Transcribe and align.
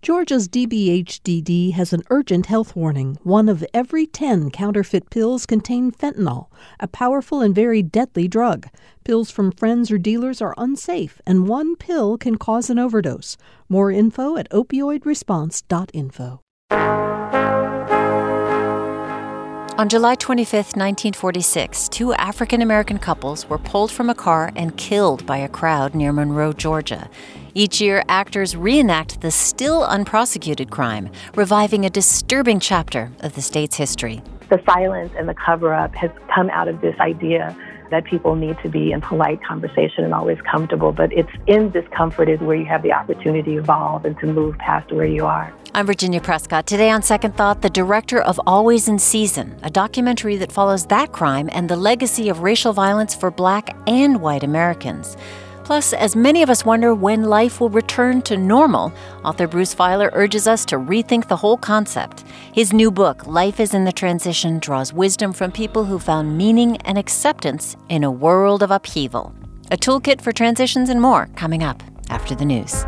Georgia's 0.00 0.48
DBHDD 0.48 1.72
has 1.72 1.92
an 1.92 2.04
urgent 2.08 2.46
health 2.46 2.76
warning. 2.76 3.18
One 3.24 3.48
of 3.48 3.64
every 3.74 4.06
10 4.06 4.50
counterfeit 4.50 5.10
pills 5.10 5.44
contain 5.44 5.90
fentanyl, 5.90 6.46
a 6.78 6.86
powerful 6.86 7.40
and 7.40 7.52
very 7.52 7.82
deadly 7.82 8.28
drug. 8.28 8.68
Pills 9.02 9.32
from 9.32 9.50
friends 9.50 9.90
or 9.90 9.98
dealers 9.98 10.40
are 10.40 10.54
unsafe, 10.56 11.20
and 11.26 11.48
one 11.48 11.74
pill 11.74 12.16
can 12.16 12.36
cause 12.36 12.70
an 12.70 12.78
overdose. 12.78 13.36
More 13.68 13.90
info 13.90 14.36
at 14.36 14.48
opioidresponse.info. 14.50 16.40
On 19.78 19.88
July 19.88 20.16
25, 20.16 20.54
1946, 20.54 21.88
two 21.88 22.12
African 22.14 22.62
American 22.62 22.98
couples 22.98 23.48
were 23.48 23.58
pulled 23.58 23.92
from 23.92 24.10
a 24.10 24.14
car 24.14 24.50
and 24.56 24.76
killed 24.76 25.24
by 25.24 25.38
a 25.38 25.48
crowd 25.48 25.94
near 25.94 26.12
Monroe, 26.12 26.52
Georgia. 26.52 27.08
Each 27.54 27.80
year, 27.80 28.04
actors 28.08 28.56
reenact 28.56 29.20
the 29.20 29.30
still 29.30 29.84
unprosecuted 29.84 30.70
crime, 30.70 31.10
reviving 31.34 31.84
a 31.84 31.90
disturbing 31.90 32.60
chapter 32.60 33.10
of 33.20 33.34
the 33.34 33.42
state's 33.42 33.76
history. 33.76 34.22
The 34.50 34.62
silence 34.66 35.12
and 35.16 35.28
the 35.28 35.34
cover 35.34 35.74
up 35.74 35.94
has 35.94 36.10
come 36.34 36.50
out 36.50 36.68
of 36.68 36.80
this 36.80 36.98
idea 37.00 37.56
that 37.90 38.04
people 38.04 38.34
need 38.36 38.56
to 38.62 38.68
be 38.68 38.92
in 38.92 39.00
polite 39.00 39.42
conversation 39.42 40.04
and 40.04 40.12
always 40.12 40.38
comfortable. 40.42 40.92
But 40.92 41.12
it's 41.12 41.30
in 41.46 41.70
discomfort 41.70 42.28
is 42.28 42.38
where 42.40 42.56
you 42.56 42.66
have 42.66 42.82
the 42.82 42.92
opportunity 42.92 43.54
to 43.54 43.58
evolve 43.58 44.04
and 44.04 44.18
to 44.18 44.26
move 44.26 44.58
past 44.58 44.92
where 44.92 45.06
you 45.06 45.24
are. 45.24 45.52
I'm 45.74 45.86
Virginia 45.86 46.20
Prescott. 46.20 46.66
Today 46.66 46.90
on 46.90 47.02
Second 47.02 47.36
Thought, 47.36 47.62
the 47.62 47.70
director 47.70 48.20
of 48.20 48.40
Always 48.46 48.88
in 48.88 48.98
Season, 48.98 49.58
a 49.62 49.70
documentary 49.70 50.36
that 50.36 50.52
follows 50.52 50.86
that 50.86 51.12
crime 51.12 51.48
and 51.52 51.68
the 51.68 51.76
legacy 51.76 52.28
of 52.28 52.40
racial 52.40 52.72
violence 52.72 53.14
for 53.14 53.30
black 53.30 53.76
and 53.86 54.20
white 54.20 54.42
Americans. 54.42 55.16
Plus, 55.68 55.92
as 55.92 56.16
many 56.16 56.42
of 56.42 56.48
us 56.48 56.64
wonder 56.64 56.94
when 56.94 57.24
life 57.24 57.60
will 57.60 57.68
return 57.68 58.22
to 58.22 58.38
normal, 58.38 58.90
author 59.22 59.46
Bruce 59.46 59.74
Feiler 59.74 60.08
urges 60.14 60.48
us 60.48 60.64
to 60.64 60.76
rethink 60.76 61.28
the 61.28 61.36
whole 61.36 61.58
concept. 61.58 62.24
His 62.54 62.72
new 62.72 62.90
book, 62.90 63.26
Life 63.26 63.60
is 63.60 63.74
in 63.74 63.84
the 63.84 63.92
Transition, 63.92 64.60
draws 64.60 64.94
wisdom 64.94 65.34
from 65.34 65.52
people 65.52 65.84
who 65.84 65.98
found 65.98 66.38
meaning 66.38 66.78
and 66.86 66.96
acceptance 66.96 67.76
in 67.90 68.02
a 68.02 68.10
world 68.10 68.62
of 68.62 68.70
upheaval. 68.70 69.34
A 69.70 69.76
toolkit 69.76 70.22
for 70.22 70.32
transitions 70.32 70.88
and 70.88 71.02
more 71.02 71.28
coming 71.36 71.62
up 71.62 71.82
after 72.08 72.34
the 72.34 72.46
news. 72.46 72.86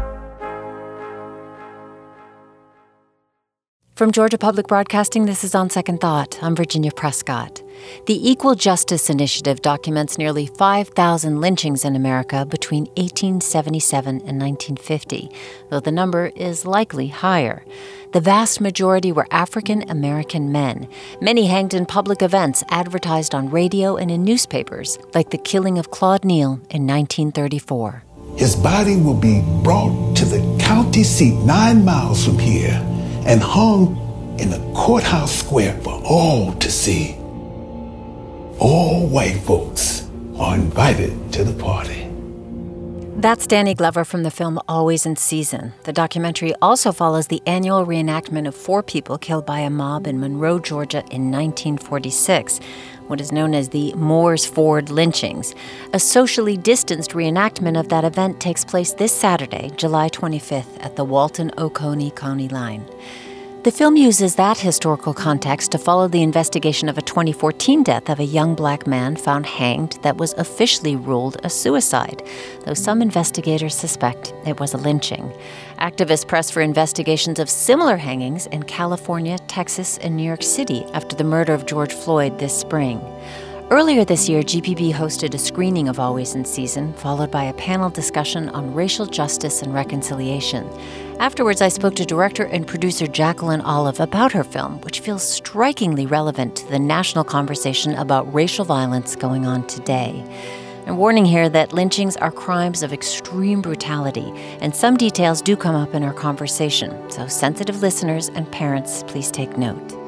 From 3.94 4.10
Georgia 4.10 4.38
Public 4.38 4.68
Broadcasting, 4.68 5.26
this 5.26 5.44
is 5.44 5.54
On 5.54 5.68
Second 5.68 6.00
Thought. 6.00 6.42
I'm 6.42 6.56
Virginia 6.56 6.92
Prescott. 6.92 7.62
The 8.06 8.30
Equal 8.30 8.54
Justice 8.54 9.10
Initiative 9.10 9.62
documents 9.62 10.18
nearly 10.18 10.46
5,000 10.46 11.40
lynchings 11.40 11.84
in 11.84 11.96
America 11.96 12.44
between 12.44 12.84
1877 12.96 14.08
and 14.08 14.40
1950, 14.40 15.30
though 15.68 15.80
the 15.80 15.92
number 15.92 16.26
is 16.36 16.66
likely 16.66 17.08
higher. 17.08 17.64
The 18.12 18.20
vast 18.20 18.60
majority 18.60 19.12
were 19.12 19.26
African 19.30 19.88
American 19.88 20.50
men, 20.50 20.88
many 21.20 21.46
hanged 21.46 21.74
in 21.74 21.86
public 21.86 22.22
events 22.22 22.64
advertised 22.68 23.34
on 23.34 23.50
radio 23.50 23.96
and 23.96 24.10
in 24.10 24.24
newspapers, 24.24 24.98
like 25.14 25.30
the 25.30 25.38
killing 25.38 25.78
of 25.78 25.90
Claude 25.90 26.24
Neal 26.24 26.54
in 26.70 26.86
1934. 26.86 28.02
His 28.36 28.56
body 28.56 28.96
will 28.96 29.14
be 29.14 29.42
brought 29.62 30.16
to 30.16 30.24
the 30.24 30.58
county 30.58 31.04
seat 31.04 31.34
nine 31.44 31.84
miles 31.84 32.24
from 32.24 32.38
here 32.38 32.80
and 33.26 33.40
hung 33.40 33.96
in 34.40 34.50
the 34.50 34.72
courthouse 34.74 35.32
square 35.32 35.78
for 35.82 36.00
all 36.04 36.52
to 36.54 36.70
see. 36.70 37.19
All 38.60 39.06
white 39.06 39.38
folks 39.38 40.06
are 40.38 40.54
invited 40.54 41.32
to 41.32 41.44
the 41.44 41.54
party. 41.54 42.10
That's 43.16 43.46
Danny 43.46 43.72
Glover 43.72 44.04
from 44.04 44.22
the 44.22 44.30
film 44.30 44.60
Always 44.68 45.06
in 45.06 45.16
Season. 45.16 45.72
The 45.84 45.94
documentary 45.94 46.52
also 46.60 46.92
follows 46.92 47.28
the 47.28 47.40
annual 47.46 47.86
reenactment 47.86 48.46
of 48.46 48.54
four 48.54 48.82
people 48.82 49.16
killed 49.16 49.46
by 49.46 49.60
a 49.60 49.70
mob 49.70 50.06
in 50.06 50.20
Monroe, 50.20 50.58
Georgia 50.58 50.98
in 51.10 51.30
1946, 51.30 52.60
what 53.06 53.18
is 53.18 53.32
known 53.32 53.54
as 53.54 53.70
the 53.70 53.94
Moores 53.94 54.44
Ford 54.44 54.90
lynchings. 54.90 55.54
A 55.94 55.98
socially 55.98 56.58
distanced 56.58 57.12
reenactment 57.12 57.80
of 57.80 57.88
that 57.88 58.04
event 58.04 58.40
takes 58.40 58.62
place 58.62 58.92
this 58.92 59.12
Saturday, 59.12 59.70
July 59.76 60.10
25th, 60.10 60.84
at 60.84 60.96
the 60.96 61.04
Walton 61.04 61.50
Oconee 61.56 62.10
County 62.10 62.50
line. 62.50 62.84
The 63.62 63.70
film 63.70 63.98
uses 63.98 64.36
that 64.36 64.56
historical 64.56 65.12
context 65.12 65.72
to 65.72 65.78
follow 65.78 66.08
the 66.08 66.22
investigation 66.22 66.88
of 66.88 66.96
a 66.96 67.02
2014 67.02 67.82
death 67.82 68.08
of 68.08 68.18
a 68.18 68.24
young 68.24 68.54
black 68.54 68.86
man 68.86 69.16
found 69.16 69.44
hanged 69.44 69.98
that 70.00 70.16
was 70.16 70.32
officially 70.38 70.96
ruled 70.96 71.36
a 71.44 71.50
suicide, 71.50 72.26
though 72.64 72.72
some 72.72 73.02
investigators 73.02 73.74
suspect 73.74 74.32
it 74.46 74.58
was 74.58 74.72
a 74.72 74.78
lynching. 74.78 75.30
Activists 75.78 76.26
press 76.26 76.50
for 76.50 76.62
investigations 76.62 77.38
of 77.38 77.50
similar 77.50 77.98
hangings 77.98 78.46
in 78.46 78.62
California, 78.62 79.36
Texas, 79.40 79.98
and 79.98 80.16
New 80.16 80.22
York 80.22 80.42
City 80.42 80.86
after 80.94 81.14
the 81.14 81.22
murder 81.22 81.52
of 81.52 81.66
George 81.66 81.92
Floyd 81.92 82.38
this 82.38 82.58
spring. 82.58 82.98
Earlier 83.70 84.04
this 84.04 84.28
year, 84.28 84.42
GPB 84.42 84.92
hosted 84.92 85.32
a 85.32 85.38
screening 85.38 85.88
of 85.88 86.00
Always 86.00 86.34
in 86.34 86.44
Season, 86.44 86.92
followed 86.94 87.30
by 87.30 87.44
a 87.44 87.54
panel 87.54 87.88
discussion 87.88 88.48
on 88.48 88.74
racial 88.74 89.06
justice 89.06 89.62
and 89.62 89.72
reconciliation. 89.72 90.68
Afterwards, 91.20 91.62
I 91.62 91.68
spoke 91.68 91.94
to 91.94 92.04
director 92.04 92.46
and 92.46 92.66
producer 92.66 93.06
Jacqueline 93.06 93.60
Olive 93.60 94.00
about 94.00 94.32
her 94.32 94.42
film, 94.42 94.80
which 94.80 94.98
feels 94.98 95.22
strikingly 95.22 96.04
relevant 96.04 96.56
to 96.56 96.66
the 96.66 96.80
national 96.80 97.22
conversation 97.22 97.94
about 97.94 98.34
racial 98.34 98.64
violence 98.64 99.14
going 99.14 99.46
on 99.46 99.64
today. 99.68 100.24
And 100.86 100.98
warning 100.98 101.24
here 101.24 101.48
that 101.48 101.72
lynchings 101.72 102.16
are 102.16 102.32
crimes 102.32 102.82
of 102.82 102.92
extreme 102.92 103.62
brutality, 103.62 104.32
and 104.60 104.74
some 104.74 104.96
details 104.96 105.40
do 105.40 105.56
come 105.56 105.76
up 105.76 105.94
in 105.94 106.02
our 106.02 106.14
conversation, 106.14 107.08
so 107.08 107.28
sensitive 107.28 107.82
listeners 107.82 108.30
and 108.30 108.50
parents, 108.50 109.04
please 109.06 109.30
take 109.30 109.56
note. 109.56 109.99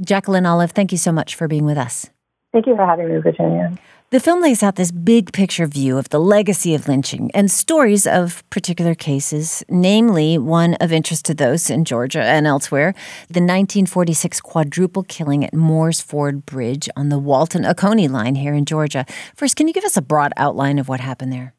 Jacqueline 0.00 0.46
Olive, 0.46 0.72
thank 0.72 0.92
you 0.92 0.98
so 0.98 1.12
much 1.12 1.34
for 1.34 1.48
being 1.48 1.64
with 1.64 1.78
us. 1.78 2.10
Thank 2.52 2.66
you 2.66 2.76
for 2.76 2.86
having 2.86 3.08
me, 3.08 3.20
Virginia. 3.20 3.76
The 4.10 4.20
film 4.20 4.40
lays 4.40 4.62
out 4.62 4.76
this 4.76 4.92
big 4.92 5.32
picture 5.32 5.66
view 5.66 5.98
of 5.98 6.10
the 6.10 6.20
legacy 6.20 6.76
of 6.76 6.86
lynching 6.86 7.28
and 7.34 7.50
stories 7.50 8.06
of 8.06 8.48
particular 8.50 8.94
cases, 8.94 9.64
namely 9.68 10.38
one 10.38 10.74
of 10.74 10.92
interest 10.92 11.24
to 11.24 11.34
those 11.34 11.68
in 11.70 11.84
Georgia 11.84 12.22
and 12.22 12.46
elsewhere 12.46 12.94
the 13.26 13.40
1946 13.40 14.40
quadruple 14.40 15.02
killing 15.02 15.44
at 15.44 15.52
Moores 15.52 16.00
Ford 16.00 16.46
Bridge 16.46 16.88
on 16.96 17.08
the 17.08 17.18
Walton 17.18 17.66
Oconee 17.66 18.06
line 18.06 18.36
here 18.36 18.54
in 18.54 18.64
Georgia. 18.64 19.04
First, 19.34 19.56
can 19.56 19.66
you 19.66 19.74
give 19.74 19.84
us 19.84 19.96
a 19.96 20.02
broad 20.02 20.32
outline 20.36 20.78
of 20.78 20.88
what 20.88 21.00
happened 21.00 21.32
there? 21.32 21.52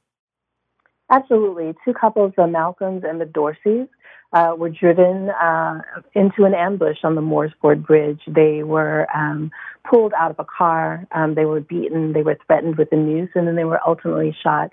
Absolutely. 1.10 1.74
Two 1.84 1.94
couples, 1.94 2.32
the 2.38 2.48
Malcolms 2.48 3.04
and 3.06 3.20
the 3.20 3.26
Dorseys, 3.26 3.90
uh, 4.34 4.54
were 4.58 4.70
driven 4.70 5.30
uh, 5.30 5.82
into 6.14 6.44
an 6.44 6.54
ambush 6.54 6.98
on 7.04 7.16
the 7.16 7.22
Moores 7.22 7.52
Ford 7.62 7.86
Bridge. 7.86 8.20
They 8.28 8.64
were 8.64 9.08
um, 9.16 9.52
pulled 9.90 10.14
out 10.14 10.32
of 10.32 10.40
a 10.40 10.46
car. 10.46 11.08
Um, 11.12 11.36
they 11.36 11.46
were 11.46 11.62
beaten. 11.62 12.14
They 12.14 12.24
were 12.24 12.38
threatened 12.46 12.78
with 12.78 12.90
the 12.90 12.98
noose, 12.98 13.30
and 13.36 13.48
then 13.48 13.56
they 13.56 13.64
were 13.64 13.80
ultimately 13.88 14.36
shot 14.44 14.72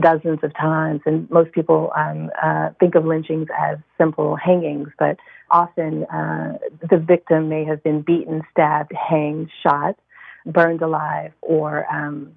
dozens 0.00 0.40
of 0.42 0.54
times. 0.56 1.00
And 1.06 1.30
most 1.30 1.52
people 1.52 1.92
um, 1.96 2.30
uh, 2.42 2.70
think 2.80 2.94
of 2.94 3.04
lynchings 3.04 3.48
as 3.56 3.78
simple 3.96 4.36
hangings, 4.36 4.88
but 4.98 5.16
often 5.50 6.04
uh, 6.04 6.58
the 6.88 6.98
victim 6.98 7.48
may 7.48 7.64
have 7.64 7.82
been 7.82 8.02
beaten, 8.02 8.42
stabbed, 8.50 8.92
hanged, 8.92 9.50
shot, 9.62 9.96
burned 10.46 10.82
alive, 10.82 11.32
or 11.40 11.86
um, 11.92 12.32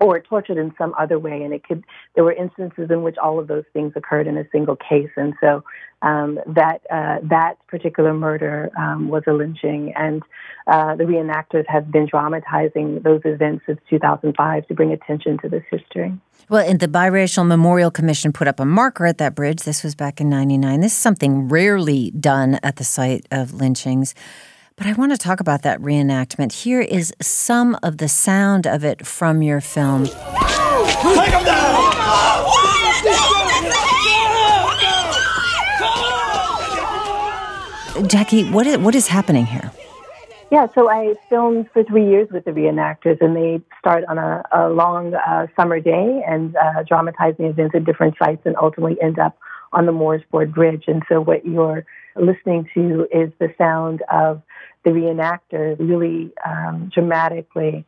or 0.00 0.20
tortured 0.20 0.58
in 0.58 0.72
some 0.76 0.94
other 0.98 1.18
way. 1.18 1.42
And 1.42 1.52
it 1.54 1.64
could, 1.64 1.84
there 2.14 2.24
were 2.24 2.32
instances 2.32 2.90
in 2.90 3.02
which 3.02 3.16
all 3.16 3.38
of 3.38 3.46
those 3.46 3.64
things 3.72 3.92
occurred 3.96 4.26
in 4.26 4.36
a 4.36 4.44
single 4.52 4.76
case. 4.76 5.10
And 5.16 5.34
so 5.40 5.62
um, 6.04 6.38
that 6.46 6.82
uh, 6.90 7.18
that 7.30 7.54
particular 7.66 8.12
murder 8.12 8.70
um, 8.78 9.08
was 9.08 9.22
a 9.26 9.32
lynching, 9.32 9.94
and 9.96 10.22
uh, 10.66 10.94
the 10.96 11.04
reenactors 11.04 11.64
have 11.66 11.90
been 11.90 12.06
dramatizing 12.06 13.00
those 13.02 13.22
events 13.24 13.64
since 13.66 13.80
2005 13.88 14.66
to 14.68 14.74
bring 14.74 14.92
attention 14.92 15.38
to 15.38 15.48
this 15.48 15.62
history. 15.70 16.12
Well, 16.50 16.68
and 16.68 16.78
the 16.78 16.88
Biracial 16.88 17.46
Memorial 17.46 17.90
Commission 17.90 18.34
put 18.34 18.46
up 18.46 18.60
a 18.60 18.66
marker 18.66 19.06
at 19.06 19.16
that 19.16 19.34
bridge. 19.34 19.62
This 19.62 19.82
was 19.82 19.94
back 19.94 20.20
in 20.20 20.28
'99. 20.28 20.80
This 20.80 20.92
is 20.92 20.98
something 20.98 21.48
rarely 21.48 22.10
done 22.10 22.58
at 22.62 22.76
the 22.76 22.84
site 22.84 23.26
of 23.30 23.54
lynchings. 23.54 24.14
But 24.76 24.88
I 24.88 24.92
want 24.94 25.12
to 25.12 25.18
talk 25.18 25.38
about 25.38 25.62
that 25.62 25.80
reenactment. 25.80 26.52
Here 26.52 26.80
is 26.80 27.14
some 27.22 27.78
of 27.84 27.98
the 27.98 28.08
sound 28.08 28.66
of 28.66 28.84
it 28.84 29.06
from 29.06 29.40
your 29.40 29.60
film. 29.60 30.06
Take 30.06 30.16
him 30.16 31.44
down! 31.44 31.84
Jackie, 38.08 38.50
what 38.50 38.66
is, 38.66 38.78
what 38.78 38.96
is 38.96 39.06
happening 39.06 39.46
here? 39.46 39.70
Yeah, 40.50 40.66
so 40.74 40.90
I 40.90 41.14
filmed 41.28 41.70
for 41.72 41.84
three 41.84 42.08
years 42.08 42.28
with 42.32 42.44
the 42.44 42.50
reenactors, 42.50 43.20
and 43.20 43.36
they 43.36 43.60
start 43.78 44.04
on 44.08 44.18
a, 44.18 44.42
a 44.52 44.68
long 44.70 45.14
uh, 45.14 45.46
summer 45.56 45.78
day 45.78 46.22
and 46.26 46.56
uh, 46.56 46.82
dramatizing 46.82 47.44
events 47.44 47.76
at 47.76 47.84
different 47.84 48.16
sites 48.18 48.42
and 48.44 48.56
ultimately 48.56 49.00
end 49.00 49.20
up 49.20 49.38
on 49.72 49.86
the 49.86 49.92
Moores 49.92 50.22
Ford 50.32 50.52
Bridge. 50.52 50.84
And 50.88 51.04
so 51.08 51.20
what 51.20 51.46
you're 51.46 51.86
listening 52.16 52.68
to 52.74 53.06
is 53.12 53.30
the 53.38 53.54
sound 53.56 54.02
of 54.12 54.42
the 54.84 54.90
reenactor 54.90 55.76
really 55.78 56.32
um, 56.44 56.90
dramatically 56.92 57.84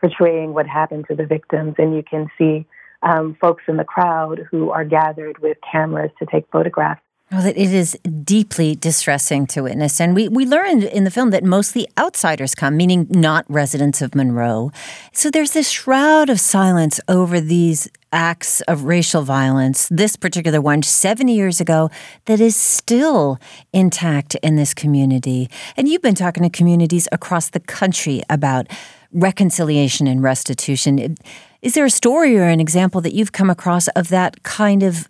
portraying 0.00 0.54
what 0.54 0.66
happened 0.66 1.06
to 1.08 1.14
the 1.14 1.26
victims. 1.26 1.74
And 1.78 1.94
you 1.94 2.02
can 2.02 2.28
see 2.38 2.66
um, 3.02 3.36
folks 3.40 3.64
in 3.68 3.76
the 3.76 3.84
crowd 3.84 4.46
who 4.50 4.70
are 4.70 4.84
gathered 4.84 5.38
with 5.38 5.58
cameras 5.70 6.10
to 6.18 6.26
take 6.26 6.46
photographs. 6.50 7.02
Well, 7.32 7.46
it 7.46 7.56
is 7.56 7.96
deeply 8.24 8.74
distressing 8.74 9.46
to 9.48 9.62
witness. 9.62 10.00
And 10.00 10.16
we, 10.16 10.28
we 10.28 10.44
learned 10.44 10.82
in 10.82 11.04
the 11.04 11.12
film 11.12 11.30
that 11.30 11.44
mostly 11.44 11.86
outsiders 11.96 12.56
come, 12.56 12.76
meaning 12.76 13.06
not 13.08 13.44
residents 13.48 14.02
of 14.02 14.16
Monroe. 14.16 14.72
So 15.12 15.30
there's 15.30 15.52
this 15.52 15.70
shroud 15.70 16.28
of 16.28 16.40
silence 16.40 16.98
over 17.06 17.40
these 17.40 17.88
acts 18.12 18.62
of 18.62 18.82
racial 18.82 19.22
violence, 19.22 19.88
this 19.92 20.16
particular 20.16 20.60
one 20.60 20.82
70 20.82 21.32
years 21.32 21.60
ago, 21.60 21.88
that 22.24 22.40
is 22.40 22.56
still 22.56 23.38
intact 23.72 24.34
in 24.42 24.56
this 24.56 24.74
community. 24.74 25.48
And 25.76 25.86
you've 25.86 26.02
been 26.02 26.16
talking 26.16 26.42
to 26.42 26.50
communities 26.50 27.06
across 27.12 27.50
the 27.50 27.60
country 27.60 28.22
about 28.28 28.66
reconciliation 29.12 30.08
and 30.08 30.20
restitution. 30.20 31.16
Is 31.62 31.74
there 31.74 31.84
a 31.84 31.90
story 31.90 32.36
or 32.36 32.48
an 32.48 32.58
example 32.58 33.00
that 33.02 33.14
you've 33.14 33.30
come 33.30 33.50
across 33.50 33.86
of 33.88 34.08
that 34.08 34.42
kind 34.42 34.82
of 34.82 35.08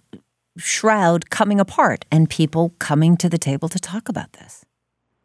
shroud 0.60 1.30
coming 1.30 1.60
apart 1.60 2.04
and 2.10 2.28
people 2.28 2.74
coming 2.78 3.16
to 3.18 3.28
the 3.28 3.38
table 3.38 3.68
to 3.68 3.78
talk 3.78 4.08
about 4.08 4.32
this. 4.34 4.64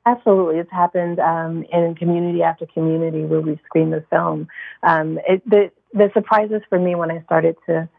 Absolutely, 0.07 0.59
it's 0.59 0.71
happened 0.71 1.19
um, 1.19 1.65
in 1.71 1.95
community 1.95 2.43
after 2.43 2.67
community 2.67 3.23
where 3.23 3.41
we've 3.41 3.59
screened 3.65 3.91
the 3.91 4.05
film. 4.09 4.47
Um, 4.83 5.19
it, 5.27 5.41
the 5.49 5.71
the 5.93 6.11
surprises 6.13 6.61
for 6.69 6.77
me 6.77 6.93
when 6.93 7.09
I 7.09 7.23
started 7.23 7.55
to 7.67 7.89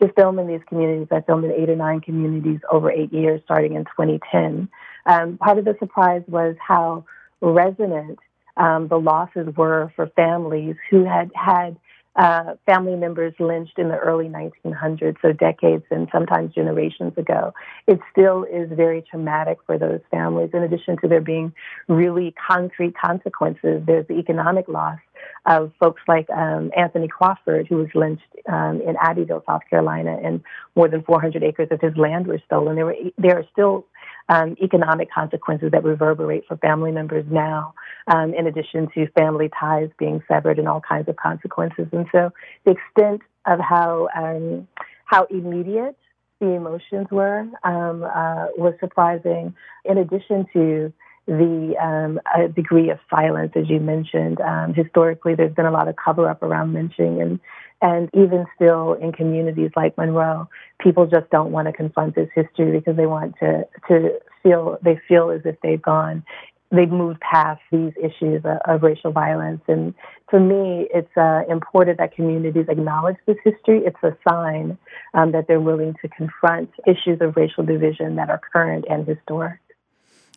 to 0.00 0.12
film 0.14 0.38
in 0.38 0.48
these 0.48 0.60
communities, 0.68 1.06
I 1.12 1.20
filmed 1.20 1.44
in 1.44 1.52
eight 1.52 1.70
or 1.70 1.76
nine 1.76 2.00
communities 2.00 2.58
over 2.70 2.90
eight 2.90 3.12
years, 3.12 3.40
starting 3.44 3.74
in 3.74 3.84
2010. 3.84 4.68
Um, 5.06 5.38
part 5.38 5.58
of 5.58 5.64
the 5.64 5.76
surprise 5.78 6.22
was 6.26 6.56
how 6.60 7.04
resonant 7.40 8.18
um, 8.56 8.88
the 8.88 8.98
losses 8.98 9.54
were 9.56 9.92
for 9.94 10.08
families 10.08 10.76
who 10.90 11.04
had 11.04 11.30
had 11.34 11.76
uh, 12.16 12.54
family 12.66 12.94
members 12.94 13.32
lynched 13.38 13.78
in 13.78 13.88
the 13.88 13.96
early 13.96 14.26
1900s, 14.26 15.16
so 15.22 15.32
decades 15.32 15.84
and 15.90 16.08
sometimes 16.12 16.54
generations 16.54 17.12
ago. 17.16 17.54
It 17.86 18.00
still 18.10 18.44
is 18.44 18.68
very 18.70 19.02
traumatic 19.02 19.58
for 19.64 19.78
those 19.78 20.00
families. 20.10 20.50
In 20.52 20.62
addition 20.62 20.98
to 21.00 21.08
there 21.08 21.22
being 21.22 21.54
really 21.88 22.34
concrete 22.46 22.94
consequences, 23.02 23.82
there's 23.86 24.06
the 24.08 24.18
economic 24.18 24.68
loss 24.68 24.98
of 25.46 25.72
folks 25.80 26.02
like 26.06 26.28
um, 26.30 26.70
Anthony 26.76 27.08
Crawford, 27.08 27.66
who 27.68 27.76
was 27.76 27.88
lynched 27.94 28.22
um, 28.48 28.80
in 28.82 28.96
Abbeville, 29.00 29.42
South 29.46 29.62
Carolina, 29.70 30.18
and 30.22 30.42
more 30.76 30.88
than 30.88 31.02
400 31.02 31.42
acres 31.42 31.68
of 31.70 31.80
his 31.80 31.96
land 31.96 32.26
were 32.26 32.40
stolen. 32.44 32.76
There, 32.76 32.86
were, 32.86 32.96
there 33.16 33.38
are 33.38 33.46
still 33.52 33.86
um, 34.28 34.56
economic 34.62 35.10
consequences 35.10 35.70
that 35.72 35.84
reverberate 35.84 36.44
for 36.46 36.56
family 36.58 36.92
members 36.92 37.24
now, 37.30 37.74
um, 38.06 38.34
in 38.34 38.46
addition 38.46 38.88
to 38.94 39.06
family 39.08 39.50
ties 39.58 39.90
being 39.98 40.22
severed 40.28 40.58
and 40.58 40.68
all 40.68 40.80
kinds 40.80 41.08
of 41.08 41.16
consequences. 41.16 41.86
And 41.92 42.06
so 42.12 42.30
the 42.64 42.72
extent 42.72 43.22
of 43.46 43.58
how 43.60 44.08
um, 44.14 44.68
how 45.04 45.26
immediate 45.30 45.96
the 46.40 46.48
emotions 46.48 47.06
were 47.10 47.40
um, 47.64 48.02
uh, 48.02 48.46
was 48.56 48.74
surprising. 48.80 49.54
In 49.84 49.98
addition 49.98 50.46
to 50.52 50.92
the 51.26 51.74
um, 51.80 52.20
degree 52.54 52.90
of 52.90 52.98
silence, 53.08 53.52
as 53.54 53.68
you 53.68 53.80
mentioned, 53.80 54.40
um, 54.40 54.74
historically 54.74 55.34
there's 55.34 55.54
been 55.54 55.66
a 55.66 55.70
lot 55.70 55.88
of 55.88 55.96
cover 55.96 56.28
up 56.28 56.42
around 56.42 56.72
lynching, 56.72 57.20
and 57.20 57.40
and 57.80 58.08
even 58.14 58.46
still 58.54 58.94
in 58.94 59.12
communities 59.12 59.70
like 59.74 59.96
Monroe, 59.96 60.48
people 60.80 61.06
just 61.06 61.28
don't 61.30 61.50
want 61.50 61.66
to 61.66 61.72
confront 61.72 62.14
this 62.14 62.28
history 62.34 62.72
because 62.72 62.96
they 62.96 63.06
want 63.06 63.34
to 63.40 63.66
to 63.88 64.18
feel 64.42 64.78
they 64.82 65.00
feel 65.08 65.30
as 65.30 65.42
if 65.44 65.56
they've 65.62 65.82
gone 65.82 66.24
they've 66.72 66.90
moved 66.90 67.20
past 67.20 67.60
these 67.70 67.92
issues 68.02 68.42
of, 68.44 68.58
of 68.64 68.82
racial 68.82 69.12
violence. 69.12 69.60
And 69.68 69.94
for 70.28 70.40
me, 70.40 70.88
it's 70.92 71.14
uh, 71.16 71.42
important 71.48 71.98
that 71.98 72.14
communities 72.14 72.64
acknowledge 72.68 73.16
this 73.26 73.36
history. 73.44 73.82
It's 73.84 74.02
a 74.02 74.16
sign 74.26 74.78
um, 75.14 75.32
that 75.32 75.46
they're 75.46 75.60
willing 75.60 75.94
to 76.00 76.08
confront 76.08 76.70
issues 76.86 77.20
of 77.20 77.36
racial 77.36 77.64
division 77.64 78.16
that 78.16 78.30
are 78.30 78.40
current 78.52 78.86
and 78.88 79.06
historic. 79.06 79.60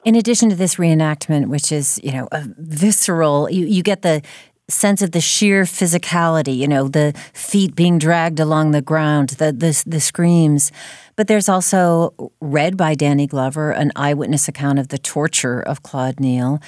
In 0.06 0.14
addition 0.14 0.50
to 0.52 0.56
this 0.56 0.76
reenactment, 0.76 1.48
which 1.48 1.72
is, 1.72 2.00
you 2.04 2.12
know, 2.12 2.30
visceral, 2.32 3.50
you, 3.50 3.66
you 3.66 3.82
get 3.82 4.04
the 4.04 4.22
sense 4.68 5.02
of 5.02 5.12
the 5.12 5.20
sheer 5.20 5.64
physicality, 5.64 6.56
you 6.56 6.68
know, 6.68 6.88
the 6.88 7.14
feet 7.34 7.76
being 7.76 7.98
dragged 7.98 8.40
along 8.40 8.70
the 8.72 8.84
ground, 8.84 9.30
the 9.30 9.52
the, 9.52 9.84
the 9.88 10.00
screams. 10.00 10.72
But 11.16 11.28
there's 11.28 11.50
also 11.50 12.32
read 12.40 12.78
by 12.78 12.94
Danny 12.94 13.26
Glover 13.26 13.72
an 13.72 13.92
eyewitness 13.96 14.48
account 14.48 14.78
of 14.78 14.90
the 14.90 15.00
torture 15.00 15.60
of 15.60 15.82
Claude 15.82 16.20
Neal. 16.20 16.60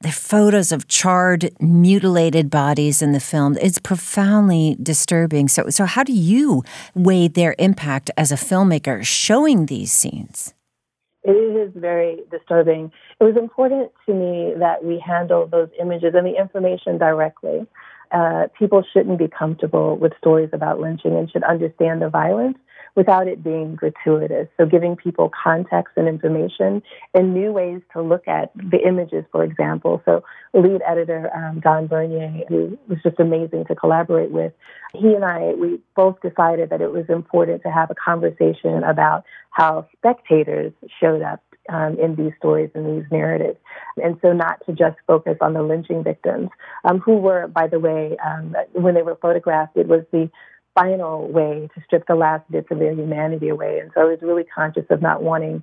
The 0.00 0.12
photos 0.12 0.70
of 0.70 0.86
charred, 0.86 1.50
mutilated 1.60 2.50
bodies 2.50 3.02
in 3.02 3.12
the 3.12 3.20
film. 3.20 3.58
It's 3.60 3.80
profoundly 3.80 4.76
disturbing. 4.80 5.48
So, 5.48 5.70
so 5.70 5.86
how 5.86 6.04
do 6.04 6.12
you 6.12 6.62
weigh 6.94 7.26
their 7.26 7.56
impact 7.58 8.10
as 8.16 8.30
a 8.30 8.36
filmmaker 8.36 9.04
showing 9.04 9.66
these 9.66 9.90
scenes? 9.90 10.54
It 11.28 11.32
is 11.32 11.72
very 11.76 12.20
disturbing. 12.30 12.90
It 13.20 13.24
was 13.24 13.36
important 13.36 13.92
to 14.06 14.14
me 14.14 14.54
that 14.58 14.82
we 14.82 14.98
handle 14.98 15.46
those 15.46 15.68
images 15.78 16.14
and 16.14 16.26
the 16.26 16.38
information 16.38 16.96
directly. 16.96 17.66
Uh, 18.10 18.46
people 18.58 18.82
shouldn't 18.94 19.18
be 19.18 19.28
comfortable 19.28 19.98
with 19.98 20.14
stories 20.16 20.48
about 20.54 20.80
lynching 20.80 21.14
and 21.14 21.30
should 21.30 21.42
understand 21.42 22.00
the 22.00 22.08
violence 22.08 22.56
without 22.94 23.28
it 23.28 23.42
being 23.42 23.74
gratuitous. 23.74 24.48
So 24.56 24.66
giving 24.66 24.96
people 24.96 25.30
context 25.42 25.94
and 25.96 26.08
information 26.08 26.82
and 27.14 27.34
new 27.34 27.52
ways 27.52 27.80
to 27.92 28.02
look 28.02 28.26
at 28.28 28.50
the 28.54 28.78
images, 28.86 29.24
for 29.30 29.44
example. 29.44 30.02
So 30.04 30.24
lead 30.54 30.80
editor 30.86 31.30
um, 31.34 31.60
Don 31.60 31.86
Bernier, 31.86 32.44
who 32.48 32.78
was 32.88 32.98
just 33.02 33.20
amazing 33.20 33.66
to 33.66 33.74
collaborate 33.74 34.30
with, 34.30 34.52
he 34.94 35.14
and 35.14 35.24
I, 35.24 35.52
we 35.54 35.80
both 35.94 36.20
decided 36.22 36.70
that 36.70 36.80
it 36.80 36.92
was 36.92 37.04
important 37.08 37.62
to 37.62 37.70
have 37.70 37.90
a 37.90 37.94
conversation 37.94 38.82
about 38.84 39.24
how 39.50 39.86
spectators 39.96 40.72
showed 41.00 41.22
up 41.22 41.42
um, 41.68 41.98
in 41.98 42.16
these 42.16 42.32
stories 42.38 42.70
and 42.74 42.86
these 42.86 43.10
narratives. 43.10 43.58
And 44.02 44.18
so 44.22 44.32
not 44.32 44.64
to 44.66 44.72
just 44.72 44.96
focus 45.06 45.36
on 45.40 45.52
the 45.52 45.62
lynching 45.62 46.02
victims, 46.02 46.48
um, 46.84 46.98
who 46.98 47.16
were, 47.16 47.46
by 47.48 47.66
the 47.66 47.78
way, 47.78 48.16
um, 48.24 48.56
when 48.72 48.94
they 48.94 49.02
were 49.02 49.16
photographed, 49.16 49.76
it 49.76 49.86
was 49.86 50.04
the 50.12 50.30
final 50.78 51.28
way 51.38 51.68
to 51.74 51.78
strip 51.86 52.04
the 52.06 52.14
last 52.14 52.44
bits 52.54 52.68
of 52.70 52.78
their 52.78 52.94
humanity 53.02 53.48
away. 53.48 53.74
And 53.80 53.90
so 53.94 54.00
I 54.02 54.04
was 54.04 54.18
really 54.22 54.44
conscious 54.44 54.86
of 54.90 54.98
not 55.08 55.18
wanting 55.30 55.56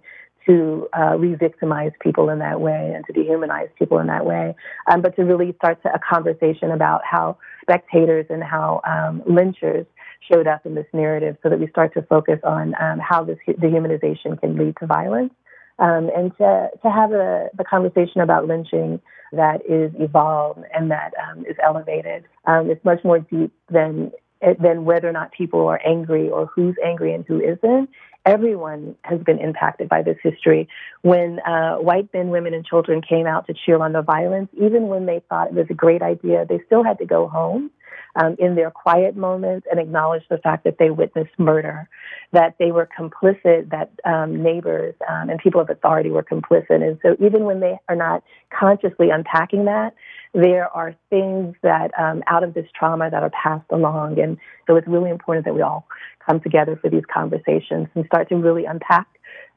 to 0.47 0.87
uh, 0.99 1.13
re-victimize 1.17 1.93
people 2.05 2.29
in 2.33 2.39
that 2.39 2.59
way 2.67 2.83
and 2.95 3.03
to 3.07 3.11
dehumanize 3.19 3.69
people 3.79 3.97
in 4.03 4.07
that 4.07 4.25
way, 4.31 4.45
um, 4.89 5.01
but 5.01 5.15
to 5.15 5.23
really 5.23 5.53
start 5.59 5.81
to, 5.83 5.89
a 5.93 6.01
conversation 6.13 6.69
about 6.71 7.01
how 7.03 7.37
spectators 7.63 8.27
and 8.29 8.43
how 8.43 8.81
um, 8.93 9.13
lynchers 9.37 9.87
showed 10.31 10.47
up 10.53 10.61
in 10.67 10.75
this 10.75 10.85
narrative, 10.93 11.35
so 11.41 11.49
that 11.49 11.59
we 11.59 11.67
start 11.67 11.93
to 11.93 12.01
focus 12.03 12.39
on 12.43 12.73
um, 12.79 12.99
how 12.99 13.23
this 13.23 13.39
dehumanization 13.47 14.39
can 14.39 14.51
lead 14.57 14.75
to 14.79 14.85
violence, 14.85 15.33
um, 15.79 16.09
and 16.15 16.35
to 16.37 16.69
to 16.83 16.89
have 16.99 17.11
a, 17.11 17.49
the 17.57 17.63
conversation 17.63 18.21
about 18.21 18.41
lynching 18.47 18.99
that 19.31 19.59
is 19.67 19.91
evolved 20.07 20.63
and 20.75 20.91
that 20.95 21.11
um, 21.23 21.37
is 21.51 21.57
elevated. 21.69 22.23
Um, 22.45 22.69
it's 22.71 22.83
much 22.85 23.03
more 23.03 23.19
deep 23.19 23.51
than 23.69 24.11
than 24.41 24.85
whether 24.85 25.09
or 25.09 25.11
not 25.11 25.31
people 25.31 25.67
are 25.67 25.81
angry 25.85 26.29
or 26.29 26.45
who's 26.47 26.75
angry 26.83 27.13
and 27.13 27.25
who 27.27 27.39
isn't. 27.39 27.89
Everyone 28.25 28.95
has 29.03 29.19
been 29.21 29.37
impacted 29.39 29.87
by 29.87 30.01
this 30.01 30.17
history. 30.23 30.67
When 31.01 31.39
uh, 31.41 31.75
white 31.75 32.11
men, 32.13 32.29
women, 32.29 32.55
and 32.55 32.65
children 32.65 33.01
came 33.01 33.27
out 33.27 33.45
to 33.47 33.53
cheer 33.53 33.81
on 33.81 33.93
the 33.93 34.01
violence, 34.01 34.49
even 34.53 34.87
when 34.87 35.05
they 35.05 35.21
thought 35.29 35.47
it 35.47 35.53
was 35.53 35.67
a 35.69 35.75
great 35.75 36.01
idea, 36.01 36.45
they 36.47 36.59
still 36.65 36.83
had 36.83 36.97
to 36.97 37.05
go 37.05 37.27
home 37.27 37.69
um, 38.15 38.35
in 38.39 38.55
their 38.55 38.71
quiet 38.71 39.15
moments 39.15 39.67
and 39.69 39.79
acknowledge 39.79 40.23
the 40.29 40.37
fact 40.37 40.63
that 40.63 40.77
they 40.77 40.89
witnessed 40.89 41.37
murder, 41.37 41.89
that 42.31 42.55
they 42.59 42.71
were 42.71 42.87
complicit, 42.97 43.69
that 43.69 43.91
um, 44.05 44.41
neighbors 44.41 44.95
um, 45.09 45.29
and 45.29 45.39
people 45.39 45.61
of 45.61 45.69
authority 45.69 46.09
were 46.09 46.23
complicit. 46.23 46.81
And 46.81 46.99
so 47.01 47.15
even 47.23 47.43
when 47.43 47.59
they 47.59 47.77
are 47.89 47.95
not 47.95 48.23
consciously 48.57 49.09
unpacking 49.09 49.65
that, 49.65 49.93
there 50.33 50.67
are 50.67 50.95
things 51.09 51.55
that 51.61 51.97
um, 51.99 52.23
out 52.27 52.43
of 52.43 52.53
this 52.53 52.67
trauma 52.77 53.09
that 53.09 53.23
are 53.23 53.31
passed 53.31 53.69
along. 53.69 54.19
And 54.19 54.37
so 54.67 54.75
it's 54.75 54.87
really 54.87 55.09
important 55.09 55.45
that 55.45 55.55
we 55.55 55.61
all 55.61 55.87
come 56.25 56.39
together 56.39 56.77
for 56.81 56.89
these 56.89 57.03
conversations 57.11 57.87
and 57.95 58.05
start 58.05 58.29
to 58.29 58.35
really 58.35 58.65
unpack 58.65 59.07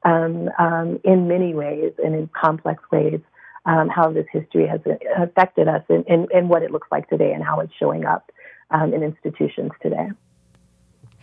um, 0.05 0.49
um, 0.59 1.01
in 1.05 1.27
many 1.27 1.55
ways 1.55 1.93
and 2.03 2.15
in 2.15 2.29
complex 2.29 2.83
ways 2.93 3.21
um, 3.67 3.89
how 3.89 4.11
this 4.11 4.27
history 4.33 4.67
has 4.67 4.81
affected 5.19 5.69
us 5.69 5.83
and, 5.89 6.05
and, 6.09 6.31
and, 6.33 6.49
what 6.49 6.63
it 6.63 6.71
looks 6.71 6.89
like 6.91 7.09
today 7.09 7.33
and 7.33 7.45
how 7.45 7.61
it's 7.61 7.73
showing 7.79 8.05
up 8.05 8.31
um, 8.71 8.93
in 8.95 9.03
institutions 9.03 9.73
today. 9.83 10.09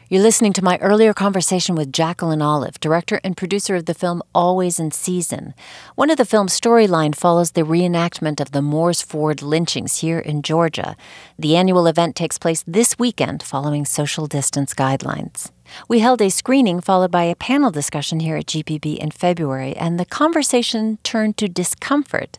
You're 0.08 0.22
listening 0.22 0.54
to 0.54 0.64
my 0.64 0.78
earlier 0.82 1.16
conversation 1.16 1.74
with 1.74 1.92
Jacqueline 1.92 2.40
Olive, 2.40 2.80
director 2.80 3.20
and 3.24 3.36
producer 3.36 3.76
of 3.76 3.88
the 3.88 3.96
film 3.96 4.22
Always 4.36 4.80
in 4.80 4.92
Season. 4.92 5.56
One 5.96 6.12
of 6.12 6.18
the 6.18 6.26
film's 6.26 6.60
storyline 6.60 7.16
follows 7.16 7.52
the 7.52 7.64
reenactment 7.64 8.40
of 8.40 8.52
the 8.52 8.62
Moores 8.62 9.02
Ford 9.02 9.42
lynchings 9.42 10.02
here 10.02 10.20
in 10.20 10.44
Georgia. 10.44 10.96
The 11.40 11.56
annual 11.56 11.88
event 11.88 12.16
takes 12.16 12.38
place 12.38 12.64
this 12.68 13.00
weekend 13.00 13.42
following 13.42 13.84
social 13.84 14.28
distance 14.28 14.76
guidelines. 14.76 15.50
We 15.90 16.00
held 16.02 16.22
a 16.22 16.30
screening 16.30 16.82
followed 16.82 17.10
by 17.10 17.24
a 17.24 17.36
panel 17.36 17.72
discussion 17.72 18.20
here 18.20 18.38
at 18.38 18.46
GPB 18.46 18.98
in 18.98 19.10
February, 19.10 19.76
and 19.76 20.00
the 20.00 20.06
conversation 20.06 21.00
turned 21.02 21.38
to 21.38 21.48
discomfort. 21.48 22.38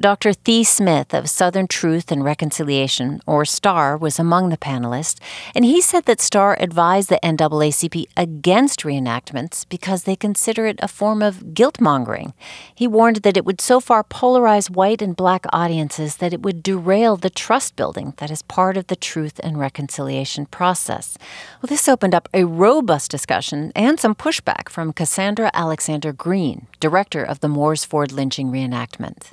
Dr. 0.00 0.32
Thee 0.32 0.64
Smith 0.64 1.12
of 1.12 1.28
Southern 1.28 1.68
Truth 1.68 2.10
and 2.10 2.24
Reconciliation, 2.24 3.20
or 3.26 3.44
STAR, 3.44 3.98
was 3.98 4.18
among 4.18 4.48
the 4.48 4.56
panelists, 4.56 5.20
and 5.54 5.66
he 5.66 5.82
said 5.82 6.06
that 6.06 6.20
STAR 6.20 6.56
advised 6.58 7.10
the 7.10 7.20
NAACP 7.22 8.06
against 8.16 8.84
reenactments 8.84 9.68
because 9.68 10.04
they 10.04 10.16
consider 10.16 10.66
it 10.66 10.78
a 10.80 10.88
form 10.88 11.20
of 11.20 11.52
guilt 11.52 11.78
mongering. 11.78 12.32
He 12.74 12.88
warned 12.88 13.16
that 13.16 13.36
it 13.36 13.44
would 13.44 13.60
so 13.60 13.80
far 13.80 14.02
polarize 14.02 14.70
white 14.70 15.02
and 15.02 15.14
black 15.14 15.44
audiences 15.52 16.16
that 16.16 16.32
it 16.32 16.42
would 16.42 16.62
derail 16.62 17.18
the 17.18 17.28
trust 17.28 17.76
building 17.76 18.14
that 18.16 18.30
is 18.30 18.40
part 18.40 18.78
of 18.78 18.86
the 18.86 18.96
truth 18.96 19.40
and 19.42 19.58
reconciliation 19.58 20.46
process. 20.46 21.18
Well, 21.60 21.68
this 21.68 21.86
opened 21.86 22.14
up 22.14 22.30
a 22.32 22.44
robust 22.44 23.10
discussion 23.10 23.72
and 23.76 24.00
some 24.00 24.14
pushback 24.14 24.70
from 24.70 24.94
Cassandra 24.94 25.50
Alexander 25.52 26.14
Green, 26.14 26.66
director 26.80 27.22
of 27.22 27.40
the 27.40 27.48
Moores 27.48 27.84
Ford 27.84 28.10
lynching 28.10 28.50
reenactment. 28.50 29.32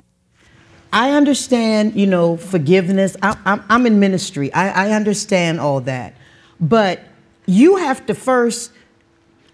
I 0.92 1.12
understand, 1.12 1.94
you 1.94 2.06
know, 2.06 2.36
forgiveness. 2.36 3.16
I, 3.22 3.36
am 3.46 3.64
I'm 3.68 3.86
in 3.86 4.00
ministry. 4.00 4.52
I, 4.52 4.88
I 4.88 4.90
understand 4.92 5.60
all 5.60 5.80
that. 5.82 6.14
But 6.60 7.00
you 7.46 7.76
have 7.76 8.06
to 8.06 8.14
first 8.14 8.72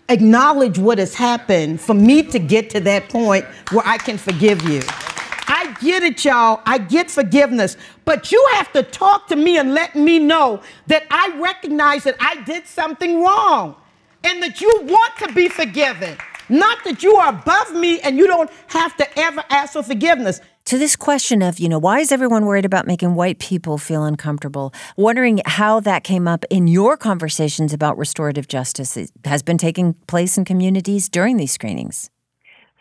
acknowledge 0.08 0.78
what 0.78 0.98
has 0.98 1.14
happened 1.14 1.80
for 1.80 1.94
me 1.94 2.22
to 2.22 2.38
get 2.38 2.70
to 2.70 2.80
that 2.80 3.08
point 3.08 3.44
where 3.70 3.86
I 3.86 3.98
can 3.98 4.18
forgive 4.18 4.62
you. 4.62 4.82
I 5.48 5.76
get 5.80 6.02
it, 6.02 6.24
y'all. 6.24 6.62
I 6.64 6.78
get 6.78 7.10
forgiveness. 7.10 7.76
But 8.04 8.32
you 8.32 8.48
have 8.52 8.72
to 8.72 8.82
talk 8.82 9.28
to 9.28 9.36
me 9.36 9.58
and 9.58 9.74
let 9.74 9.94
me 9.94 10.18
know 10.18 10.62
that 10.86 11.04
I 11.10 11.36
recognize 11.38 12.04
that 12.04 12.16
I 12.18 12.42
did 12.42 12.66
something 12.66 13.22
wrong 13.22 13.76
and 14.24 14.42
that 14.42 14.60
you 14.60 14.80
want 14.84 15.16
to 15.18 15.32
be 15.32 15.48
forgiven. 15.48 16.16
Not 16.48 16.84
that 16.84 17.02
you 17.02 17.16
are 17.16 17.30
above 17.30 17.74
me 17.74 18.00
and 18.00 18.16
you 18.16 18.26
don't 18.26 18.50
have 18.68 18.96
to 18.96 19.18
ever 19.18 19.44
ask 19.50 19.74
for 19.74 19.82
forgiveness 19.82 20.40
to 20.66 20.78
this 20.78 20.96
question 20.96 21.42
of, 21.42 21.58
you 21.60 21.68
know, 21.68 21.78
why 21.78 22.00
is 22.00 22.10
everyone 22.10 22.44
worried 22.44 22.64
about 22.64 22.86
making 22.86 23.14
white 23.14 23.38
people 23.38 23.78
feel 23.78 24.04
uncomfortable? 24.04 24.74
Wondering 24.96 25.40
how 25.46 25.78
that 25.80 26.02
came 26.02 26.26
up 26.26 26.44
in 26.50 26.66
your 26.66 26.96
conversations 26.96 27.72
about 27.72 27.96
restorative 27.96 28.48
justice 28.48 28.96
it 28.96 29.10
has 29.24 29.42
been 29.42 29.58
taking 29.58 29.94
place 30.08 30.36
in 30.36 30.44
communities 30.44 31.08
during 31.08 31.36
these 31.36 31.52
screenings. 31.52 32.10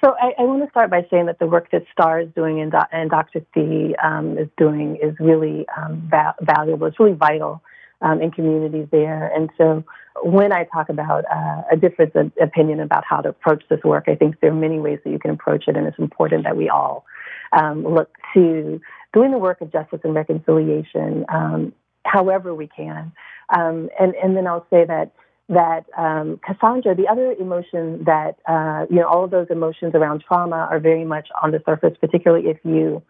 So 0.04 0.15
I, 0.20 0.34
I 0.39 0.44
want 0.44 0.63
to 0.63 0.70
start 0.70 0.89
by 0.89 1.06
saying 1.12 1.27
that 1.27 1.39
the 1.39 1.46
work 1.46 1.70
that 1.72 1.84
STAR 1.92 2.22
is 2.22 2.30
doing 2.36 2.60
and, 2.60 2.74
and 2.92 3.10
Dr. 3.10 3.46
Thee 3.54 3.96
um, 4.04 4.38
is 4.38 4.48
doing 4.58 4.98
is 5.01 5.15
really 5.20 5.65
um, 5.77 6.08
va- 6.10 6.36
valuable. 6.42 6.88
It's 6.88 7.00
really 7.00 7.13
vital 7.13 7.62
um, 8.01 8.20
in 8.20 8.32
communities 8.32 8.88
there. 8.92 9.32
And 9.34 9.50
so 9.58 9.84
when 10.24 10.51
I 10.51 10.63
talk 10.65 10.89
about 10.89 11.25
uh, 11.25 11.62
a 11.72 11.77
different 11.77 12.13
opinion 12.42 12.80
about 12.80 13.04
how 13.08 13.22
to 13.22 13.30
approach 13.30 13.63
this 13.70 13.84
work, 13.84 14.06
I 14.08 14.15
think 14.15 14.39
there 14.42 14.51
are 14.51 14.56
many 14.56 14.80
ways 14.80 15.00
that 15.04 15.12
you 15.12 15.20
can 15.20 15.32
approach 15.32 15.65
it, 15.68 15.77
and 15.77 15.86
it's 15.86 16.00
important 16.00 16.46
that 16.46 16.58
we 16.58 16.70
all 16.70 17.06
um, 17.52 17.84
look 17.84 18.12
to 18.34 18.80
doing 19.14 19.32
the 19.32 19.38
work 19.38 19.62
of 19.62 19.72
justice 19.72 20.00
and 20.04 20.14
reconciliation 20.14 21.25
um, 21.30 21.74
however 22.06 22.54
we 22.54 22.68
can. 22.68 23.12
Um, 23.56 23.90
and, 24.00 24.16
and 24.16 24.36
then 24.36 24.48
I'll 24.48 24.68
say 24.70 24.86
that 24.86 25.12
that 25.48 25.86
um, 25.96 26.40
Cassandra, 26.44 26.96
the 26.96 27.08
other 27.08 27.32
emotion 27.34 28.04
that 28.06 28.38
uh, 28.48 28.86
you 28.90 28.96
know, 28.96 29.08
all 29.08 29.24
of 29.25 29.32
those 29.32 29.48
emotions 29.52 29.94
around 29.94 30.24
trauma 30.28 30.68
are 30.72 30.80
very 30.80 31.06
much 31.06 31.28
on 31.42 31.52
the 31.52 31.62
surface, 31.66 31.96
particularly 32.02 32.50
if 32.50 32.58
you 32.64 33.04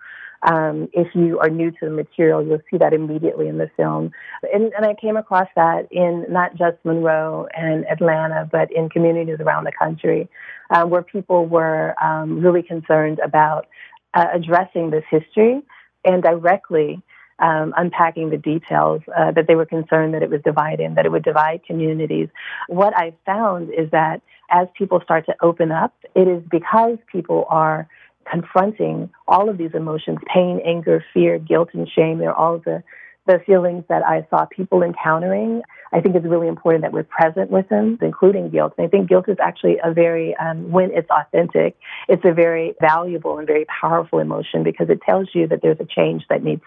um, 0.44 0.89
if 0.94 1.08
you 1.15 1.39
are 1.39 1.50
new 1.50 1.72
to 1.72 1.77
the 1.82 1.89
material, 1.89 2.46
you'll 2.46 2.62
see 2.70 2.77
that 2.77 2.94
immediately 2.94 3.48
in 3.48 3.58
the 3.58 3.70
film. 3.77 4.12
And, 4.54 4.72
and, 4.74 4.86
I 4.86 4.94
came 4.94 5.18
across 5.18 5.48
that 5.56 5.88
in 5.92 6.25
not 6.30 6.56
just 6.56 6.77
Monroe 6.84 7.48
and 7.58 7.86
Atlanta, 7.88 8.48
but 8.51 8.72
in 8.72 8.89
communities 8.89 9.38
around 9.39 9.63
the 9.63 9.72
country 9.72 10.30
uh, 10.70 10.86
where 10.86 11.01
people 11.01 11.48
were 11.48 11.96
um, 12.04 12.42
really 12.42 12.62
concerned 12.62 13.20
about 13.24 13.68
uh, 14.15 14.27
addressing 14.34 14.89
this 14.89 15.03
history 15.10 15.62
and 16.03 16.24
directly 16.24 17.01
um, 17.39 17.74
unpacking 17.75 18.29
the 18.29 18.38
details 18.38 19.01
uh, 19.15 19.31
that 19.31 19.48
they 19.48 19.55
were 19.55 19.65
concerned 19.65 20.13
that 20.13 20.24
it 20.24 20.29
was 20.29 20.41
dividing, 20.43 20.95
that 20.95 21.05
it 21.05 21.12
would 21.12 21.24
divide 21.24 21.62
communities. 21.65 22.29
What 22.67 22.98
I 22.98 23.13
found 23.25 23.74
is 23.74 23.91
that 23.91 24.22
as 24.50 24.67
people 24.77 25.01
start 25.03 25.25
to 25.25 25.36
open 25.41 25.72
up, 25.72 25.93
it 26.15 26.27
is 26.27 26.41
because 26.50 26.98
people 27.12 27.45
are 27.50 27.88
confronting 28.29 29.10
all 29.27 29.50
of 29.50 29.57
these 29.57 29.72
emotions 29.74 30.19
pain, 30.34 30.62
anger, 30.65 31.03
fear, 31.13 31.38
guilt, 31.38 31.69
and 31.74 31.89
shame. 31.89 32.19
They're 32.19 32.34
all 32.34 32.60
the 32.60 32.84
the 33.27 33.41
feelings 33.45 33.84
that 33.89 34.05
I 34.05 34.25
saw 34.29 34.45
people 34.45 34.84
encountering. 34.84 35.63
I 35.95 36.01
think 36.01 36.13
it's 36.13 36.25
really 36.25 36.49
important 36.49 36.81
that 36.81 36.91
we're 36.91 37.03
present 37.03 37.49
with 37.49 37.69
them, 37.69 37.97
including 38.01 38.49
guilt. 38.49 38.73
And 38.77 38.85
I 38.85 38.89
think 38.89 39.07
guilt 39.07 39.29
is 39.29 39.37
actually 39.41 39.77
a 39.81 39.93
very, 39.93 40.35
um, 40.35 40.69
when 40.69 40.91
it's 40.91 41.09
authentic, 41.09 41.77
it's 42.09 42.25
a 42.25 42.33
very 42.33 42.75
valuable 42.81 43.37
and 43.37 43.47
very 43.47 43.63
powerful 43.65 44.19
emotion 44.19 44.61
because 44.61 44.89
it 44.89 44.99
tells 45.03 45.29
you 45.33 45.47
that 45.47 45.61
there's 45.61 45.79
a 45.79 45.85
change 45.85 46.23
that 46.29 46.43
needs 46.43 46.63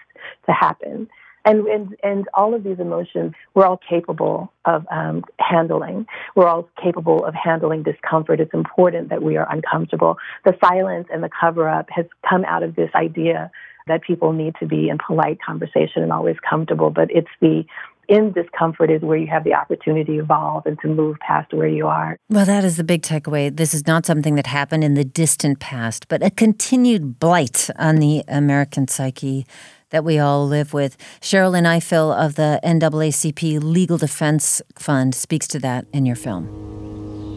to 0.46 0.52
happen. 0.52 1.10
And, 1.44 1.66
and, 1.66 1.96
and 2.02 2.26
all 2.32 2.54
of 2.54 2.64
these 2.64 2.78
emotions, 2.78 3.34
we're 3.52 3.66
all 3.66 3.78
capable 3.86 4.50
of 4.64 4.86
um, 4.90 5.24
handling. 5.38 6.06
We're 6.34 6.48
all 6.48 6.70
capable 6.82 7.26
of 7.26 7.34
handling 7.34 7.82
discomfort. 7.82 8.40
It's 8.40 8.54
important 8.54 9.10
that 9.10 9.22
we 9.22 9.36
are 9.36 9.46
uncomfortable. 9.52 10.16
The 10.46 10.56
silence 10.58 11.08
and 11.12 11.22
the 11.22 11.30
cover 11.38 11.68
up 11.68 11.90
has 11.90 12.06
come 12.28 12.46
out 12.46 12.62
of 12.62 12.76
this 12.76 12.90
idea 12.94 13.50
that 13.88 14.02
people 14.02 14.32
need 14.32 14.54
to 14.60 14.66
be 14.66 14.88
in 14.88 14.98
polite 15.06 15.38
conversation 15.46 16.02
and 16.02 16.12
always 16.12 16.36
comfortable, 16.48 16.90
but 16.90 17.10
it's 17.10 17.28
the 17.40 17.64
in 18.08 18.32
discomfort 18.32 18.90
is 18.90 19.02
where 19.02 19.16
you 19.16 19.26
have 19.26 19.44
the 19.44 19.54
opportunity 19.54 20.16
to 20.16 20.18
evolve 20.20 20.64
and 20.66 20.78
to 20.80 20.88
move 20.88 21.18
past 21.20 21.52
where 21.52 21.68
you 21.68 21.86
are. 21.86 22.18
Well, 22.30 22.46
that 22.46 22.64
is 22.64 22.76
the 22.76 22.84
big 22.84 23.02
takeaway. 23.02 23.54
This 23.54 23.74
is 23.74 23.86
not 23.86 24.06
something 24.06 24.34
that 24.36 24.46
happened 24.46 24.82
in 24.82 24.94
the 24.94 25.04
distant 25.04 25.60
past, 25.60 26.08
but 26.08 26.22
a 26.22 26.30
continued 26.30 27.20
blight 27.20 27.68
on 27.76 27.96
the 27.96 28.24
American 28.26 28.88
psyche 28.88 29.46
that 29.90 30.04
we 30.04 30.18
all 30.18 30.46
live 30.46 30.72
with. 30.72 30.96
Sherrilyn 31.20 31.64
Ifill 31.64 32.14
of 32.14 32.34
the 32.34 32.60
NAACP 32.64 33.62
Legal 33.62 33.98
Defense 33.98 34.60
Fund 34.76 35.14
speaks 35.14 35.46
to 35.48 35.58
that 35.60 35.86
in 35.92 36.06
your 36.06 36.16
film. 36.16 36.46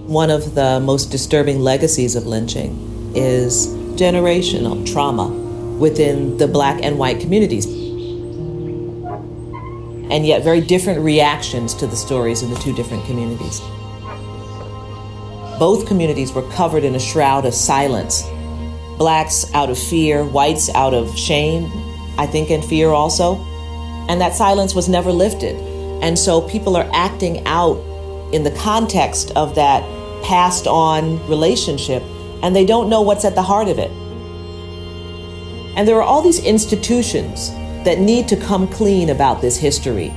One 0.08 0.30
of 0.30 0.56
the 0.56 0.80
most 0.80 1.12
disturbing 1.12 1.60
legacies 1.60 2.16
of 2.16 2.26
lynching 2.26 3.14
is 3.16 3.68
generational 3.96 4.86
trauma 4.92 5.28
within 5.80 6.38
the 6.38 6.48
black 6.48 6.82
and 6.84 6.98
white 6.98 7.20
communities. 7.20 7.66
And 10.12 10.26
yet, 10.28 10.44
very 10.44 10.60
different 10.60 11.00
reactions 11.00 11.74
to 11.76 11.88
the 11.88 11.96
stories 11.96 12.44
in 12.44 12.50
the 12.50 12.58
two 12.58 12.76
different 12.76 13.06
communities. 13.06 13.62
Both 15.58 15.88
communities 15.88 16.34
were 16.34 16.48
covered 16.52 16.84
in 16.84 16.96
a 16.96 17.00
shroud 17.00 17.46
of 17.46 17.54
silence. 17.54 18.24
Blacks 18.98 19.52
out 19.54 19.70
of 19.70 19.80
fear, 19.80 20.26
whites 20.26 20.70
out 20.76 20.94
of 20.94 21.18
shame, 21.18 21.72
I 22.18 22.28
think, 22.28 22.50
and 22.50 22.64
fear 22.64 22.90
also. 22.90 23.38
And 24.10 24.20
that 24.20 24.34
silence 24.34 24.76
was 24.76 24.90
never 24.90 25.12
lifted. 25.12 25.56
And 26.04 26.20
so 26.20 26.42
people 26.42 26.76
are 26.76 26.90
acting 26.92 27.48
out 27.48 27.78
in 28.34 28.44
the 28.44 28.52
context 28.52 29.32
of 29.38 29.56
that 29.56 29.82
passed 30.24 30.68
on 30.68 31.26
relationship, 31.30 32.04
and 32.44 32.56
they 32.56 32.66
don't 32.66 32.90
know 32.90 33.02
what's 33.02 33.24
at 33.24 33.36
the 33.36 33.42
heart 33.42 33.70
of 33.70 33.80
it. 33.80 33.92
And 35.78 35.88
there 35.88 35.96
are 35.96 36.04
all 36.04 36.22
these 36.22 36.44
institutions 36.44 37.50
that 37.84 38.00
need 38.00 38.28
to 38.30 38.36
come 38.36 38.68
clean 38.68 39.10
about 39.10 39.42
this 39.42 39.58
history. 39.58 40.12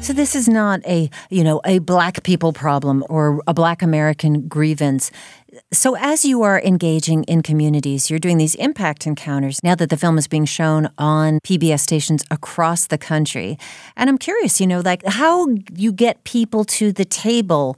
So 0.00 0.12
this 0.12 0.36
is 0.36 0.48
not 0.48 0.80
a, 0.86 1.10
you 1.28 1.42
know, 1.42 1.60
a 1.64 1.80
black 1.80 2.22
people 2.22 2.52
problem 2.52 3.04
or 3.08 3.42
a 3.48 3.54
black 3.54 3.82
American 3.82 4.46
grievance. 4.46 5.10
So 5.72 5.96
as 5.96 6.24
you 6.24 6.42
are 6.42 6.60
engaging 6.62 7.24
in 7.24 7.42
communities, 7.42 8.08
you're 8.08 8.20
doing 8.20 8.38
these 8.38 8.54
impact 8.56 9.06
encounters 9.08 9.60
now 9.64 9.74
that 9.74 9.90
the 9.90 9.96
film 9.96 10.16
is 10.16 10.28
being 10.28 10.44
shown 10.44 10.88
on 10.98 11.40
PBS 11.40 11.80
stations 11.80 12.24
across 12.30 12.86
the 12.86 12.98
country. 12.98 13.58
And 13.96 14.08
I'm 14.08 14.18
curious, 14.18 14.60
you 14.60 14.68
know, 14.68 14.80
like 14.80 15.04
how 15.04 15.48
you 15.74 15.92
get 15.92 16.22
people 16.22 16.64
to 16.64 16.92
the 16.92 17.04
table 17.04 17.76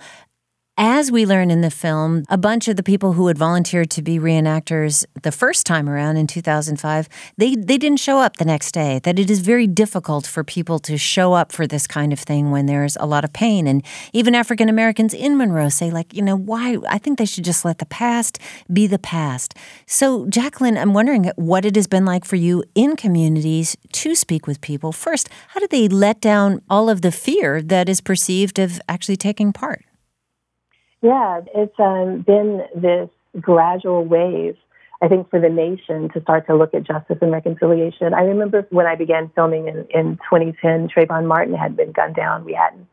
as 0.83 1.13
we 1.13 1.27
learn 1.27 1.51
in 1.51 1.61
the 1.61 1.71
film, 1.71 2.25
a 2.31 2.39
bunch 2.39 2.67
of 2.67 2.75
the 2.75 2.83
people 2.83 3.13
who 3.13 3.27
had 3.27 3.37
volunteered 3.37 3.91
to 3.91 4.01
be 4.01 4.19
reenactors 4.19 5.05
the 5.25 5.31
first 5.31 5.67
time 5.67 5.91
around 5.91 6.17
in 6.17 6.27
2005, 6.27 7.07
they, 7.37 7.55
they 7.55 7.77
didn't 7.77 8.01
show 8.01 8.19
up 8.19 8.39
the 8.39 8.47
next 8.47 8.73
day. 8.73 8.99
That 9.03 9.19
it 9.19 9.31
is 9.31 9.41
very 9.41 9.67
difficult 9.67 10.27
for 10.27 10.43
people 10.43 10.79
to 10.79 10.97
show 10.97 11.35
up 11.35 11.53
for 11.53 11.67
this 11.67 11.87
kind 11.87 12.15
of 12.15 12.19
thing 12.19 12.51
when 12.51 12.65
there's 12.65 12.97
a 12.97 13.05
lot 13.05 13.25
of 13.25 13.33
pain. 13.35 13.67
And 13.67 13.85
even 14.15 14.35
African 14.35 14.71
Americans 14.71 15.13
in 15.13 15.37
Monroe 15.37 15.69
say, 15.69 15.91
like, 15.91 16.15
you 16.15 16.23
know, 16.23 16.35
why? 16.35 16.79
I 16.89 16.97
think 16.97 17.19
they 17.19 17.27
should 17.27 17.45
just 17.45 17.63
let 17.63 17.77
the 17.77 17.85
past 17.85 18.39
be 18.73 18.87
the 18.87 18.99
past. 18.99 19.55
So, 19.85 20.27
Jacqueline, 20.29 20.79
I'm 20.79 20.95
wondering 20.95 21.31
what 21.37 21.67
it 21.67 21.77
has 21.77 21.89
been 21.89 22.07
like 22.07 22.25
for 22.25 22.37
you 22.37 22.65
in 22.75 22.97
communities 22.97 23.77
to 23.93 24.15
speak 24.15 24.47
with 24.47 24.63
people. 24.63 24.93
First, 24.93 25.29
how 25.49 25.61
do 25.61 25.69
they 25.71 25.89
let 25.89 26.23
down 26.23 26.63
all 26.71 26.89
of 26.89 27.03
the 27.03 27.13
fear 27.13 27.61
that 27.61 27.91
is 27.91 28.01
perceived 28.01 28.59
of 28.59 28.81
actually 28.89 29.19
taking 29.19 29.53
part? 29.53 29.85
Yeah, 31.03 31.41
it's 31.55 31.79
um, 31.79 32.23
been 32.27 32.63
this 32.75 33.09
gradual 33.41 34.05
wave, 34.05 34.57
I 35.01 35.09
think, 35.09 35.31
for 35.31 35.41
the 35.41 35.49
nation 35.49 36.11
to 36.11 36.21
start 36.21 36.47
to 36.49 36.57
look 36.57 36.75
at 36.75 36.83
justice 36.83 37.17
and 37.23 37.33
reconciliation. 37.33 38.13
I 38.13 38.23
remember 38.23 38.67
when 38.71 38.87
I 38.87 38.97
began 38.97 39.31
filming 39.35 39.69
in, 39.69 39.87
in 39.91 40.17
2010, 40.29 40.89
Trayvon 40.89 41.27
Martin 41.27 41.55
had 41.55 41.77
been 41.77 41.93
gunned 41.93 42.17
down. 42.17 42.45
We 42.45 42.53
hadn't 42.53 42.87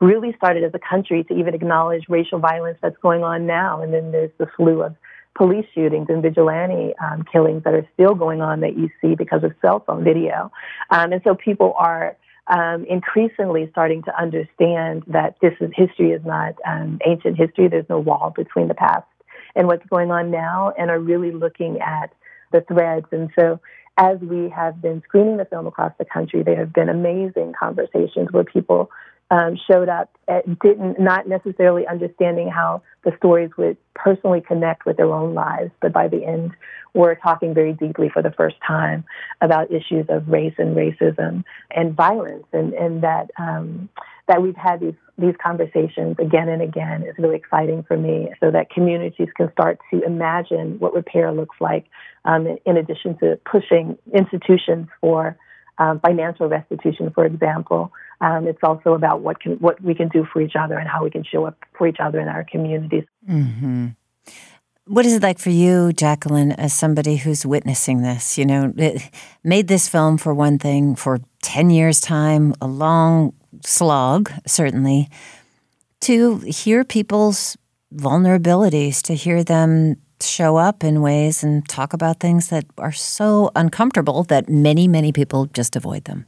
really 0.00 0.32
started 0.36 0.62
as 0.62 0.72
a 0.74 0.78
country 0.78 1.24
to 1.24 1.34
even 1.34 1.54
acknowledge 1.54 2.04
racial 2.08 2.38
violence 2.38 2.78
that's 2.80 2.96
going 2.98 3.24
on 3.24 3.46
now. 3.46 3.82
And 3.82 3.92
then 3.92 4.12
there's 4.12 4.30
the 4.38 4.46
slew 4.56 4.82
of 4.82 4.94
police 5.34 5.66
shootings 5.74 6.06
and 6.08 6.22
vigilante 6.22 6.94
um, 7.02 7.24
killings 7.30 7.64
that 7.64 7.74
are 7.74 7.86
still 7.94 8.14
going 8.14 8.40
on 8.40 8.60
that 8.60 8.76
you 8.76 8.88
see 9.00 9.16
because 9.16 9.42
of 9.42 9.52
cell 9.60 9.80
phone 9.80 10.04
video. 10.04 10.52
Um, 10.90 11.12
and 11.12 11.20
so 11.24 11.34
people 11.34 11.74
are 11.76 12.16
um, 12.48 12.84
increasingly 12.86 13.68
starting 13.70 14.02
to 14.04 14.20
understand 14.20 15.04
that 15.06 15.36
this 15.40 15.54
is 15.60 15.70
history 15.74 16.12
is 16.12 16.24
not 16.24 16.54
um, 16.66 16.98
ancient 17.06 17.36
history. 17.36 17.68
There's 17.68 17.88
no 17.88 17.98
wall 17.98 18.32
between 18.34 18.68
the 18.68 18.74
past 18.74 19.06
and 19.54 19.66
what's 19.66 19.86
going 19.86 20.10
on 20.10 20.30
now, 20.30 20.72
and 20.78 20.90
are 20.90 21.00
really 21.00 21.32
looking 21.32 21.80
at 21.80 22.12
the 22.52 22.60
threads. 22.62 23.06
And 23.12 23.30
so, 23.38 23.60
as 23.96 24.18
we 24.20 24.48
have 24.50 24.80
been 24.80 25.02
screening 25.02 25.36
the 25.36 25.44
film 25.44 25.66
across 25.66 25.92
the 25.98 26.04
country, 26.04 26.42
there 26.42 26.56
have 26.56 26.72
been 26.72 26.88
amazing 26.88 27.54
conversations 27.58 28.28
where 28.30 28.44
people 28.44 28.90
um, 29.30 29.58
showed 29.70 29.88
up 29.88 30.10
at, 30.26 30.44
didn't 30.60 30.98
not 30.98 31.28
necessarily 31.28 31.86
understanding 31.86 32.48
how 32.48 32.82
the 33.04 33.12
stories 33.16 33.50
would 33.58 33.76
personally 33.94 34.40
connect 34.40 34.86
with 34.86 34.96
their 34.96 35.12
own 35.12 35.34
lives, 35.34 35.70
but 35.80 35.92
by 35.92 36.08
the 36.08 36.24
end 36.24 36.52
were 36.94 37.14
talking 37.14 37.52
very 37.52 37.74
deeply 37.74 38.08
for 38.08 38.22
the 38.22 38.30
first 38.32 38.56
time 38.66 39.04
about 39.40 39.70
issues 39.70 40.06
of 40.08 40.26
race 40.28 40.54
and 40.58 40.74
racism 40.74 41.44
and 41.70 41.94
violence, 41.94 42.46
and 42.52 42.72
and 42.72 43.02
that 43.02 43.30
um, 43.38 43.88
that 44.26 44.40
we've 44.40 44.56
had 44.56 44.80
these 44.80 44.94
these 45.18 45.34
conversations 45.42 46.16
again 46.18 46.48
and 46.48 46.62
again 46.62 47.02
is 47.02 47.14
really 47.18 47.36
exciting 47.36 47.82
for 47.82 47.96
me, 47.96 48.30
so 48.40 48.50
that 48.50 48.70
communities 48.70 49.28
can 49.36 49.52
start 49.52 49.78
to 49.92 50.02
imagine 50.02 50.78
what 50.78 50.94
repair 50.94 51.30
looks 51.32 51.56
like, 51.60 51.84
um, 52.24 52.46
in 52.64 52.76
addition 52.76 53.18
to 53.18 53.38
pushing 53.44 53.98
institutions 54.14 54.88
for 55.00 55.36
um, 55.78 56.00
financial 56.00 56.48
restitution, 56.48 57.10
for 57.10 57.24
example. 57.24 57.92
Um, 58.20 58.46
it's 58.46 58.62
also 58.62 58.94
about 58.94 59.20
what 59.20 59.40
can 59.40 59.52
what 59.58 59.80
we 59.82 59.94
can 59.94 60.08
do 60.08 60.26
for 60.32 60.40
each 60.40 60.56
other 60.58 60.76
and 60.76 60.88
how 60.88 61.04
we 61.04 61.10
can 61.10 61.24
show 61.24 61.46
up 61.46 61.56
for 61.76 61.86
each 61.86 62.00
other 62.00 62.20
in 62.20 62.28
our 62.28 62.44
communities. 62.44 63.04
Mm-hmm. 63.28 63.88
What 64.86 65.04
is 65.04 65.14
it 65.14 65.22
like 65.22 65.38
for 65.38 65.50
you, 65.50 65.92
Jacqueline, 65.92 66.52
as 66.52 66.72
somebody 66.72 67.16
who's 67.16 67.44
witnessing 67.44 68.02
this? 68.02 68.38
You 68.38 68.46
know, 68.46 68.72
made 69.44 69.68
this 69.68 69.86
film 69.88 70.16
for 70.16 70.32
one 70.32 70.58
thing 70.58 70.96
for 70.96 71.20
10 71.42 71.70
years' 71.70 72.00
time, 72.00 72.54
a 72.60 72.66
long 72.66 73.34
slog, 73.64 74.32
certainly, 74.46 75.10
to 76.00 76.38
hear 76.38 76.84
people's 76.84 77.58
vulnerabilities, 77.94 79.02
to 79.02 79.14
hear 79.14 79.44
them 79.44 79.96
show 80.22 80.56
up 80.56 80.84
in 80.84 81.00
ways 81.00 81.42
and 81.42 81.68
talk 81.68 81.92
about 81.92 82.20
things 82.20 82.48
that 82.48 82.64
are 82.78 82.92
so 82.92 83.50
uncomfortable 83.54 84.24
that 84.24 84.48
many, 84.48 84.88
many 84.88 85.12
people 85.12 85.46
just 85.46 85.76
avoid 85.76 86.04
them. 86.04 86.26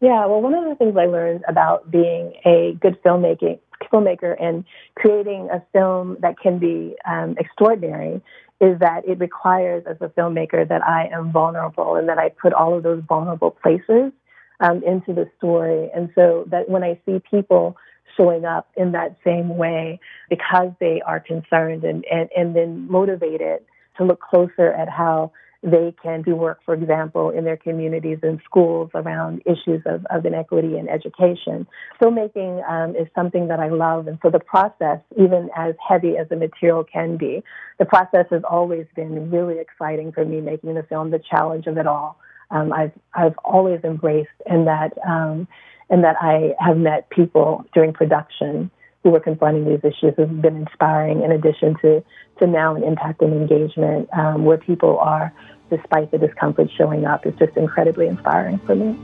Yeah, 0.00 0.26
well, 0.26 0.40
one 0.40 0.54
of 0.54 0.64
the 0.64 0.76
things 0.76 0.96
I 0.96 1.06
learned 1.06 1.44
about 1.48 1.90
being 1.90 2.34
a 2.44 2.76
good 2.80 3.02
filmmaking 3.02 3.58
filmmaker 3.92 4.36
and 4.40 4.64
creating 4.96 5.48
a 5.52 5.62
film 5.72 6.16
that 6.20 6.38
can 6.38 6.58
be 6.58 6.96
um, 7.08 7.36
extraordinary 7.38 8.20
is 8.60 8.78
that 8.80 9.06
it 9.06 9.18
requires, 9.18 9.84
as 9.88 9.96
a 10.00 10.08
filmmaker, 10.08 10.68
that 10.68 10.84
I 10.84 11.08
am 11.12 11.30
vulnerable 11.30 11.94
and 11.94 12.08
that 12.08 12.18
I 12.18 12.28
put 12.30 12.52
all 12.52 12.76
of 12.76 12.82
those 12.82 13.02
vulnerable 13.08 13.52
places 13.52 14.12
um, 14.60 14.82
into 14.82 15.14
the 15.14 15.30
story. 15.38 15.90
And 15.94 16.10
so 16.14 16.44
that 16.50 16.68
when 16.68 16.82
I 16.82 16.98
see 17.06 17.22
people 17.30 17.76
showing 18.18 18.44
up 18.44 18.68
in 18.76 18.92
that 18.92 19.16
same 19.24 19.56
way 19.56 20.00
because 20.28 20.70
they 20.80 21.00
are 21.06 21.20
concerned 21.20 21.84
and, 21.84 22.04
and, 22.10 22.28
and 22.36 22.54
then 22.54 22.90
motivated 22.90 23.60
to 23.96 24.04
look 24.04 24.20
closer 24.20 24.72
at 24.72 24.88
how 24.88 25.32
they 25.62 25.92
can 26.00 26.22
do 26.22 26.36
work, 26.36 26.60
for 26.64 26.74
example, 26.74 27.30
in 27.30 27.44
their 27.44 27.56
communities 27.56 28.18
and 28.22 28.40
schools 28.44 28.90
around 28.94 29.42
issues 29.44 29.82
of, 29.86 30.06
of 30.06 30.24
inequity 30.24 30.78
in 30.78 30.88
education. 30.88 31.66
Filmmaking 32.00 32.68
um, 32.68 32.94
is 32.94 33.08
something 33.14 33.48
that 33.48 33.58
I 33.58 33.68
love, 33.68 34.06
and 34.06 34.18
so 34.22 34.30
the 34.30 34.38
process, 34.38 35.00
even 35.16 35.50
as 35.56 35.74
heavy 35.86 36.16
as 36.16 36.28
the 36.28 36.36
material 36.36 36.84
can 36.84 37.16
be, 37.16 37.42
the 37.78 37.84
process 37.84 38.26
has 38.30 38.42
always 38.48 38.86
been 38.94 39.30
really 39.32 39.58
exciting 39.58 40.12
for 40.12 40.24
me 40.24 40.40
making 40.40 40.74
the 40.74 40.84
film, 40.84 41.10
the 41.10 41.20
challenge 41.28 41.66
of 41.66 41.76
it 41.76 41.88
all. 41.88 42.18
Um, 42.50 42.72
I've 42.72 42.92
I've 43.12 43.36
always 43.44 43.80
embraced, 43.82 44.30
and 44.46 44.66
that 44.68 44.96
um, 45.06 45.48
and 45.90 46.04
that 46.04 46.16
I 46.20 46.54
have 46.58 46.76
met 46.76 47.08
people 47.10 47.64
during 47.74 47.92
production 47.92 48.70
who 49.02 49.14
are 49.14 49.20
confronting 49.20 49.64
these 49.64 49.80
issues 49.84 50.14
has 50.18 50.28
been 50.28 50.56
inspiring 50.56 51.22
in 51.22 51.32
addition 51.32 51.76
to, 51.82 52.02
to 52.40 52.46
now 52.46 52.74
an 52.74 52.82
impact 52.82 53.22
and 53.22 53.32
engagement 53.32 54.08
um, 54.12 54.44
where 54.44 54.58
people 54.58 54.98
are, 54.98 55.32
despite 55.70 56.10
the 56.10 56.18
discomfort 56.18 56.68
showing 56.76 57.06
up, 57.06 57.24
is 57.24 57.34
just 57.38 57.56
incredibly 57.56 58.06
inspiring 58.06 58.58
for 58.66 58.74
me. 58.74 58.98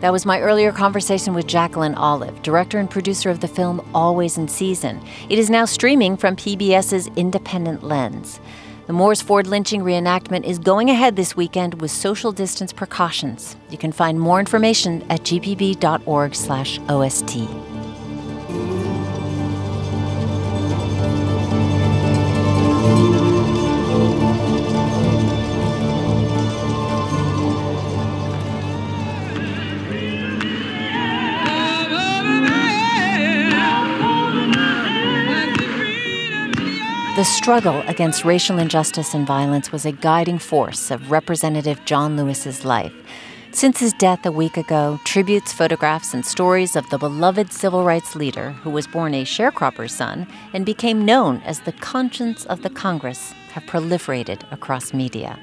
That 0.00 0.12
was 0.12 0.24
my 0.24 0.40
earlier 0.40 0.70
conversation 0.70 1.34
with 1.34 1.48
Jacqueline 1.48 1.96
Olive, 1.96 2.40
director 2.42 2.78
and 2.78 2.88
producer 2.88 3.30
of 3.30 3.40
the 3.40 3.48
film 3.48 3.80
Always 3.92 4.38
in 4.38 4.46
Season. 4.46 5.02
It 5.28 5.40
is 5.40 5.50
now 5.50 5.64
streaming 5.64 6.16
from 6.16 6.36
PBS's 6.36 7.08
Independent 7.16 7.82
Lens. 7.82 8.38
The 8.88 8.94
Moores 8.94 9.20
Ford 9.20 9.46
lynching 9.46 9.82
reenactment 9.82 10.44
is 10.44 10.58
going 10.58 10.88
ahead 10.88 11.14
this 11.14 11.36
weekend 11.36 11.82
with 11.82 11.90
social 11.90 12.32
distance 12.32 12.72
precautions. 12.72 13.54
You 13.68 13.76
can 13.76 13.92
find 13.92 14.18
more 14.18 14.40
information 14.40 15.04
at 15.10 15.24
gpb.org/ost. 15.24 17.67
The 37.18 37.24
struggle 37.24 37.80
against 37.88 38.24
racial 38.24 38.60
injustice 38.60 39.12
and 39.12 39.26
violence 39.26 39.72
was 39.72 39.84
a 39.84 39.90
guiding 39.90 40.38
force 40.38 40.88
of 40.92 41.10
Representative 41.10 41.84
John 41.84 42.16
Lewis's 42.16 42.64
life. 42.64 42.92
Since 43.50 43.80
his 43.80 43.92
death 43.94 44.24
a 44.24 44.30
week 44.30 44.56
ago, 44.56 45.00
tributes, 45.04 45.52
photographs, 45.52 46.14
and 46.14 46.24
stories 46.24 46.76
of 46.76 46.88
the 46.90 46.98
beloved 46.98 47.52
civil 47.52 47.82
rights 47.82 48.14
leader 48.14 48.52
who 48.62 48.70
was 48.70 48.86
born 48.86 49.14
a 49.14 49.24
sharecropper's 49.24 49.92
son 49.92 50.28
and 50.52 50.64
became 50.64 51.04
known 51.04 51.38
as 51.38 51.58
the 51.58 51.72
conscience 51.72 52.46
of 52.46 52.62
the 52.62 52.70
Congress 52.70 53.32
have 53.50 53.64
proliferated 53.64 54.42
across 54.52 54.94
media. 54.94 55.40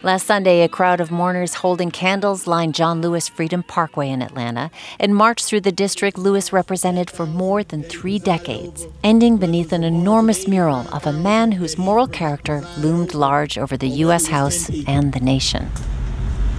Last 0.00 0.28
Sunday, 0.28 0.62
a 0.62 0.68
crowd 0.68 1.00
of 1.00 1.10
mourners 1.10 1.54
holding 1.54 1.90
candles 1.90 2.46
lined 2.46 2.76
John 2.76 3.02
Lewis 3.02 3.28
Freedom 3.28 3.64
Parkway 3.64 4.08
in 4.10 4.22
Atlanta 4.22 4.70
and 5.00 5.12
marched 5.12 5.46
through 5.46 5.62
the 5.62 5.72
district 5.72 6.16
Lewis 6.16 6.52
represented 6.52 7.10
for 7.10 7.26
more 7.26 7.64
than 7.64 7.82
three 7.82 8.20
decades, 8.20 8.86
ending 9.02 9.38
beneath 9.38 9.72
an 9.72 9.82
enormous 9.82 10.46
mural 10.46 10.86
of 10.94 11.04
a 11.04 11.12
man 11.12 11.50
whose 11.50 11.76
moral 11.76 12.06
character 12.06 12.64
loomed 12.78 13.12
large 13.12 13.58
over 13.58 13.76
the 13.76 13.88
U.S. 14.06 14.28
House 14.28 14.70
and 14.86 15.12
the 15.12 15.18
nation. 15.18 15.68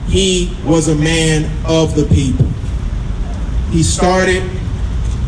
He 0.07 0.53
was 0.65 0.89
a 0.89 0.95
man 0.95 1.49
of 1.65 1.95
the 1.95 2.03
people. 2.13 2.45
He 3.71 3.83
started 3.83 4.43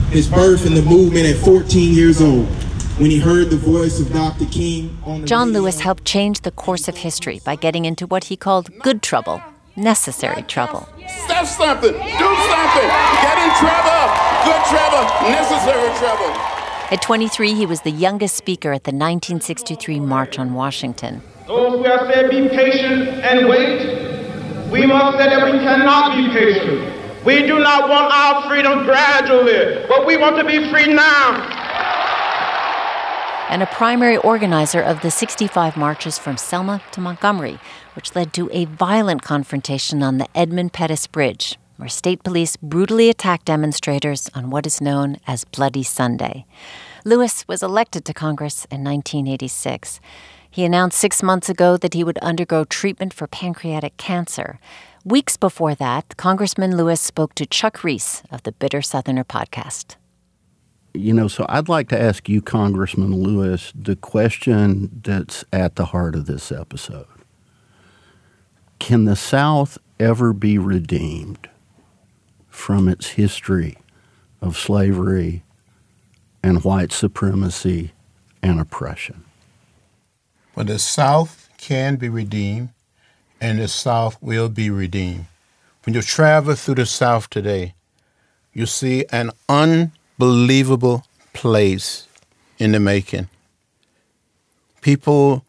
his 0.10 0.28
birth 0.28 0.65
in 0.65 0.74
the 0.74 0.82
movement 0.82 1.28
at 1.28 1.38
14 1.38 1.93
years 1.93 2.21
old 2.21 2.50
when 3.01 3.09
he 3.09 3.17
heard 3.17 3.49
the 3.49 3.57
voice 3.57 3.99
of 3.99 4.13
Dr. 4.13 4.45
King 4.45 4.95
John 5.25 5.47
radio. 5.47 5.61
Lewis 5.61 5.79
helped 5.79 6.05
change 6.05 6.41
the 6.41 6.51
course 6.51 6.87
of 6.87 6.97
history 6.97 7.41
by 7.43 7.55
getting 7.55 7.85
into 7.85 8.05
what 8.05 8.25
he 8.25 8.37
called 8.37 8.69
good 8.81 9.01
trouble, 9.01 9.41
necessary 9.75 10.43
trouble. 10.43 10.87
Stop 11.25 11.47
something, 11.47 11.93
do 11.93 12.29
something, 12.53 12.89
get 13.25 13.37
in 13.41 13.51
trouble, 13.57 14.03
good 14.45 14.63
trouble, 14.69 15.03
necessary 15.31 15.89
trouble. 15.97 16.29
At 16.91 17.01
23, 17.01 17.55
he 17.55 17.65
was 17.65 17.81
the 17.81 17.89
youngest 17.89 18.35
speaker 18.35 18.71
at 18.71 18.83
the 18.83 18.91
1963 18.91 19.99
March 19.99 20.37
on 20.37 20.53
Washington. 20.53 21.23
Those 21.47 21.79
who 21.79 21.83
have 21.85 22.13
said 22.13 22.29
be 22.29 22.49
patient 22.49 23.09
and 23.25 23.49
wait, 23.49 24.69
we 24.69 24.85
must 24.85 25.17
say 25.17 25.25
that 25.25 25.51
we 25.51 25.57
cannot 25.57 26.15
be 26.15 26.27
patient. 26.29 27.25
We 27.25 27.47
do 27.47 27.57
not 27.57 27.89
want 27.89 28.13
our 28.13 28.47
freedom 28.47 28.83
gradually, 28.83 29.87
but 29.87 30.05
we 30.05 30.17
want 30.17 30.37
to 30.37 30.43
be 30.43 30.69
free 30.69 30.93
now 30.93 31.61
and 33.51 33.61
a 33.61 33.67
primary 33.67 34.15
organizer 34.15 34.81
of 34.81 35.01
the 35.01 35.11
65 35.11 35.75
marches 35.75 36.17
from 36.17 36.37
Selma 36.37 36.81
to 36.93 37.01
Montgomery, 37.01 37.59
which 37.95 38.15
led 38.15 38.31
to 38.33 38.49
a 38.53 38.63
violent 38.63 39.23
confrontation 39.23 40.01
on 40.01 40.19
the 40.19 40.27
Edmund 40.33 40.71
Pettus 40.71 41.05
Bridge, 41.05 41.59
where 41.75 41.89
state 41.89 42.23
police 42.23 42.55
brutally 42.55 43.09
attacked 43.09 43.45
demonstrators 43.45 44.29
on 44.33 44.49
what 44.49 44.65
is 44.65 44.79
known 44.79 45.17
as 45.27 45.43
Bloody 45.43 45.83
Sunday. 45.83 46.45
Lewis 47.03 47.45
was 47.45 47.61
elected 47.61 48.05
to 48.05 48.13
Congress 48.13 48.63
in 48.71 48.85
1986. 48.85 49.99
He 50.49 50.63
announced 50.63 50.97
six 50.97 51.21
months 51.21 51.49
ago 51.49 51.75
that 51.75 51.93
he 51.93 52.05
would 52.05 52.19
undergo 52.19 52.63
treatment 52.63 53.13
for 53.13 53.27
pancreatic 53.27 53.97
cancer. 53.97 54.61
Weeks 55.03 55.35
before 55.35 55.75
that, 55.75 56.15
Congressman 56.15 56.77
Lewis 56.77 57.01
spoke 57.01 57.35
to 57.35 57.45
Chuck 57.45 57.83
Reece 57.83 58.23
of 58.31 58.43
the 58.43 58.53
Bitter 58.53 58.81
Southerner 58.81 59.25
podcast 59.25 59.97
you 60.93 61.13
know, 61.13 61.27
so 61.27 61.45
I'd 61.49 61.69
like 61.69 61.89
to 61.89 62.01
ask 62.01 62.27
you, 62.27 62.41
Congressman 62.41 63.13
Lewis, 63.13 63.71
the 63.75 63.95
question 63.95 65.01
that's 65.04 65.45
at 65.54 65.75
the 65.75 65.86
heart 65.86 66.15
of 66.15 66.25
this 66.25 66.51
episode. 66.51 67.08
Can 68.80 69.06
the 69.06 69.15
South 69.15 69.77
ever 69.99 70.34
be 70.34 70.58
redeemed 70.58 71.47
from 72.49 72.88
its 72.88 73.10
history 73.10 73.77
of 74.41 74.58
slavery 74.58 75.43
and 76.43 76.63
white 76.63 76.91
supremacy 76.91 77.91
and 78.41 78.60
oppression. 78.60 79.23
Well, 80.56 80.65
the 80.65 80.80
South 80.80 81.49
can 81.58 81.95
be 81.95 82.10
redeemed, 82.10 82.69
and 83.39 83.60
the 83.60 83.67
South 83.67 84.17
will 84.21 84.49
be 84.49 84.69
redeemed. 84.69 85.25
When 85.86 85.93
you 85.93 86.01
travel 86.01 86.56
through 86.56 86.75
the 86.75 86.86
South 86.86 87.30
today, 87.30 87.75
you 88.54 88.65
see 88.65 89.06
an 89.12 89.32
unbelievable 90.21 91.03
place 91.34 92.07
in 92.60 92.73
the 92.73 92.79
making. 92.79 93.27
People 94.81 95.43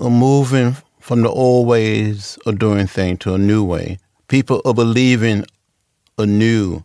are 0.00 0.10
moving 0.10 0.76
from 1.00 1.22
the 1.22 1.28
old 1.28 1.66
ways 1.66 2.38
of 2.46 2.60
doing 2.60 2.86
things 2.86 3.18
to 3.20 3.34
a 3.34 3.38
new 3.38 3.64
way. 3.64 3.98
People 4.28 4.62
are 4.64 4.74
believing 4.74 5.44
anew. 6.18 6.84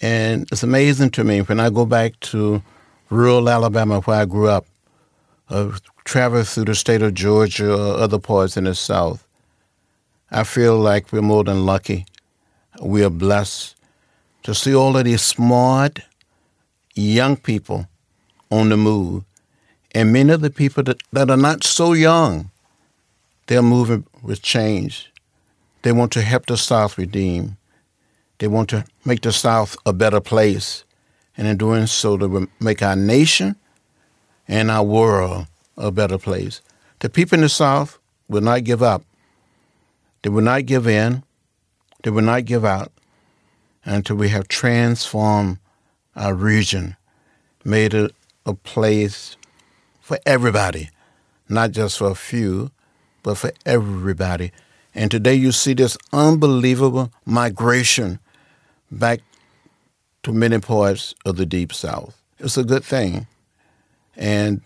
And 0.00 0.46
it's 0.52 0.62
amazing 0.62 1.10
to 1.10 1.24
me 1.24 1.40
when 1.40 1.58
I 1.58 1.68
go 1.68 1.84
back 1.84 2.18
to 2.30 2.62
rural 3.10 3.48
Alabama 3.48 4.00
where 4.02 4.20
I 4.20 4.24
grew 4.24 4.48
up, 4.48 4.66
uh, 5.48 5.72
travel 6.04 6.44
through 6.44 6.66
the 6.66 6.74
state 6.76 7.02
of 7.02 7.14
Georgia 7.14 7.72
or 7.72 7.96
other 7.96 8.20
parts 8.20 8.56
in 8.56 8.64
the 8.64 8.74
South. 8.76 9.26
I 10.30 10.44
feel 10.44 10.78
like 10.78 11.12
we're 11.12 11.22
more 11.22 11.42
than 11.42 11.66
lucky. 11.66 12.06
We 12.80 13.02
are 13.02 13.10
blessed 13.10 13.75
to 14.46 14.54
see 14.54 14.76
all 14.76 14.96
of 14.96 15.04
these 15.04 15.22
smart 15.22 16.02
young 16.94 17.36
people 17.36 17.88
on 18.48 18.68
the 18.68 18.76
move. 18.76 19.24
And 19.92 20.12
many 20.12 20.32
of 20.32 20.40
the 20.40 20.50
people 20.50 20.84
that, 20.84 21.02
that 21.12 21.32
are 21.32 21.36
not 21.36 21.64
so 21.64 21.94
young, 21.94 22.52
they're 23.48 23.60
moving 23.60 24.06
with 24.22 24.42
change. 24.42 25.10
They 25.82 25.90
want 25.90 26.12
to 26.12 26.22
help 26.22 26.46
the 26.46 26.56
South 26.56 26.96
redeem. 26.96 27.56
They 28.38 28.46
want 28.46 28.70
to 28.70 28.84
make 29.04 29.22
the 29.22 29.32
South 29.32 29.76
a 29.84 29.92
better 29.92 30.20
place. 30.20 30.84
And 31.36 31.48
in 31.48 31.56
doing 31.56 31.88
so, 31.88 32.16
they 32.16 32.26
will 32.26 32.46
make 32.60 32.82
our 32.82 32.94
nation 32.94 33.56
and 34.46 34.70
our 34.70 34.84
world 34.84 35.48
a 35.76 35.90
better 35.90 36.18
place. 36.18 36.60
The 37.00 37.08
people 37.08 37.34
in 37.34 37.42
the 37.42 37.48
South 37.48 37.98
will 38.28 38.42
not 38.42 38.62
give 38.62 38.80
up. 38.80 39.02
They 40.22 40.30
will 40.30 40.42
not 40.42 40.66
give 40.66 40.86
in. 40.86 41.24
They 42.04 42.10
will 42.10 42.22
not 42.22 42.44
give 42.44 42.64
out 42.64 42.92
until 43.86 44.16
we 44.16 44.28
have 44.28 44.48
transformed 44.48 45.58
our 46.16 46.34
region, 46.34 46.96
made 47.64 47.94
it 47.94 48.12
a 48.44 48.52
place 48.52 49.36
for 50.00 50.18
everybody, 50.26 50.90
not 51.48 51.70
just 51.70 51.98
for 51.98 52.10
a 52.10 52.14
few, 52.14 52.70
but 53.22 53.38
for 53.38 53.52
everybody. 53.64 54.52
And 54.94 55.10
today 55.10 55.34
you 55.34 55.52
see 55.52 55.74
this 55.74 55.96
unbelievable 56.12 57.12
migration 57.24 58.18
back 58.90 59.20
to 60.22 60.32
many 60.32 60.58
parts 60.58 61.14
of 61.24 61.36
the 61.36 61.46
Deep 61.46 61.72
South. 61.72 62.20
It's 62.38 62.56
a 62.56 62.64
good 62.64 62.84
thing. 62.84 63.26
And, 64.16 64.62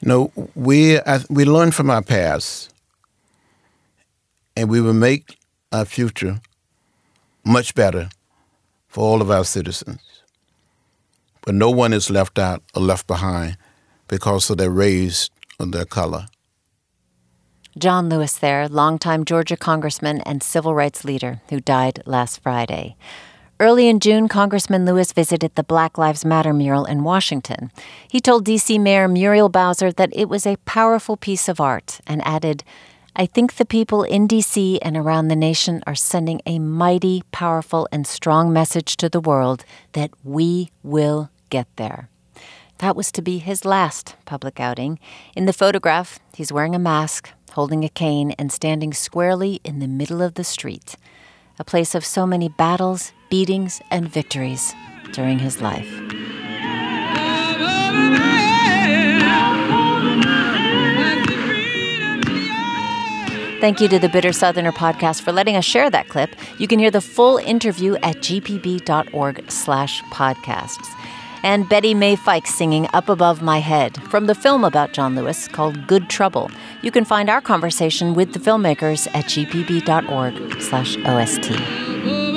you 0.00 0.08
know, 0.08 0.32
we, 0.54 0.98
we 1.28 1.44
learn 1.44 1.72
from 1.72 1.90
our 1.90 2.02
past 2.02 2.72
and 4.56 4.70
we 4.70 4.80
will 4.80 4.94
make 4.94 5.38
our 5.72 5.84
future 5.84 6.40
much 7.48 7.74
better 7.74 8.10
for 8.88 9.02
all 9.02 9.22
of 9.22 9.30
our 9.30 9.44
citizens. 9.44 10.00
But 11.42 11.54
no 11.54 11.70
one 11.70 11.92
is 11.92 12.10
left 12.10 12.38
out 12.38 12.62
or 12.74 12.82
left 12.82 13.06
behind 13.06 13.56
because 14.06 14.50
of 14.50 14.58
their 14.58 14.70
race 14.70 15.30
or 15.58 15.66
their 15.66 15.84
color. 15.84 16.26
John 17.78 18.08
Lewis 18.08 18.36
there, 18.36 18.68
longtime 18.68 19.24
Georgia 19.24 19.56
congressman 19.56 20.20
and 20.22 20.42
civil 20.42 20.74
rights 20.74 21.04
leader 21.04 21.40
who 21.48 21.60
died 21.60 22.02
last 22.06 22.40
Friday. 22.42 22.96
Early 23.60 23.88
in 23.88 23.98
June, 23.98 24.28
Congressman 24.28 24.84
Lewis 24.84 25.12
visited 25.12 25.54
the 25.54 25.64
Black 25.64 25.98
Lives 25.98 26.24
Matter 26.24 26.52
mural 26.52 26.84
in 26.84 27.02
Washington. 27.02 27.72
He 28.08 28.20
told 28.20 28.44
D.C. 28.44 28.78
Mayor 28.78 29.08
Muriel 29.08 29.48
Bowser 29.48 29.90
that 29.92 30.10
it 30.12 30.28
was 30.28 30.46
a 30.46 30.56
powerful 30.58 31.16
piece 31.16 31.48
of 31.48 31.60
art 31.60 32.00
and 32.06 32.24
added, 32.24 32.62
I 33.20 33.26
think 33.26 33.56
the 33.56 33.64
people 33.64 34.04
in 34.04 34.28
D.C. 34.28 34.78
and 34.80 34.96
around 34.96 35.26
the 35.26 35.34
nation 35.34 35.82
are 35.88 35.96
sending 35.96 36.40
a 36.46 36.60
mighty, 36.60 37.24
powerful, 37.32 37.88
and 37.90 38.06
strong 38.06 38.52
message 38.52 38.96
to 38.98 39.08
the 39.08 39.18
world 39.18 39.64
that 39.94 40.12
we 40.22 40.70
will 40.84 41.28
get 41.50 41.66
there. 41.74 42.08
That 42.78 42.94
was 42.94 43.10
to 43.10 43.20
be 43.20 43.38
his 43.38 43.64
last 43.64 44.14
public 44.24 44.60
outing. 44.60 45.00
In 45.34 45.46
the 45.46 45.52
photograph, 45.52 46.20
he's 46.32 46.52
wearing 46.52 46.76
a 46.76 46.78
mask, 46.78 47.30
holding 47.54 47.82
a 47.82 47.88
cane, 47.88 48.36
and 48.38 48.52
standing 48.52 48.94
squarely 48.94 49.60
in 49.64 49.80
the 49.80 49.88
middle 49.88 50.22
of 50.22 50.34
the 50.34 50.44
street, 50.44 50.94
a 51.58 51.64
place 51.64 51.96
of 51.96 52.04
so 52.04 52.24
many 52.24 52.48
battles, 52.48 53.10
beatings, 53.30 53.82
and 53.90 54.08
victories 54.08 54.72
during 55.12 55.40
his 55.40 55.60
life. 55.60 55.90
Thank 63.60 63.80
you 63.80 63.88
to 63.88 63.98
the 63.98 64.08
Bitter 64.08 64.32
Southerner 64.32 64.70
podcast 64.70 65.22
for 65.22 65.32
letting 65.32 65.56
us 65.56 65.64
share 65.64 65.90
that 65.90 66.08
clip. 66.08 66.36
You 66.58 66.68
can 66.68 66.78
hear 66.78 66.92
the 66.92 67.00
full 67.00 67.38
interview 67.38 67.96
at 67.96 68.16
gpb.org 68.18 69.50
slash 69.50 70.00
podcasts 70.04 70.86
and 71.42 71.68
Betty 71.68 71.94
Mae 71.94 72.16
Fike 72.16 72.46
singing 72.46 72.86
Up 72.92 73.08
Above 73.08 73.42
My 73.42 73.58
Head 73.58 74.00
from 74.04 74.26
the 74.26 74.34
film 74.34 74.64
about 74.64 74.92
John 74.92 75.14
Lewis 75.14 75.48
called 75.48 75.86
Good 75.86 76.08
Trouble. 76.08 76.50
You 76.82 76.90
can 76.90 77.04
find 77.04 77.28
our 77.28 77.40
conversation 77.40 78.14
with 78.14 78.32
the 78.32 78.38
filmmakers 78.38 79.08
at 79.08 79.24
gpb.org 79.24 80.60
slash 80.60 80.96
OST. 80.98 82.27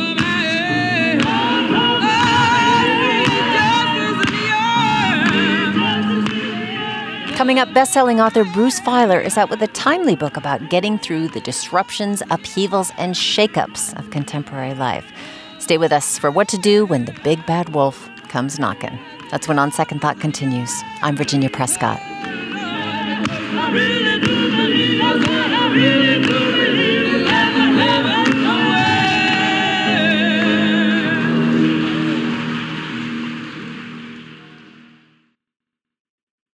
Coming 7.41 7.57
up, 7.57 7.73
best-selling 7.73 8.21
author 8.21 8.43
Bruce 8.43 8.79
Feiler 8.79 9.19
is 9.19 9.35
out 9.35 9.49
with 9.49 9.63
a 9.63 9.67
timely 9.69 10.15
book 10.15 10.37
about 10.37 10.69
getting 10.69 10.99
through 10.99 11.29
the 11.29 11.39
disruptions, 11.41 12.21
upheavals, 12.29 12.91
and 12.99 13.15
shakeups 13.15 13.97
of 13.97 14.11
contemporary 14.11 14.75
life. 14.75 15.11
Stay 15.57 15.79
with 15.79 15.91
us 15.91 16.19
for 16.19 16.29
what 16.29 16.47
to 16.49 16.59
do 16.59 16.85
when 16.85 17.05
the 17.05 17.19
big 17.23 17.43
bad 17.47 17.69
wolf 17.69 18.07
comes 18.27 18.59
knocking. 18.59 18.99
That's 19.31 19.47
when 19.47 19.57
On 19.57 19.71
Second 19.71 20.01
Thought 20.01 20.19
continues. 20.19 20.71
I'm 21.01 21.17
Virginia 21.17 21.49
Prescott. 21.49 21.99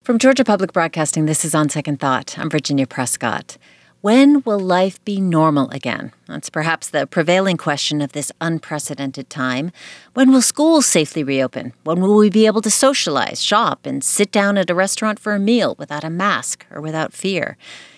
From 0.06 0.20
Georgia 0.20 0.44
Public 0.44 0.72
Broadcasting, 0.72 1.26
this 1.26 1.44
is 1.44 1.52
On 1.52 1.68
Second 1.68 1.98
Thought. 1.98 2.38
I'm 2.38 2.48
Virginia 2.48 2.86
Prescott. 2.86 3.58
When 4.02 4.40
will 4.42 4.60
life 4.60 5.04
be 5.04 5.20
normal 5.20 5.68
again? 5.70 6.12
That's 6.28 6.48
perhaps 6.48 6.88
the 6.88 7.08
prevailing 7.08 7.56
question 7.56 8.00
of 8.00 8.12
this 8.12 8.30
unprecedented 8.40 9.28
time. 9.28 9.72
When 10.14 10.30
will 10.30 10.42
schools 10.42 10.86
safely 10.86 11.24
reopen? 11.24 11.72
When 11.82 12.00
will 12.00 12.14
we 12.14 12.30
be 12.30 12.46
able 12.46 12.62
to 12.62 12.70
socialize, 12.70 13.42
shop, 13.42 13.84
and 13.84 14.04
sit 14.04 14.30
down 14.30 14.56
at 14.58 14.70
a 14.70 14.76
restaurant 14.76 15.18
for 15.18 15.34
a 15.34 15.40
meal 15.40 15.74
without 15.76 16.04
a 16.04 16.08
mask 16.08 16.66
or 16.70 16.80
without 16.80 17.12
fear? 17.12 17.56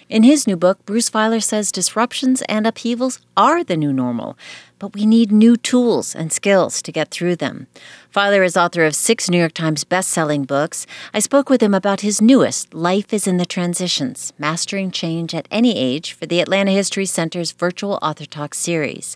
In 0.08 0.22
his 0.22 0.46
new 0.46 0.56
book, 0.56 0.78
Bruce 0.86 1.10
Feiler 1.10 1.42
says 1.42 1.70
disruptions 1.70 2.40
and 2.48 2.66
upheavals 2.66 3.20
are 3.36 3.62
the 3.62 3.76
new 3.76 3.92
normal, 3.92 4.38
but 4.78 4.94
we 4.94 5.04
need 5.04 5.30
new 5.30 5.54
tools 5.54 6.14
and 6.14 6.32
skills 6.32 6.80
to 6.80 6.90
get 6.90 7.10
through 7.10 7.36
them. 7.36 7.66
Feiler 8.14 8.42
is 8.42 8.56
author 8.56 8.86
of 8.86 8.94
six 8.94 9.28
New 9.28 9.36
York 9.36 9.52
Times 9.52 9.84
best-selling 9.84 10.44
books. 10.44 10.86
I 11.12 11.18
spoke 11.18 11.50
with 11.50 11.62
him 11.62 11.74
about 11.74 12.00
his 12.00 12.22
newest, 12.22 12.72
Life 12.72 13.12
is 13.12 13.26
in 13.26 13.36
the 13.36 13.44
Transitions, 13.44 14.32
Mastering 14.38 14.90
Change 14.90 15.34
at 15.34 15.46
Any 15.50 15.76
Age, 15.76 16.14
for 16.14 16.24
the 16.24 16.40
Atlanta 16.40 16.70
History 16.70 17.04
Center's 17.04 17.52
virtual 17.52 17.98
author 18.00 18.24
talk 18.24 18.54
series. 18.54 19.14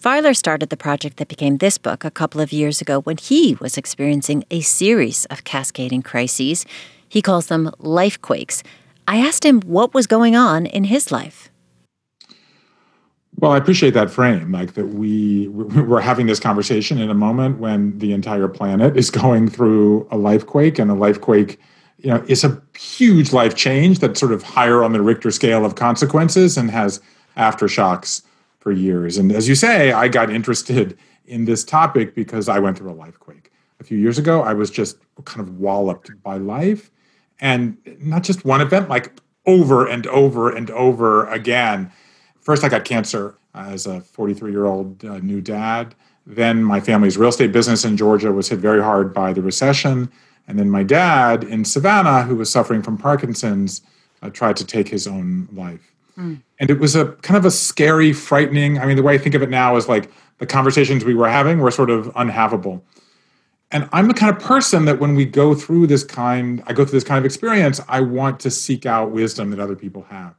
Feiler 0.00 0.36
started 0.36 0.68
the 0.68 0.76
project 0.76 1.16
that 1.16 1.26
became 1.26 1.56
this 1.56 1.78
book 1.78 2.04
a 2.04 2.12
couple 2.12 2.40
of 2.40 2.52
years 2.52 2.80
ago 2.80 3.00
when 3.00 3.16
he 3.16 3.56
was 3.60 3.76
experiencing 3.76 4.44
a 4.52 4.60
series 4.60 5.24
of 5.24 5.42
cascading 5.42 6.02
crises. 6.02 6.64
He 7.08 7.22
calls 7.22 7.46
them 7.46 7.72
life 7.80 8.22
quakes, 8.22 8.62
I 9.08 9.16
asked 9.16 9.42
him 9.42 9.62
what 9.62 9.94
was 9.94 10.06
going 10.06 10.36
on 10.36 10.66
in 10.66 10.84
his 10.84 11.10
life. 11.10 11.50
Well, 13.36 13.52
I 13.52 13.56
appreciate 13.56 13.94
that 13.94 14.10
frame, 14.10 14.52
like 14.52 14.74
that 14.74 14.88
we 14.88 15.48
we're 15.48 16.00
having 16.00 16.26
this 16.26 16.38
conversation 16.38 16.98
in 16.98 17.08
a 17.08 17.14
moment 17.14 17.58
when 17.58 17.98
the 18.00 18.12
entire 18.12 18.48
planet 18.48 18.98
is 18.98 19.10
going 19.10 19.48
through 19.48 20.06
a 20.10 20.18
life 20.18 20.44
quake, 20.44 20.78
and 20.78 20.90
a 20.90 20.94
life 20.94 21.22
quake, 21.22 21.58
you 21.96 22.10
know, 22.10 22.22
is 22.28 22.44
a 22.44 22.60
huge 22.78 23.32
life 23.32 23.54
change 23.54 24.00
that's 24.00 24.20
sort 24.20 24.32
of 24.32 24.42
higher 24.42 24.84
on 24.84 24.92
the 24.92 25.00
Richter 25.00 25.30
scale 25.30 25.64
of 25.64 25.74
consequences 25.74 26.58
and 26.58 26.70
has 26.70 27.00
aftershocks 27.36 28.22
for 28.58 28.72
years. 28.72 29.16
And 29.16 29.32
as 29.32 29.48
you 29.48 29.54
say, 29.54 29.92
I 29.92 30.08
got 30.08 30.28
interested 30.28 30.98
in 31.24 31.46
this 31.46 31.64
topic 31.64 32.14
because 32.14 32.46
I 32.46 32.58
went 32.58 32.76
through 32.76 32.90
a 32.90 32.98
life 33.06 33.18
quake 33.20 33.52
a 33.80 33.84
few 33.84 33.96
years 33.96 34.18
ago. 34.18 34.42
I 34.42 34.52
was 34.52 34.70
just 34.70 34.98
kind 35.24 35.40
of 35.40 35.58
walloped 35.58 36.10
by 36.22 36.36
life 36.36 36.90
and 37.40 37.76
not 38.00 38.22
just 38.22 38.44
one 38.44 38.60
event, 38.60 38.88
like 38.88 39.12
over 39.46 39.86
and 39.86 40.06
over 40.08 40.50
and 40.50 40.70
over 40.70 41.26
again. 41.26 41.90
First, 42.40 42.64
I 42.64 42.68
got 42.68 42.84
cancer 42.84 43.36
as 43.54 43.86
a 43.86 44.00
43 44.00 44.50
year 44.50 44.66
old 44.66 45.04
uh, 45.04 45.18
new 45.18 45.40
dad. 45.40 45.94
Then 46.26 46.62
my 46.62 46.80
family's 46.80 47.16
real 47.16 47.30
estate 47.30 47.52
business 47.52 47.84
in 47.84 47.96
Georgia 47.96 48.32
was 48.32 48.48
hit 48.48 48.58
very 48.58 48.82
hard 48.82 49.14
by 49.14 49.32
the 49.32 49.42
recession. 49.42 50.10
And 50.46 50.58
then 50.58 50.70
my 50.70 50.82
dad 50.82 51.44
in 51.44 51.64
Savannah, 51.64 52.22
who 52.22 52.36
was 52.36 52.50
suffering 52.50 52.82
from 52.82 52.98
Parkinson's, 52.98 53.82
uh, 54.22 54.30
tried 54.30 54.56
to 54.56 54.64
take 54.64 54.88
his 54.88 55.06
own 55.06 55.48
life. 55.52 55.92
Mm. 56.18 56.42
And 56.58 56.70
it 56.70 56.78
was 56.78 56.96
a 56.96 57.12
kind 57.22 57.36
of 57.36 57.44
a 57.44 57.50
scary, 57.50 58.12
frightening. 58.12 58.78
I 58.78 58.86
mean, 58.86 58.96
the 58.96 59.02
way 59.02 59.14
I 59.14 59.18
think 59.18 59.34
of 59.34 59.42
it 59.42 59.50
now 59.50 59.76
is 59.76 59.88
like 59.88 60.10
the 60.38 60.46
conversations 60.46 61.04
we 61.04 61.14
were 61.14 61.28
having 61.28 61.60
were 61.60 61.70
sort 61.70 61.90
of 61.90 62.06
unhavable. 62.14 62.82
And 63.70 63.88
I'm 63.92 64.08
the 64.08 64.14
kind 64.14 64.34
of 64.34 64.42
person 64.42 64.86
that 64.86 64.98
when 64.98 65.14
we 65.14 65.26
go 65.26 65.54
through 65.54 65.88
this 65.88 66.02
kind, 66.02 66.62
I 66.66 66.72
go 66.72 66.84
through 66.84 66.98
this 66.98 67.08
kind 67.08 67.18
of 67.18 67.24
experience, 67.24 67.80
I 67.88 68.00
want 68.00 68.40
to 68.40 68.50
seek 68.50 68.86
out 68.86 69.10
wisdom 69.10 69.50
that 69.50 69.60
other 69.60 69.76
people 69.76 70.02
have. 70.08 70.34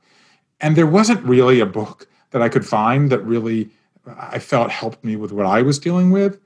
And 0.61 0.75
there 0.75 0.87
wasn't 0.87 1.23
really 1.23 1.59
a 1.59 1.65
book 1.65 2.07
that 2.31 2.41
I 2.41 2.49
could 2.49 2.65
find 2.65 3.11
that 3.11 3.19
really 3.19 3.69
I 4.17 4.39
felt 4.39 4.71
helped 4.71 5.03
me 5.03 5.15
with 5.15 5.31
what 5.31 5.45
I 5.45 5.61
was 5.61 5.77
dealing 5.77 6.09
with. 6.11 6.39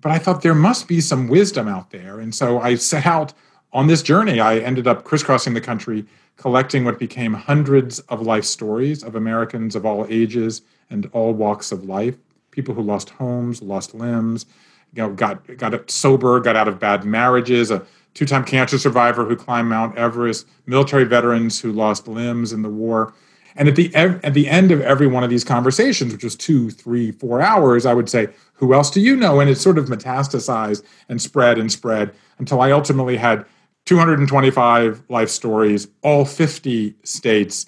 But 0.00 0.10
I 0.12 0.18
thought 0.18 0.42
there 0.42 0.54
must 0.54 0.88
be 0.88 1.00
some 1.00 1.28
wisdom 1.28 1.68
out 1.68 1.90
there. 1.90 2.18
And 2.20 2.34
so 2.34 2.60
I 2.60 2.74
set 2.74 3.06
out 3.06 3.32
on 3.72 3.86
this 3.86 4.02
journey. 4.02 4.40
I 4.40 4.58
ended 4.58 4.86
up 4.86 5.04
crisscrossing 5.04 5.54
the 5.54 5.60
country, 5.60 6.04
collecting 6.36 6.84
what 6.84 6.98
became 6.98 7.32
hundreds 7.32 8.00
of 8.00 8.22
life 8.22 8.44
stories 8.44 9.02
of 9.02 9.14
Americans 9.14 9.76
of 9.76 9.86
all 9.86 10.06
ages 10.10 10.62
and 10.90 11.08
all 11.12 11.32
walks 11.32 11.72
of 11.72 11.84
life 11.84 12.16
people 12.54 12.74
who 12.74 12.82
lost 12.82 13.10
homes, 13.10 13.60
lost 13.60 13.94
limbs, 13.94 14.46
you 14.94 15.02
know, 15.02 15.12
got 15.12 15.56
got 15.56 15.90
sober, 15.90 16.40
got 16.40 16.56
out 16.56 16.68
of 16.68 16.78
bad 16.78 17.04
marriages, 17.04 17.70
a 17.70 17.84
two-time 18.14 18.44
cancer 18.44 18.78
survivor 18.78 19.24
who 19.24 19.36
climbed 19.36 19.68
Mount 19.68 19.96
Everest, 19.98 20.46
military 20.66 21.04
veterans 21.04 21.60
who 21.60 21.72
lost 21.72 22.06
limbs 22.06 22.52
in 22.52 22.62
the 22.62 22.68
war. 22.68 23.12
And 23.56 23.68
at 23.68 23.76
the 23.76 23.94
at 23.94 24.34
the 24.34 24.48
end 24.48 24.72
of 24.72 24.80
every 24.80 25.06
one 25.06 25.22
of 25.22 25.30
these 25.30 25.44
conversations, 25.44 26.12
which 26.12 26.24
was 26.24 26.34
two, 26.34 26.70
three, 26.70 27.12
four 27.12 27.40
hours, 27.40 27.86
I 27.86 27.94
would 27.94 28.08
say, 28.08 28.28
"Who 28.54 28.74
else 28.74 28.90
do 28.90 29.00
you 29.00 29.16
know?" 29.16 29.40
And 29.40 29.48
it 29.48 29.58
sort 29.58 29.78
of 29.78 29.86
metastasized 29.86 30.82
and 31.08 31.22
spread 31.22 31.58
and 31.58 31.70
spread 31.70 32.12
until 32.38 32.60
I 32.60 32.72
ultimately 32.72 33.16
had 33.16 33.44
225 33.86 35.02
life 35.08 35.28
stories, 35.28 35.88
all 36.02 36.24
50 36.24 36.94
states. 37.04 37.66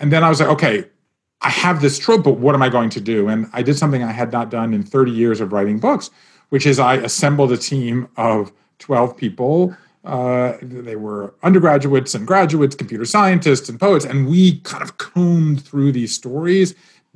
And 0.00 0.12
then 0.12 0.24
I 0.24 0.28
was 0.28 0.40
like, 0.40 0.48
okay, 0.50 0.84
I 1.40 1.50
have 1.50 1.80
this 1.80 1.98
trope, 1.98 2.24
but 2.24 2.38
what 2.38 2.54
am 2.54 2.62
I 2.62 2.68
going 2.68 2.90
to 2.90 3.00
do? 3.00 3.28
And 3.28 3.48
I 3.52 3.62
did 3.62 3.76
something 3.76 4.02
I 4.02 4.12
had 4.12 4.32
not 4.32 4.50
done 4.50 4.74
in 4.74 4.82
30 4.82 5.12
years 5.12 5.40
of 5.40 5.52
writing 5.52 5.78
books, 5.78 6.10
which 6.50 6.66
is 6.66 6.78
I 6.78 6.94
assembled 6.94 7.52
a 7.52 7.56
team 7.56 8.08
of 8.16 8.52
12 8.78 9.16
people 9.16 9.76
uh, 10.08 10.56
they 10.62 10.96
were 10.96 11.34
undergraduates 11.42 12.14
and 12.14 12.26
graduates, 12.26 12.74
computer 12.74 13.04
scientists 13.04 13.68
and 13.68 13.78
poets, 13.78 14.06
and 14.06 14.26
we 14.26 14.58
kind 14.60 14.82
of 14.82 14.96
combed 14.96 15.62
through 15.62 15.92
these 15.92 16.14
stories, 16.14 16.74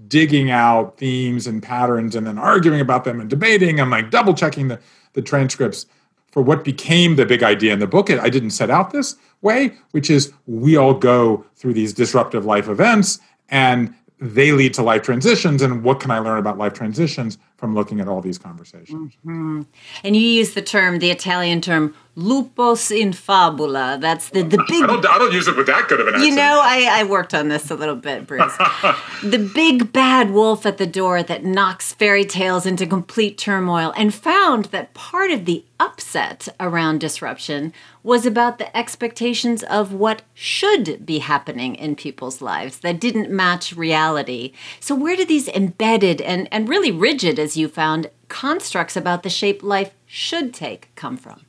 digging 0.09 0.51
out 0.51 0.99
themes 0.99 1.47
and 1.47 1.62
patterns, 1.62 2.14
and 2.14 2.27
then 2.27 2.38
arguing 2.38 2.81
about 2.81 3.05
them 3.05 3.18
and 3.18 3.31
debating 3.31 3.81
and 3.81 3.90
like 3.90 4.11
double 4.11 4.35
checking 4.35 4.68
the, 4.68 4.79
the 5.14 5.23
transcripts 5.23 5.87
for 6.33 6.42
what 6.42 6.64
became 6.64 7.16
the 7.16 7.25
big 7.25 7.42
idea 7.42 7.73
in 7.73 7.79
the 7.79 7.87
book. 7.87 8.11
I 8.11 8.29
didn't 8.29 8.51
set 8.51 8.68
out 8.68 8.90
this 8.90 9.16
way, 9.40 9.75
which 9.92 10.11
is 10.11 10.33
we 10.47 10.77
all 10.77 10.95
go 10.95 11.47
through 11.57 11.75
these 11.75 11.95
disruptive 11.95 12.45
life 12.45 12.68
events, 12.68 13.21
and 13.49 13.95
they 14.23 14.53
lead 14.53 14.73
to 14.75 14.83
life 14.83 15.03
transitions. 15.03 15.63
And 15.63 15.83
what 15.83 15.99
can 15.99 16.13
I 16.13 16.21
learn 16.21 16.39
about 16.39 16.57
life 16.57 16.75
transitions 16.75 17.39
from 17.57 17.75
looking 17.75 18.01
at 18.01 18.07
all 18.07 18.21
these 18.21 18.39
conversations? 18.39 19.15
Mm-hmm. 19.27 19.63
And 20.05 20.17
you 20.17 20.23
use 20.23 20.55
the 20.55 20.63
term, 20.63 21.01
the 21.01 21.11
Italian 21.11 21.61
term, 21.61 21.95
lupus 22.14 22.90
in 22.90 23.12
fabula. 23.12 23.98
That's 24.01 24.29
the, 24.31 24.42
the 24.42 24.62
big. 24.68 24.83
I 24.83 24.87
don't, 24.87 25.07
I 25.07 25.18
don't 25.18 25.33
use 25.33 25.48
it 25.48 25.57
with 25.57 25.66
that 25.66 25.88
good 25.88 26.01
of 26.01 26.09
an 26.09 26.14
accent. 26.14 26.31
You 26.31 26.37
know, 26.37 26.61
I, 26.62 26.88
I 26.90 27.05
worked 27.05 27.35
on 27.35 27.48
this 27.48 27.70
a 27.70 27.75
little 27.75 27.96
bit, 27.96 28.27
Bruce. 28.27 28.57
the 29.22 29.51
big 29.55 29.92
bad 29.92 30.31
wolf 30.31 30.66
at 30.66 30.79
the 30.79 30.87
door 30.87 31.22
that 31.22 31.44
knocks 31.44 31.92
fairy 31.94 32.25
tales 32.25 32.66
into 32.66 32.87
complete 32.87 33.38
turmoil 33.38 33.92
and 33.96 34.12
found 34.12 34.66
that 34.66 34.94
part 34.94 35.31
of 35.31 35.46
the 35.46 35.64
upset 35.81 36.48
around 36.61 37.01
disruption 37.01 37.72
was 38.03 38.27
about 38.27 38.59
the 38.59 38.77
expectations 38.77 39.62
of 39.64 39.92
what 39.92 40.22
should 40.35 41.05
be 41.07 41.18
happening 41.18 41.75
in 41.75 41.96
people's 41.96 42.42
lives 42.42 42.81
that 42.81 43.01
didn't 43.01 43.31
match 43.31 43.75
reality. 43.75 44.53
So, 44.81 44.94
where 44.94 45.16
do 45.16 45.25
these 45.25 45.48
embedded 45.48 46.20
and, 46.20 46.46
and 46.53 46.68
really 46.68 46.92
rigid, 46.92 47.38
as 47.38 47.57
you 47.57 47.68
found, 47.68 48.11
constructs 48.29 48.96
about 48.96 49.22
the 49.22 49.31
shape 49.31 49.62
life 49.62 49.94
should 50.07 50.53
take 50.53 50.90
come 50.94 51.16
from? 51.16 51.46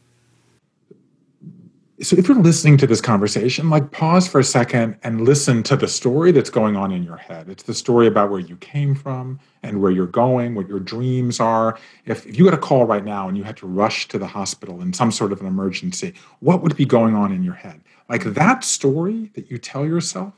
So 2.04 2.18
if 2.18 2.28
you're 2.28 2.38
listening 2.38 2.78
to 2.78 2.86
this 2.86 3.00
conversation 3.00 3.70
like 3.70 3.92
pause 3.92 4.28
for 4.28 4.40
a 4.40 4.44
second 4.44 4.98
and 5.04 5.22
listen 5.22 5.64
to 5.64 5.78
the 5.78 5.88
story 5.88 6.34
that's 6.34 6.50
going 6.50 6.76
on 6.76 6.92
in 6.92 7.02
your 7.02 7.16
head. 7.16 7.48
It's 7.48 7.64
the 7.64 7.74
story 7.74 8.08
about 8.08 8.30
where 8.30 8.42
you 8.42 8.58
came 8.58 8.94
from 8.94 9.40
and 9.64 9.82
where 9.82 9.90
you're 9.92 10.06
going 10.06 10.54
what 10.54 10.68
your 10.68 10.80
dreams 10.80 11.40
are. 11.40 11.80
If, 12.06 12.28
if 12.28 12.38
you 12.38 12.44
got 12.44 12.54
a 12.54 12.58
call 12.58 12.86
right 12.86 13.06
now 13.06 13.30
and 13.30 13.38
you 13.38 13.44
had 13.44 13.56
to 13.58 13.68
rush 13.68 14.08
to 14.10 14.20
the 14.20 14.28
hospital 14.28 14.82
in 14.82 14.92
some 14.92 15.12
sort 15.12 15.32
of 15.32 15.40
an 15.40 15.48
emergency 15.48 16.14
what 16.42 16.62
would 16.62 16.76
be 16.76 16.86
going 16.86 17.16
on 17.16 17.32
in 17.32 17.42
your 17.42 17.54
head? 17.54 17.80
Like 18.10 18.24
that 18.26 18.66
story 18.66 19.32
that 19.36 19.50
you 19.50 19.58
tell 19.58 19.86
yourself 19.86 20.34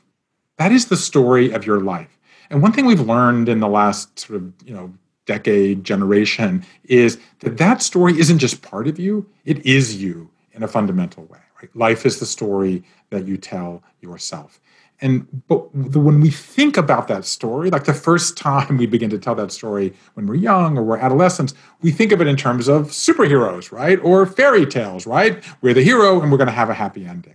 that 0.58 0.70
is 0.70 0.86
the 0.86 0.96
story 0.96 1.50
of 1.52 1.66
your 1.66 1.80
life. 1.80 2.16
And 2.48 2.62
one 2.62 2.72
thing 2.72 2.86
we've 2.86 3.00
learned 3.00 3.48
in 3.48 3.58
the 3.58 3.68
last 3.68 4.20
sort 4.20 4.36
of 4.40 4.52
you 4.64 4.72
know 4.72 4.94
decade 5.26 5.82
generation 5.82 6.64
is 6.84 7.18
that 7.40 7.58
that 7.58 7.82
story 7.82 8.16
isn't 8.18 8.38
just 8.38 8.62
part 8.62 8.86
of 8.86 8.96
you 8.96 9.28
it 9.44 9.66
is 9.66 10.00
you 10.00 10.30
in 10.52 10.62
a 10.62 10.68
fundamental 10.68 11.24
way 11.24 11.40
Life 11.74 12.06
is 12.06 12.18
the 12.20 12.26
story 12.26 12.82
that 13.10 13.26
you 13.26 13.36
tell 13.36 13.82
yourself. 14.00 14.60
And 15.00 15.26
but 15.46 15.68
the, 15.74 16.00
when 16.00 16.20
we 16.20 16.30
think 16.30 16.76
about 16.76 17.08
that 17.08 17.24
story, 17.24 17.68
like 17.70 17.84
the 17.84 17.94
first 17.94 18.36
time 18.36 18.78
we 18.78 18.86
begin 18.86 19.10
to 19.10 19.18
tell 19.18 19.34
that 19.34 19.52
story 19.52 19.92
when 20.14 20.26
we're 20.26 20.36
young 20.36 20.78
or 20.78 20.82
we're 20.82 20.96
adolescents, 20.96 21.52
we 21.82 21.90
think 21.90 22.12
of 22.12 22.20
it 22.22 22.26
in 22.26 22.36
terms 22.36 22.66
of 22.66 22.86
superheroes, 22.86 23.70
right? 23.70 23.98
Or 24.02 24.24
fairy 24.24 24.64
tales, 24.64 25.06
right? 25.06 25.44
We're 25.60 25.74
the 25.74 25.82
hero 25.82 26.20
and 26.22 26.32
we're 26.32 26.38
going 26.38 26.46
to 26.46 26.52
have 26.52 26.70
a 26.70 26.74
happy 26.74 27.04
ending. 27.04 27.34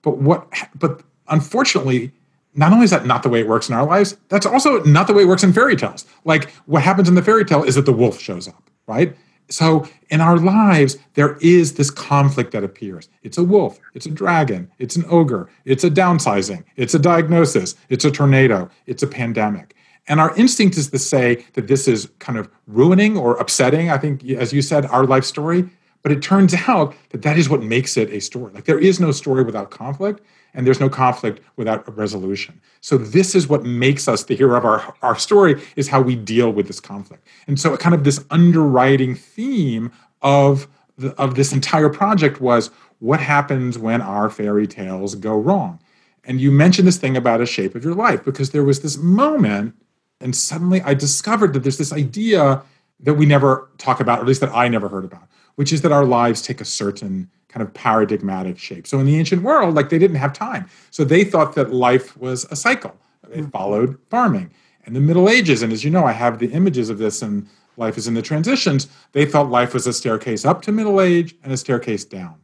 But 0.00 0.18
what? 0.18 0.48
But 0.74 1.02
unfortunately, 1.28 2.12
not 2.54 2.72
only 2.72 2.84
is 2.84 2.90
that 2.90 3.06
not 3.06 3.22
the 3.22 3.28
way 3.28 3.40
it 3.40 3.48
works 3.48 3.68
in 3.68 3.74
our 3.74 3.84
lives, 3.84 4.16
that's 4.28 4.46
also 4.46 4.82
not 4.84 5.06
the 5.06 5.12
way 5.12 5.22
it 5.22 5.28
works 5.28 5.42
in 5.42 5.52
fairy 5.52 5.76
tales. 5.76 6.04
Like 6.24 6.50
what 6.66 6.82
happens 6.82 7.08
in 7.08 7.14
the 7.14 7.22
fairy 7.22 7.44
tale 7.44 7.62
is 7.62 7.74
that 7.74 7.86
the 7.86 7.92
wolf 7.92 8.20
shows 8.20 8.48
up, 8.48 8.70
right? 8.86 9.16
So 9.48 9.86
in 10.08 10.20
our 10.20 10.38
lives, 10.38 10.96
there 11.14 11.36
is 11.40 11.74
this 11.74 11.90
conflict 11.90 12.52
that 12.52 12.64
appears. 12.64 13.08
It's 13.22 13.38
a 13.38 13.44
wolf, 13.44 13.78
it's 13.94 14.06
a 14.06 14.10
dragon, 14.10 14.70
it's 14.78 14.96
an 14.96 15.04
ogre, 15.08 15.48
it's 15.64 15.84
a 15.84 15.90
downsizing, 15.90 16.64
it's 16.76 16.94
a 16.94 16.98
diagnosis, 16.98 17.74
it's 17.88 18.04
a 18.04 18.10
tornado, 18.10 18.70
it's 18.86 19.02
a 19.02 19.06
pandemic. 19.06 19.74
And 20.08 20.20
our 20.20 20.34
instinct 20.36 20.76
is 20.76 20.90
to 20.90 20.98
say 20.98 21.44
that 21.52 21.68
this 21.68 21.86
is 21.86 22.10
kind 22.18 22.38
of 22.38 22.48
ruining 22.66 23.16
or 23.16 23.36
upsetting, 23.36 23.90
I 23.90 23.98
think, 23.98 24.24
as 24.30 24.52
you 24.52 24.62
said, 24.62 24.86
our 24.86 25.06
life 25.06 25.24
story. 25.24 25.68
But 26.02 26.12
it 26.12 26.22
turns 26.22 26.54
out 26.68 26.94
that 27.10 27.22
that 27.22 27.38
is 27.38 27.48
what 27.48 27.62
makes 27.62 27.96
it 27.96 28.10
a 28.10 28.20
story. 28.20 28.52
Like 28.52 28.64
there 28.64 28.78
is 28.78 29.00
no 29.00 29.12
story 29.12 29.44
without 29.44 29.70
conflict 29.70 30.22
and 30.54 30.66
there's 30.66 30.80
no 30.80 30.88
conflict 30.88 31.40
without 31.56 31.86
a 31.88 31.90
resolution. 31.90 32.60
So 32.80 32.98
this 32.98 33.34
is 33.34 33.48
what 33.48 33.64
makes 33.64 34.08
us 34.08 34.24
the 34.24 34.34
hero 34.34 34.56
of 34.56 34.64
our, 34.64 34.94
our 35.02 35.16
story 35.16 35.62
is 35.76 35.88
how 35.88 36.00
we 36.00 36.14
deal 36.16 36.50
with 36.50 36.66
this 36.66 36.80
conflict. 36.80 37.26
And 37.46 37.58
so 37.58 37.76
kind 37.76 37.94
of 37.94 38.04
this 38.04 38.24
underwriting 38.30 39.14
theme 39.14 39.92
of 40.20 40.68
the, 40.98 41.14
of 41.14 41.34
this 41.34 41.52
entire 41.52 41.88
project 41.88 42.40
was 42.40 42.70
what 42.98 43.20
happens 43.20 43.78
when 43.78 44.00
our 44.00 44.30
fairy 44.30 44.66
tales 44.66 45.14
go 45.14 45.36
wrong. 45.36 45.80
And 46.24 46.40
you 46.40 46.52
mentioned 46.52 46.86
this 46.86 46.98
thing 46.98 47.16
about 47.16 47.40
a 47.40 47.46
shape 47.46 47.74
of 47.74 47.82
your 47.82 47.94
life 47.94 48.24
because 48.24 48.50
there 48.50 48.64
was 48.64 48.80
this 48.80 48.96
moment 48.96 49.74
and 50.22 50.34
suddenly 50.34 50.80
I 50.82 50.94
discovered 50.94 51.52
that 51.52 51.60
there's 51.64 51.78
this 51.78 51.92
idea 51.92 52.62
that 53.00 53.14
we 53.14 53.26
never 53.26 53.68
talk 53.78 54.00
about, 54.00 54.20
or 54.20 54.22
at 54.22 54.28
least 54.28 54.40
that 54.40 54.54
I 54.54 54.68
never 54.68 54.88
heard 54.88 55.04
about, 55.04 55.28
which 55.56 55.72
is 55.72 55.82
that 55.82 55.92
our 55.92 56.04
lives 56.04 56.40
take 56.40 56.60
a 56.60 56.64
certain 56.64 57.28
kind 57.52 57.66
of 57.66 57.72
paradigmatic 57.74 58.58
shape. 58.58 58.86
So 58.86 58.98
in 58.98 59.06
the 59.06 59.18
ancient 59.18 59.42
world, 59.42 59.74
like 59.74 59.90
they 59.90 59.98
didn't 59.98 60.16
have 60.16 60.32
time. 60.32 60.68
So 60.90 61.04
they 61.04 61.24
thought 61.24 61.54
that 61.54 61.72
life 61.72 62.16
was 62.16 62.44
a 62.50 62.56
cycle. 62.56 62.96
It 63.24 63.40
mm-hmm. 63.40 63.50
followed 63.50 63.98
farming. 64.10 64.50
And 64.84 64.96
the 64.96 65.00
Middle 65.00 65.28
Ages, 65.28 65.62
and 65.62 65.72
as 65.72 65.84
you 65.84 65.90
know, 65.90 66.04
I 66.04 66.12
have 66.12 66.38
the 66.38 66.50
images 66.52 66.90
of 66.90 66.98
this 66.98 67.22
and 67.22 67.46
life 67.76 67.96
is 67.96 68.06
in 68.06 68.14
the 68.14 68.22
transitions, 68.22 68.88
they 69.12 69.24
thought 69.24 69.50
life 69.50 69.74
was 69.74 69.86
a 69.86 69.92
staircase 69.92 70.44
up 70.44 70.62
to 70.62 70.72
middle 70.72 71.00
age 71.00 71.34
and 71.42 71.52
a 71.52 71.56
staircase 71.56 72.04
down. 72.04 72.34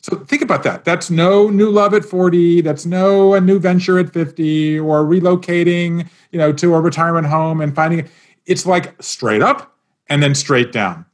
So 0.00 0.16
think 0.16 0.42
about 0.42 0.62
that. 0.62 0.84
That's 0.84 1.10
no 1.10 1.48
new 1.48 1.70
love 1.70 1.94
at 1.94 2.04
40, 2.04 2.60
that's 2.60 2.86
no 2.86 3.34
a 3.34 3.40
new 3.40 3.58
venture 3.58 3.98
at 3.98 4.12
50 4.12 4.78
or 4.78 5.04
relocating, 5.04 6.08
you 6.30 6.38
know, 6.38 6.52
to 6.52 6.74
a 6.74 6.80
retirement 6.80 7.26
home 7.26 7.60
and 7.60 7.74
finding 7.74 8.08
it's 8.46 8.66
like 8.66 8.94
straight 9.02 9.42
up 9.42 9.76
and 10.08 10.22
then 10.22 10.34
straight 10.34 10.72
down. 10.72 11.04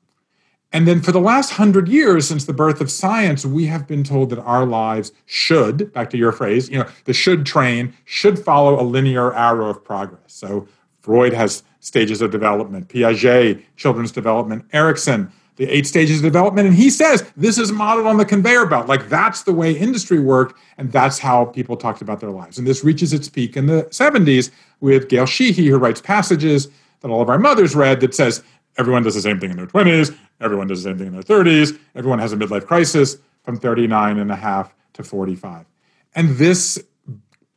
And 0.73 0.87
then 0.87 1.01
for 1.01 1.13
the 1.13 1.21
last 1.21 1.53
hundred 1.53 1.89
years, 1.89 2.29
since 2.29 2.45
the 2.45 2.53
birth 2.53 2.81
of 2.81 2.91
science, 2.91 3.47
we 3.47 3.67
have 3.67 3.87
been 3.87 4.03
told 4.03 4.31
that 4.31 4.41
our 4.41 4.67
lives 4.67 5.13
should, 5.25 5.93
back 5.93 6.11
to 6.11 6.19
your 6.19 6.33
phrase, 6.33 6.69
you 6.69 6.79
know, 6.79 6.89
the 7.05 7.13
should 7.13 7.47
train 7.47 7.95
should 8.05 8.39
follow 8.39 8.81
a 8.81 8.83
linear 8.83 9.33
arrow 9.33 9.69
of 9.69 9.83
progress. 9.85 10.21
So 10.27 10.67
Freud 11.01 11.33
has 11.33 11.63
stages 11.81 12.21
of 12.21 12.33
development, 12.33 12.89
Piaget, 12.89 13.63
children's 13.77 14.11
development, 14.11 14.65
Erikson, 14.73 15.31
the 15.55 15.67
eight 15.69 15.87
stages 15.87 16.19
of 16.19 16.25
development. 16.25 16.69
And 16.69 16.77
he 16.77 16.91
says 16.91 17.25
this 17.37 17.59
is 17.59 17.73
modeled 17.73 18.07
on 18.07 18.17
the 18.17 18.25
conveyor 18.25 18.67
belt. 18.67 18.89
Like 18.89 19.09
that's 19.09 19.45
the 19.45 19.53
way 19.53 19.73
industry 19.73 20.19
worked, 20.19 20.59
and 20.79 20.91
that's 20.91 21.19
how 21.19 21.47
people 21.47 21.77
talked 21.77 22.03
about 22.03 22.21
their 22.21 22.31
lives. 22.31 22.59
And 22.59 22.67
this 22.67 22.85
reaches 22.85 23.13
its 23.13 23.29
peak 23.29 23.57
in 23.57 23.67
the 23.67 23.85
70s 23.85 24.51
with 24.81 25.09
Gail 25.09 25.27
Sheehy, 25.27 25.69
who 25.69 25.79
writes 25.79 26.01
Passages, 26.01 26.69
that 27.01 27.09
all 27.09 27.23
of 27.23 27.29
our 27.29 27.39
mothers 27.39 27.75
read 27.75 28.01
that 28.01 28.15
says 28.15 28.43
everyone 28.79 29.03
does 29.03 29.15
the 29.15 29.21
same 29.21 29.41
thing 29.41 29.51
in 29.51 29.57
their 29.57 29.67
20s, 29.67 30.17
everyone 30.41 30.67
does 30.67 30.83
the 30.83 30.91
same 30.91 30.99
thing 30.99 31.09
in 31.09 31.13
their 31.13 31.23
30s, 31.23 31.79
everyone 31.95 32.19
has 32.19 32.33
a 32.33 32.37
midlife 32.37 32.67
crisis 32.67 33.19
from 33.43 33.57
39 33.57 34.19
and 34.19 34.31
a 34.31 34.37
half 34.37 34.75
to 34.95 35.03
45. 35.03 35.67
And 36.15 36.37
this 36.37 36.83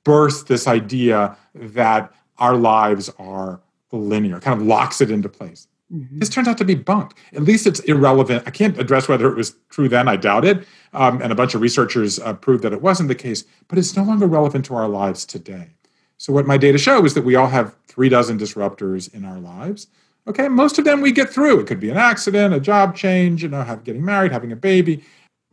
births 0.03 0.43
this 0.43 0.67
idea 0.67 1.37
that 1.55 2.13
our 2.37 2.55
lives 2.55 3.09
are 3.19 3.61
linear, 3.91 4.39
kind 4.39 4.59
of 4.59 4.65
locks 4.65 5.01
it 5.01 5.11
into 5.11 5.29
place. 5.29 5.67
Mm-hmm. 5.93 6.19
This 6.19 6.29
turns 6.29 6.47
out 6.47 6.57
to 6.59 6.65
be 6.65 6.75
bunk. 6.75 7.13
At 7.33 7.43
least 7.43 7.65
it's 7.65 7.79
irrelevant. 7.81 8.43
I 8.45 8.51
can't 8.51 8.77
address 8.77 9.07
whether 9.07 9.27
it 9.27 9.35
was 9.35 9.55
true 9.69 9.89
then. 9.89 10.07
I 10.07 10.17
doubt 10.17 10.45
it. 10.45 10.67
Um, 10.93 11.21
and 11.21 11.31
a 11.31 11.35
bunch 11.35 11.55
of 11.55 11.61
researchers 11.61 12.19
uh, 12.19 12.33
proved 12.33 12.63
that 12.63 12.73
it 12.73 12.81
wasn't 12.81 13.09
the 13.09 13.15
case, 13.15 13.43
but 13.67 13.79
it's 13.79 13.95
no 13.95 14.03
longer 14.03 14.27
relevant 14.27 14.65
to 14.65 14.75
our 14.75 14.87
lives 14.87 15.25
today. 15.25 15.69
So, 16.17 16.33
what 16.33 16.45
my 16.45 16.57
data 16.57 16.77
show 16.77 17.03
is 17.05 17.13
that 17.15 17.23
we 17.23 17.35
all 17.35 17.47
have 17.47 17.75
three 17.87 18.09
dozen 18.09 18.37
disruptors 18.37 19.11
in 19.13 19.25
our 19.25 19.39
lives. 19.39 19.87
Okay, 20.29 20.47
most 20.47 20.77
of 20.77 20.85
them 20.85 21.01
we 21.01 21.11
get 21.11 21.29
through. 21.29 21.59
It 21.59 21.65
could 21.65 21.79
be 21.79 21.89
an 21.89 21.97
accident, 21.97 22.53
a 22.53 22.59
job 22.59 22.95
change, 22.95 23.41
you 23.41 23.49
know, 23.49 23.63
have, 23.63 23.83
getting 23.83 24.05
married, 24.05 24.31
having 24.31 24.51
a 24.51 24.55
baby. 24.55 25.03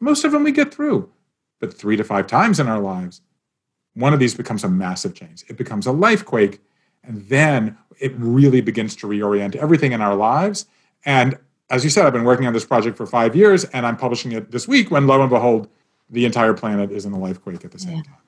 Most 0.00 0.22
of 0.22 0.32
them 0.32 0.44
we 0.44 0.52
get 0.52 0.72
through. 0.72 1.10
But 1.60 1.72
three 1.72 1.96
to 1.96 2.04
five 2.04 2.26
times 2.26 2.60
in 2.60 2.68
our 2.68 2.78
lives, 2.78 3.22
one 3.94 4.12
of 4.12 4.20
these 4.20 4.34
becomes 4.34 4.64
a 4.64 4.68
massive 4.68 5.14
change. 5.14 5.44
It 5.48 5.56
becomes 5.56 5.86
a 5.86 5.92
life 5.92 6.26
quake, 6.26 6.60
and 7.02 7.26
then 7.28 7.78
it 7.98 8.12
really 8.18 8.60
begins 8.60 8.94
to 8.96 9.06
reorient 9.06 9.56
everything 9.56 9.92
in 9.92 10.02
our 10.02 10.14
lives. 10.14 10.66
And 11.06 11.38
as 11.70 11.82
you 11.82 11.88
said, 11.88 12.04
I've 12.04 12.12
been 12.12 12.24
working 12.24 12.46
on 12.46 12.52
this 12.52 12.66
project 12.66 12.98
for 12.98 13.06
five 13.06 13.34
years, 13.34 13.64
and 13.64 13.86
I'm 13.86 13.96
publishing 13.96 14.32
it 14.32 14.50
this 14.50 14.68
week 14.68 14.90
when 14.90 15.06
lo 15.06 15.18
and 15.22 15.30
behold, 15.30 15.68
the 16.10 16.26
entire 16.26 16.52
planet 16.52 16.92
is 16.92 17.06
in 17.06 17.14
a 17.14 17.18
life 17.18 17.40
quake 17.40 17.64
at 17.64 17.70
the 17.70 17.78
same 17.78 17.96
yeah. 17.96 18.02
time. 18.02 18.25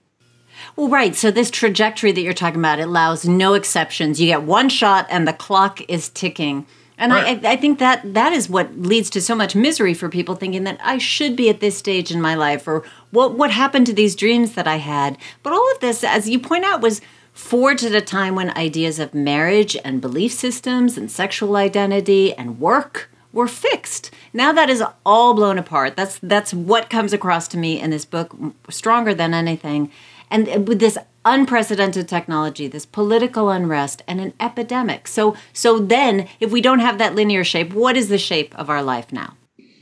Well, 0.77 0.89
right. 0.89 1.15
So 1.15 1.31
this 1.31 1.51
trajectory 1.51 2.13
that 2.13 2.21
you're 2.21 2.33
talking 2.33 2.61
about, 2.61 2.79
it 2.79 2.89
allows 2.89 3.27
no 3.27 3.55
exceptions. 3.55 4.21
You 4.21 4.27
get 4.27 4.43
one 4.43 4.69
shot 4.69 5.07
and 5.11 5.27
the 5.27 5.33
clock 5.33 5.81
is 5.89 6.09
ticking. 6.09 6.67
And 6.99 7.13
right. 7.13 7.45
I, 7.45 7.53
I 7.53 7.57
think 7.57 7.79
that 7.79 8.15
that 8.15 8.33
is 8.33 8.51
what 8.51 8.77
leads 8.77 9.09
to 9.11 9.21
so 9.21 9.35
much 9.35 9.55
misery 9.55 9.95
for 9.95 10.09
people 10.09 10.35
thinking 10.35 10.65
that 10.65 10.81
I 10.83 10.99
should 10.99 11.37
be 11.37 11.49
at 11.49 11.61
this 11.61 11.79
stage 11.79 12.11
in 12.11 12.21
my 12.21 12.35
life 12.35 12.67
or 12.67 12.85
what 13.13 13.35
what 13.35 13.53
happened 13.53 13.87
to 13.87 13.93
these 13.93 14.17
dreams 14.17 14.55
that 14.55 14.67
I 14.67 14.77
had. 14.77 15.17
But 15.45 15.53
all 15.53 15.73
of 15.73 15.81
this, 15.81 16.03
as 16.03 16.29
you 16.29 16.41
point 16.41 16.65
out, 16.65 16.81
was 16.81 17.01
forged 17.33 17.85
at 17.85 17.95
a 17.95 18.01
time 18.01 18.35
when 18.35 18.51
ideas 18.57 18.99
of 18.99 19.15
marriage 19.15 19.77
and 19.85 20.01
belief 20.01 20.33
systems 20.33 20.99
and 20.99 21.09
sexual 21.09 21.55
identity 21.55 22.35
and 22.35 22.59
work 22.59 23.09
were 23.33 23.47
fixed. 23.47 24.11
Now 24.33 24.53
that 24.53 24.69
is 24.69 24.83
all 25.07 25.35
blown 25.35 25.57
apart. 25.57 25.97
That's 25.97 26.19
that's 26.21 26.53
what 26.53 26.91
comes 26.91 27.13
across 27.13 27.47
to 27.49 27.59
me 27.59 27.81
in 27.81 27.91
this 27.91 28.05
book 28.05 28.35
stronger 28.71 29.15
than 29.15 29.35
anything. 29.35 29.93
And 30.31 30.69
with 30.69 30.79
this 30.79 30.99
unprecedented 31.25 32.09
technology, 32.09 32.69
this 32.69 32.87
political 32.87 33.51
unrest, 33.51 34.03
and 34.07 34.21
an 34.21 34.33
epidemic. 34.41 35.07
So, 35.07 35.37
so 35.53 35.79
then, 35.79 36.29
if 36.41 36.51
we 36.51 36.61
don't 36.61 36.79
have 36.79 36.99
that 36.99 37.15
linear 37.15 37.45
shape, 37.45 37.73
what 37.73 37.97
is 37.97 38.09
the 38.09 38.19
shape 38.19 38.59
of 38.59 38.71
our 38.71 38.83
life 38.83 39.13
now? 39.13 39.35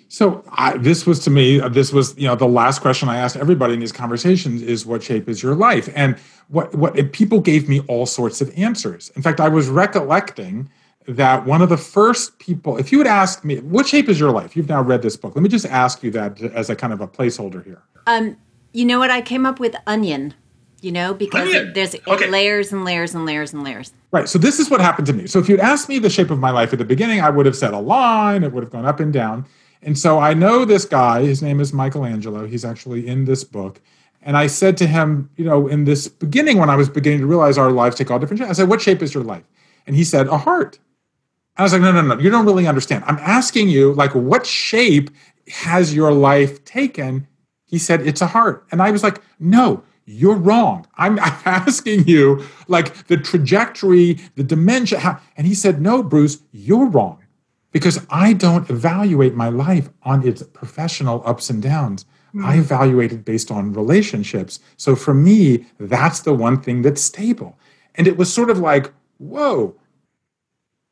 So 0.08 0.44
I, 0.52 0.76
this 0.76 1.04
was 1.04 1.18
to 1.20 1.30
me, 1.30 1.60
uh, 1.60 1.68
this 1.68 1.92
was 1.92 2.16
you 2.16 2.28
know 2.28 2.36
the 2.36 2.46
last 2.46 2.80
question 2.80 3.08
I 3.08 3.16
asked 3.16 3.36
everybody 3.36 3.74
in 3.74 3.80
these 3.80 3.92
conversations 3.92 4.62
is 4.62 4.86
what 4.86 5.02
shape 5.02 5.28
is 5.28 5.42
your 5.42 5.54
life? 5.54 5.88
And 5.94 6.16
what 6.48 6.74
what 6.74 7.12
people 7.12 7.40
gave 7.40 7.68
me 7.68 7.80
all 7.88 8.06
sorts 8.06 8.40
of 8.40 8.56
answers. 8.56 9.10
In 9.16 9.22
fact, 9.22 9.40
I 9.40 9.48
was 9.48 9.68
recollecting 9.68 10.70
that 11.08 11.46
one 11.46 11.62
of 11.62 11.68
the 11.68 11.76
first 11.76 12.38
people, 12.38 12.78
if 12.78 12.90
you 12.90 12.98
had 12.98 13.06
asked 13.06 13.44
me, 13.44 13.58
what 13.60 13.86
shape 13.86 14.08
is 14.08 14.18
your 14.18 14.30
life? 14.30 14.56
You've 14.56 14.68
now 14.68 14.82
read 14.82 15.02
this 15.02 15.16
book. 15.16 15.36
Let 15.36 15.42
me 15.42 15.48
just 15.48 15.66
ask 15.66 16.02
you 16.02 16.10
that 16.12 16.40
as 16.40 16.68
a 16.68 16.74
kind 16.74 16.92
of 16.92 17.00
a 17.00 17.06
placeholder 17.06 17.64
here. 17.64 17.82
Um, 18.08 18.36
you 18.76 18.84
know 18.84 18.98
what? 18.98 19.10
I 19.10 19.22
came 19.22 19.46
up 19.46 19.58
with 19.58 19.74
onion, 19.86 20.34
you 20.82 20.92
know, 20.92 21.14
because 21.14 21.48
onion. 21.48 21.72
there's 21.72 21.96
okay. 22.06 22.28
layers 22.28 22.72
and 22.72 22.84
layers 22.84 23.14
and 23.14 23.24
layers 23.24 23.54
and 23.54 23.64
layers. 23.64 23.94
Right. 24.12 24.28
So 24.28 24.38
this 24.38 24.60
is 24.60 24.68
what 24.70 24.82
happened 24.82 25.06
to 25.06 25.14
me. 25.14 25.26
So 25.26 25.38
if 25.38 25.48
you'd 25.48 25.60
asked 25.60 25.88
me 25.88 25.98
the 25.98 26.10
shape 26.10 26.30
of 26.30 26.38
my 26.38 26.50
life 26.50 26.74
at 26.74 26.78
the 26.78 26.84
beginning, 26.84 27.22
I 27.22 27.30
would 27.30 27.46
have 27.46 27.56
said 27.56 27.72
a 27.72 27.78
line, 27.78 28.44
it 28.44 28.52
would 28.52 28.62
have 28.62 28.70
gone 28.70 28.84
up 28.84 29.00
and 29.00 29.14
down. 29.14 29.46
And 29.80 29.98
so 29.98 30.18
I 30.18 30.34
know 30.34 30.66
this 30.66 30.84
guy, 30.84 31.22
his 31.22 31.42
name 31.42 31.58
is 31.58 31.72
Michelangelo. 31.72 32.46
He's 32.46 32.66
actually 32.66 33.06
in 33.06 33.24
this 33.24 33.44
book. 33.44 33.80
And 34.20 34.36
I 34.36 34.46
said 34.46 34.76
to 34.78 34.86
him, 34.86 35.30
you 35.36 35.46
know, 35.46 35.68
in 35.68 35.84
this 35.84 36.06
beginning, 36.08 36.58
when 36.58 36.68
I 36.68 36.76
was 36.76 36.90
beginning 36.90 37.20
to 37.20 37.26
realize 37.26 37.56
our 37.56 37.70
lives 37.70 37.96
take 37.96 38.10
all 38.10 38.18
different 38.18 38.40
shapes, 38.40 38.50
I 38.50 38.54
said, 38.54 38.68
What 38.68 38.82
shape 38.82 39.00
is 39.00 39.14
your 39.14 39.24
life? 39.24 39.44
And 39.86 39.96
he 39.96 40.04
said, 40.04 40.26
A 40.26 40.36
heart. 40.36 40.78
I 41.56 41.62
was 41.62 41.72
like, 41.72 41.80
No, 41.80 41.92
no, 41.92 42.02
no, 42.02 42.18
you 42.18 42.28
don't 42.28 42.44
really 42.44 42.66
understand. 42.66 43.04
I'm 43.06 43.18
asking 43.18 43.70
you, 43.70 43.94
like, 43.94 44.14
what 44.14 44.44
shape 44.44 45.10
has 45.48 45.94
your 45.94 46.12
life 46.12 46.62
taken 46.64 47.26
he 47.66 47.78
said, 47.78 48.06
It's 48.06 48.22
a 48.22 48.26
heart. 48.26 48.66
And 48.70 48.80
I 48.80 48.90
was 48.90 49.02
like, 49.02 49.20
No, 49.38 49.82
you're 50.06 50.36
wrong. 50.36 50.86
I'm, 50.96 51.18
asking 51.44 52.06
you, 52.06 52.44
like, 52.68 53.06
the 53.08 53.16
trajectory, 53.16 54.14
the 54.36 54.44
dimension. 54.44 55.00
How, 55.00 55.20
and 55.36 55.46
he 55.46 55.54
said, 55.54 55.80
No, 55.80 56.02
Bruce, 56.02 56.42
you're 56.52 56.86
wrong 56.86 57.22
because 57.72 58.06
I 58.08 58.32
don't 58.32 58.70
evaluate 58.70 59.34
my 59.34 59.50
life 59.50 59.90
on 60.02 60.26
its 60.26 60.42
professional 60.42 61.22
ups 61.26 61.50
and 61.50 61.62
downs. 61.62 62.06
Mm. 62.34 62.44
I 62.44 62.56
evaluate 62.56 63.12
it 63.12 63.24
based 63.24 63.50
on 63.50 63.72
relationships. 63.72 64.60
So 64.76 64.96
for 64.96 65.12
me, 65.12 65.66
that's 65.78 66.20
the 66.20 66.32
one 66.32 66.60
thing 66.60 66.82
that's 66.82 67.02
stable. 67.02 67.58
And 67.96 68.06
it 68.06 68.16
was 68.16 68.32
sort 68.32 68.50
of 68.50 68.58
like, 68.58 68.92
whoa, 69.18 69.76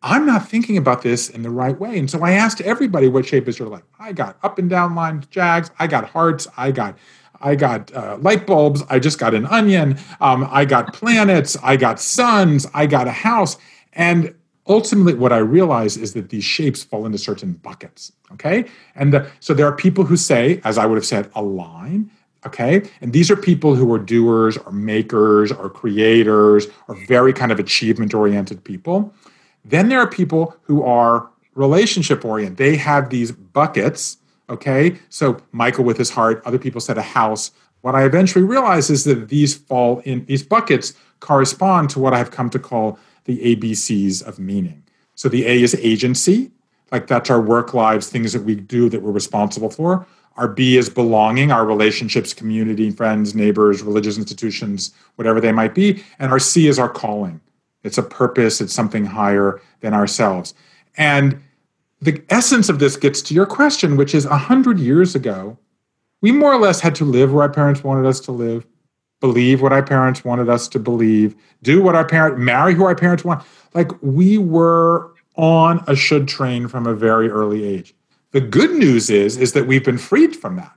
I'm 0.07 0.27
not 0.27 0.47
thinking 0.47 0.77
about 0.77 1.01
this 1.01 1.31
in 1.31 1.43
the 1.43 1.49
right 1.49 1.81
way. 1.81 1.99
And 1.99 2.11
so 2.11 2.23
I 2.23 2.33
asked 2.33 2.61
everybody, 2.61 3.09
what 3.09 3.25
shape 3.25 3.49
is 3.49 3.59
your 3.59 3.69
life? 3.69 3.85
I 3.99 4.13
got 4.13 4.37
up 4.43 4.59
and 4.59 4.69
down 4.69 4.95
line 4.95 5.25
jags. 5.31 5.71
I 5.79 5.87
got 5.87 6.11
hearts. 6.11 6.47
I 6.59 6.73
got 6.73 6.99
I 7.41 7.55
got 7.55 7.93
uh, 7.95 8.19
light 8.21 8.47
bulbs. 8.47 8.83
I 8.89 8.99
just 8.99 9.19
got 9.19 9.35
an 9.35 9.47
onion. 9.47 9.99
Um, 10.21 10.47
I 10.51 10.67
got 10.67 10.93
planets. 10.93 11.57
I 11.63 11.77
got 11.77 12.01
suns. 12.01 12.67
I 12.75 12.87
got 12.87 13.09
a 13.09 13.13
house. 13.13 13.57
And 13.95 14.35
ultimately, 14.67 15.15
what 15.15 15.33
I 15.33 15.39
realize 15.39 15.97
is 15.97 16.13
that 16.13 16.29
these 16.29 16.45
shapes 16.45 16.83
fall 16.83 17.07
into 17.07 17.19
certain 17.19 17.55
buckets. 17.55 18.13
Okay. 18.33 18.67
And 18.95 19.13
the, 19.13 19.31
so 19.41 19.55
there 19.55 19.67
are 19.67 19.75
people 19.75 20.05
who 20.05 20.17
say, 20.17 20.61
as 20.65 20.79
I 20.79 20.87
would 20.87 20.97
have 20.97 21.07
said, 21.07 21.31
a 21.35 21.43
line. 21.43 22.11
Okay. 22.47 22.83
And 23.01 23.13
these 23.15 23.31
are 23.31 23.37
people 23.37 23.75
who 23.75 23.93
are 23.93 23.99
doers 23.99 24.59
or 24.59 24.73
makers 24.73 25.51
or 25.51 25.71
creators 25.71 26.67
or 26.89 26.95
very 27.07 27.33
kind 27.33 27.53
of 27.53 27.59
achievement 27.59 28.13
oriented 28.13 28.63
people. 28.65 29.15
Then 29.65 29.89
there 29.89 30.01
are 30.01 30.09
people 30.09 30.57
who 30.63 30.83
are 30.83 31.31
relationship 31.55 32.25
oriented. 32.25 32.59
They 32.59 32.77
have 32.77 33.11
these 33.11 33.33
buckets. 33.33 34.19
Okay. 34.51 34.99
So 35.09 35.39
Michael 35.53 35.85
with 35.85 35.97
his 35.97 36.11
heart, 36.11 36.43
other 36.45 36.59
people 36.59 36.81
said 36.81 36.99
a 36.99 37.03
house. 37.03 37.51
What 37.81 37.95
I 37.95 38.05
eventually 38.05 38.45
realized 38.45 38.91
is 38.91 39.05
that 39.05 39.29
these 39.29 39.55
fall 39.55 40.01
in 40.01 40.25
these 40.27 40.43
buckets 40.43 40.95
correspond 41.21 41.91
to 41.91 41.99
what 41.99 42.13
I've 42.15 42.31
come 42.31 42.51
to 42.51 42.59
call 42.59 42.99
the 43.25 43.57
ABCs 43.57 44.23
of 44.23 44.39
meaning. 44.39 44.83
So 45.15 45.29
the 45.29 45.47
A 45.47 45.63
is 45.63 45.75
agency, 45.77 46.51
like 46.93 47.07
that's 47.07 47.31
our 47.31 47.41
work 47.41 47.73
lives, 47.73 48.09
things 48.09 48.33
that 48.33 48.43
we 48.43 48.55
do 48.55 48.89
that 48.89 49.03
we're 49.03 49.13
responsible 49.13 49.71
for. 49.71 50.07
Our 50.37 50.49
B 50.49 50.77
is 50.77 50.91
belonging, 50.91 51.53
our 51.53 51.65
relationships, 51.65 52.35
community, 52.35 52.91
friends, 52.91 53.35
neighbors, 53.35 53.83
religious 53.83 54.19
institutions, 54.19 54.93
whatever 55.15 55.41
they 55.41 55.53
might 55.53 55.75
be. 55.75 56.03
And 56.19 56.33
our 56.33 56.41
C 56.41 56.67
is 56.67 56.79
our 56.79 56.89
calling. 56.89 57.41
It's 57.85 57.99
a 57.99 58.03
purpose, 58.03 58.61
it's 58.61 58.73
something 58.73 59.05
higher 59.05 59.61
than 59.81 59.95
ourselves. 59.95 60.55
And 60.97 61.41
the 62.01 62.23
essence 62.31 62.69
of 62.69 62.79
this 62.79 62.97
gets 62.97 63.23
to 63.23 63.35
your 63.35 63.47
question, 63.47 63.97
which 63.97 64.15
is 64.15 64.27
100 64.27 64.79
years 64.79 65.15
ago, 65.15 65.59
we 66.21 66.33
more 66.33 66.53
or 66.53 66.59
less 66.59 66.81
had 66.81 66.95
to 66.97 67.05
live 67.05 67.33
where 67.33 67.43
our 67.43 67.53
parents 67.53 67.85
wanted 67.85 68.07
us 68.07 68.19
to 68.21 68.33
live, 68.33 68.67
believe 69.21 69.61
what 69.61 69.73
our 69.73 69.83
parents 69.83 70.25
wanted 70.25 70.49
us 70.49 70.69
to 70.69 70.79
believe, 70.79 71.37
do 71.63 71.83
what 71.83 71.95
our 71.95 72.07
parents, 72.07 72.39
marry 72.41 72.75
who 72.75 72.85
our 72.85 72.95
parents 72.95 73.25
want. 73.25 73.45
Like 73.75 73.91
we 74.03 74.39
were 74.39 75.13
on 75.37 75.85
a 75.87 75.97
should 75.97 76.29
train 76.29 76.69
from 76.69 76.87
a 76.87 76.95
very 76.95 77.29
early 77.29 77.65
age. 77.65 77.95
The 78.31 78.41
good 78.41 78.73
news 78.73 79.11
is, 79.11 79.37
is 79.37 79.53
that 79.53 79.67
we've 79.67 79.85
been 79.85 79.99
freed 79.99 80.35
from 80.35 80.57
that. 80.57 80.75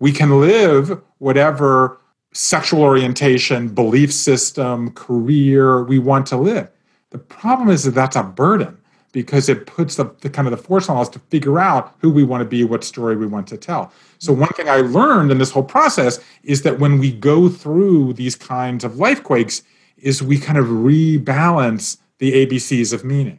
We 0.00 0.12
can 0.12 0.40
live 0.40 1.00
whatever 1.18 1.98
sexual 2.34 2.82
orientation, 2.82 3.68
belief 3.68 4.12
system, 4.12 4.90
career 4.90 5.84
we 5.84 5.98
want 5.98 6.26
to 6.26 6.36
live. 6.36 6.68
The 7.10 7.18
problem 7.18 7.70
is 7.70 7.84
that 7.84 7.92
that's 7.92 8.16
a 8.16 8.22
burden 8.22 8.76
because 9.12 9.48
it 9.48 9.66
puts 9.66 9.94
the, 9.94 10.12
the, 10.20 10.28
kind 10.28 10.48
of 10.48 10.50
the 10.50 10.56
force 10.56 10.88
on 10.88 10.96
us 10.96 11.08
to 11.08 11.20
figure 11.20 11.60
out 11.60 11.94
who 12.00 12.10
we 12.10 12.24
want 12.24 12.40
to 12.40 12.44
be, 12.44 12.64
what 12.64 12.82
story 12.82 13.16
we 13.16 13.26
want 13.26 13.46
to 13.46 13.56
tell. 13.56 13.92
So 14.18 14.32
one 14.32 14.48
thing 14.50 14.68
I 14.68 14.78
learned 14.78 15.30
in 15.30 15.38
this 15.38 15.52
whole 15.52 15.62
process 15.62 16.18
is 16.42 16.62
that 16.62 16.80
when 16.80 16.98
we 16.98 17.12
go 17.12 17.48
through 17.48 18.14
these 18.14 18.34
kinds 18.34 18.82
of 18.82 18.96
life 18.98 19.22
quakes, 19.22 19.62
is 19.96 20.22
we 20.22 20.38
kind 20.38 20.58
of 20.58 20.66
rebalance 20.66 21.98
the 22.18 22.44
ABCs 22.44 22.92
of 22.92 23.04
meaning. 23.04 23.38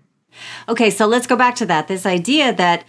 Okay, 0.70 0.90
so 0.90 1.06
let's 1.06 1.28
go 1.28 1.36
back 1.36 1.56
to 1.56 1.66
that. 1.66 1.88
This 1.88 2.06
idea 2.06 2.54
that 2.54 2.86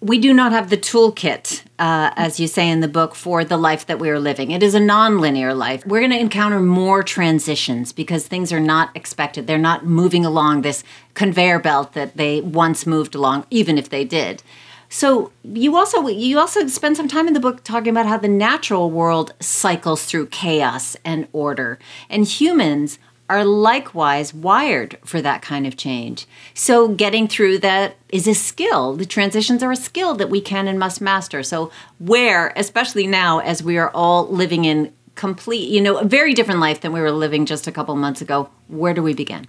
we 0.00 0.18
do 0.18 0.32
not 0.32 0.52
have 0.52 0.70
the 0.70 0.78
toolkit, 0.78 1.62
uh, 1.78 2.10
as 2.16 2.40
you 2.40 2.46
say 2.46 2.68
in 2.68 2.80
the 2.80 2.88
book, 2.88 3.14
for 3.14 3.44
the 3.44 3.58
life 3.58 3.84
that 3.86 3.98
we 3.98 4.08
are 4.08 4.18
living. 4.18 4.50
It 4.50 4.62
is 4.62 4.74
a 4.74 4.80
nonlinear 4.80 5.56
life. 5.56 5.84
We're 5.84 6.00
going 6.00 6.10
to 6.12 6.18
encounter 6.18 6.58
more 6.58 7.02
transitions 7.02 7.92
because 7.92 8.26
things 8.26 8.50
are 8.52 8.60
not 8.60 8.96
expected. 8.96 9.46
They're 9.46 9.58
not 9.58 9.84
moving 9.84 10.24
along 10.24 10.62
this 10.62 10.82
conveyor 11.12 11.58
belt 11.58 11.92
that 11.92 12.16
they 12.16 12.40
once 12.40 12.86
moved 12.86 13.14
along, 13.14 13.44
even 13.50 13.76
if 13.76 13.90
they 13.90 14.04
did. 14.04 14.42
So 14.88 15.30
you 15.44 15.76
also 15.76 16.08
you 16.08 16.40
also 16.40 16.66
spend 16.66 16.96
some 16.96 17.06
time 17.06 17.28
in 17.28 17.34
the 17.34 17.38
book 17.38 17.62
talking 17.62 17.90
about 17.90 18.06
how 18.06 18.16
the 18.16 18.26
natural 18.26 18.90
world 18.90 19.32
cycles 19.38 20.04
through 20.04 20.26
chaos 20.26 20.96
and 21.04 21.28
order, 21.32 21.78
and 22.08 22.26
humans 22.26 22.98
are 23.30 23.44
likewise 23.44 24.34
wired 24.34 24.98
for 25.04 25.22
that 25.22 25.40
kind 25.40 25.66
of 25.66 25.76
change. 25.76 26.26
So 26.52 26.88
getting 26.88 27.28
through 27.28 27.58
that 27.58 27.94
is 28.08 28.26
a 28.26 28.34
skill. 28.34 28.96
The 28.96 29.06
transitions 29.06 29.62
are 29.62 29.70
a 29.70 29.76
skill 29.76 30.14
that 30.16 30.28
we 30.28 30.40
can 30.40 30.66
and 30.66 30.78
must 30.78 31.00
master. 31.00 31.44
So 31.44 31.70
where, 32.00 32.52
especially 32.56 33.06
now 33.06 33.38
as 33.38 33.62
we 33.62 33.78
are 33.78 33.90
all 33.90 34.26
living 34.28 34.64
in 34.64 34.92
complete, 35.14 35.68
you 35.68 35.80
know, 35.80 35.98
a 35.98 36.04
very 36.04 36.34
different 36.34 36.60
life 36.60 36.80
than 36.80 36.92
we 36.92 37.00
were 37.00 37.12
living 37.12 37.46
just 37.46 37.68
a 37.68 37.72
couple 37.72 37.94
months 37.94 38.20
ago, 38.20 38.50
where 38.66 38.94
do 38.94 39.02
we 39.02 39.14
begin? 39.14 39.46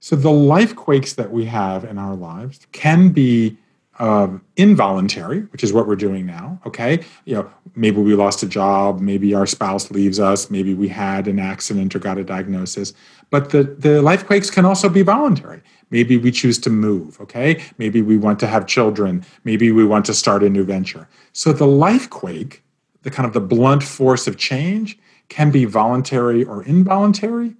So 0.00 0.16
the 0.16 0.30
life 0.30 0.74
quakes 0.74 1.12
that 1.14 1.30
we 1.30 1.44
have 1.44 1.84
in 1.84 1.98
our 1.98 2.16
lives 2.16 2.66
can 2.72 3.10
be 3.10 3.58
um, 3.98 4.44
involuntary, 4.56 5.40
which 5.52 5.64
is 5.64 5.72
what 5.72 5.86
we're 5.86 5.96
doing 5.96 6.24
now. 6.24 6.60
Okay, 6.66 7.04
you 7.24 7.34
know, 7.34 7.50
maybe 7.74 8.00
we 8.00 8.14
lost 8.14 8.42
a 8.42 8.46
job, 8.46 9.00
maybe 9.00 9.34
our 9.34 9.46
spouse 9.46 9.90
leaves 9.90 10.20
us, 10.20 10.50
maybe 10.50 10.74
we 10.74 10.88
had 10.88 11.26
an 11.26 11.38
accident 11.38 11.94
or 11.94 11.98
got 11.98 12.18
a 12.18 12.24
diagnosis. 12.24 12.92
But 13.30 13.50
the 13.50 13.64
the 13.64 14.00
life 14.02 14.26
quakes 14.26 14.50
can 14.50 14.64
also 14.64 14.88
be 14.88 15.02
voluntary. 15.02 15.62
Maybe 15.90 16.16
we 16.16 16.30
choose 16.30 16.58
to 16.60 16.70
move. 16.70 17.20
Okay, 17.20 17.62
maybe 17.78 18.02
we 18.02 18.16
want 18.16 18.38
to 18.40 18.46
have 18.46 18.66
children. 18.66 19.24
Maybe 19.44 19.72
we 19.72 19.84
want 19.84 20.06
to 20.06 20.14
start 20.14 20.42
a 20.42 20.48
new 20.48 20.64
venture. 20.64 21.08
So 21.32 21.52
the 21.52 21.66
life 21.66 22.08
quake, 22.10 22.62
the 23.02 23.10
kind 23.10 23.26
of 23.26 23.32
the 23.32 23.40
blunt 23.40 23.82
force 23.82 24.26
of 24.26 24.36
change, 24.36 24.98
can 25.28 25.50
be 25.50 25.64
voluntary 25.64 26.44
or 26.44 26.62
involuntary. 26.62 27.54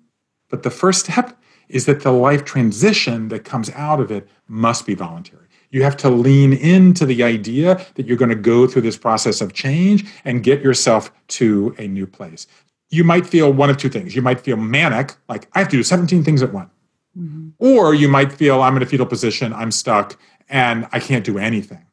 But 0.49 0.63
the 0.63 0.71
first 0.71 1.05
step 1.05 1.37
is 1.69 1.85
that 1.87 2.01
the 2.01 2.13
life 2.13 2.45
transition 2.45 3.29
that 3.29 3.45
comes 3.45 3.71
out 3.71 4.01
of 4.01 4.11
it 4.11 4.27
must 4.47 4.87
be 4.87 4.95
voluntary. 4.95 5.48
You 5.71 5.83
have 5.83 5.97
to 5.99 6.11
lean 6.11 6.53
into 6.53 7.05
the 7.05 7.23
idea 7.23 7.85
that 7.95 8.07
you're 8.07 8.17
going 8.17 8.31
to 8.31 8.35
go 8.35 8.67
through 8.67 8.83
this 8.83 8.97
process 8.97 9.41
of 9.41 9.53
change 9.53 10.07
and 10.25 10.43
get 10.43 10.63
yourself 10.63 11.13
to 11.29 11.75
a 11.79 11.87
new 11.87 12.07
place. 12.07 12.47
You 12.91 13.05
might 13.05 13.27
feel 13.27 13.53
one 13.53 13.69
of 13.69 13.77
two 13.77 13.91
things. 13.91 14.17
You 14.17 14.23
might 14.23 14.41
feel 14.41 14.57
manic, 14.57 15.15
like 15.29 15.49
I 15.55 15.59
have 15.59 15.69
to 15.69 15.77
do 15.77 15.83
17 15.83 16.25
things 16.25 16.43
at 16.43 16.53
once. 16.53 16.71
Mm-hmm. 17.19 17.51
Or 17.59 17.95
you 17.95 18.09
might 18.09 18.33
feel 18.33 18.63
I'm 18.63 18.77
in 18.77 18.83
a 18.83 18.87
fetal 18.87 19.07
position, 19.07 19.53
I'm 19.53 19.71
stuck, 19.71 20.19
and 20.49 20.89
I 20.93 21.01
can't 21.01 21.25
do 21.25 21.39
anything. 21.39 21.85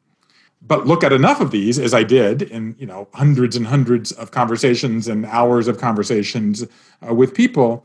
But 0.62 0.86
look 0.86 1.04
at 1.04 1.12
enough 1.12 1.40
of 1.40 1.50
these 1.50 1.78
as 1.78 1.94
I 1.94 2.02
did 2.02 2.42
in 2.42 2.74
you 2.78 2.86
know 2.86 3.08
hundreds 3.14 3.56
and 3.56 3.66
hundreds 3.66 4.12
of 4.12 4.30
conversations 4.30 5.06
and 5.06 5.24
hours 5.26 5.68
of 5.68 5.78
conversations 5.78 6.64
uh, 7.06 7.14
with 7.14 7.34
people, 7.34 7.84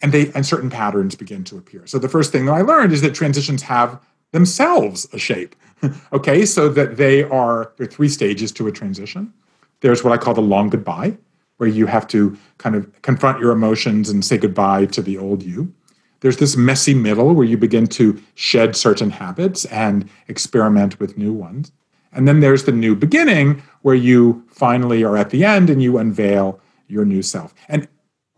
and 0.00 0.12
they 0.12 0.30
and 0.32 0.44
certain 0.46 0.70
patterns 0.70 1.14
begin 1.14 1.42
to 1.44 1.56
appear. 1.56 1.86
So 1.86 1.98
the 1.98 2.08
first 2.08 2.30
thing 2.30 2.46
that 2.46 2.52
I 2.52 2.60
learned 2.60 2.92
is 2.92 3.00
that 3.00 3.14
transitions 3.14 3.62
have 3.62 4.00
themselves 4.32 5.06
a 5.12 5.18
shape. 5.18 5.54
okay, 6.12 6.44
so 6.44 6.68
that 6.68 6.96
they 6.96 7.22
are 7.24 7.72
there 7.76 7.86
are 7.86 7.90
three 7.90 8.08
stages 8.08 8.52
to 8.52 8.66
a 8.66 8.72
transition. 8.72 9.32
There's 9.80 10.04
what 10.04 10.12
I 10.12 10.16
call 10.16 10.34
the 10.34 10.40
long 10.40 10.68
goodbye, 10.68 11.16
where 11.56 11.68
you 11.68 11.86
have 11.86 12.06
to 12.08 12.36
kind 12.58 12.74
of 12.74 13.02
confront 13.02 13.40
your 13.40 13.52
emotions 13.52 14.10
and 14.10 14.24
say 14.24 14.38
goodbye 14.38 14.86
to 14.86 15.02
the 15.02 15.18
old 15.18 15.42
you. 15.42 15.72
There's 16.20 16.36
this 16.36 16.56
messy 16.56 16.94
middle 16.94 17.34
where 17.34 17.44
you 17.44 17.56
begin 17.56 17.88
to 17.88 18.20
shed 18.34 18.76
certain 18.76 19.10
habits 19.10 19.64
and 19.66 20.08
experiment 20.28 21.00
with 21.00 21.18
new 21.18 21.32
ones. 21.32 21.72
And 22.12 22.28
then 22.28 22.40
there's 22.40 22.64
the 22.64 22.72
new 22.72 22.94
beginning 22.94 23.62
where 23.82 23.94
you 23.94 24.44
finally 24.48 25.02
are 25.02 25.16
at 25.16 25.30
the 25.30 25.44
end 25.44 25.68
and 25.68 25.82
you 25.82 25.98
unveil 25.98 26.60
your 26.86 27.04
new 27.04 27.22
self. 27.22 27.54
And 27.68 27.88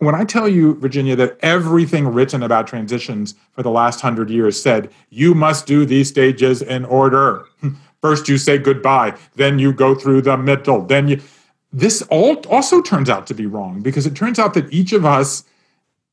when 0.04 0.14
I 0.14 0.24
tell 0.24 0.48
you, 0.48 0.74
Virginia, 0.74 1.16
that 1.16 1.38
everything 1.40 2.08
written 2.08 2.42
about 2.42 2.66
transitions 2.66 3.34
for 3.52 3.62
the 3.62 3.70
last 3.70 4.00
hundred 4.00 4.30
years 4.30 4.60
said, 4.60 4.90
you 5.10 5.34
must 5.34 5.66
do 5.66 5.84
these 5.84 6.08
stages 6.08 6.62
in 6.62 6.84
order. 6.84 7.44
First, 8.02 8.28
you 8.28 8.36
say 8.38 8.58
goodbye, 8.58 9.16
then 9.34 9.58
you 9.58 9.72
go 9.72 9.94
through 9.94 10.22
the 10.22 10.36
middle, 10.36 10.82
then 10.82 11.08
you. 11.08 11.20
This 11.72 12.02
all 12.02 12.36
also 12.48 12.80
turns 12.80 13.10
out 13.10 13.26
to 13.26 13.34
be 13.34 13.46
wrong 13.46 13.80
because 13.82 14.06
it 14.06 14.14
turns 14.14 14.38
out 14.38 14.54
that 14.54 14.72
each 14.72 14.92
of 14.92 15.04
us 15.04 15.42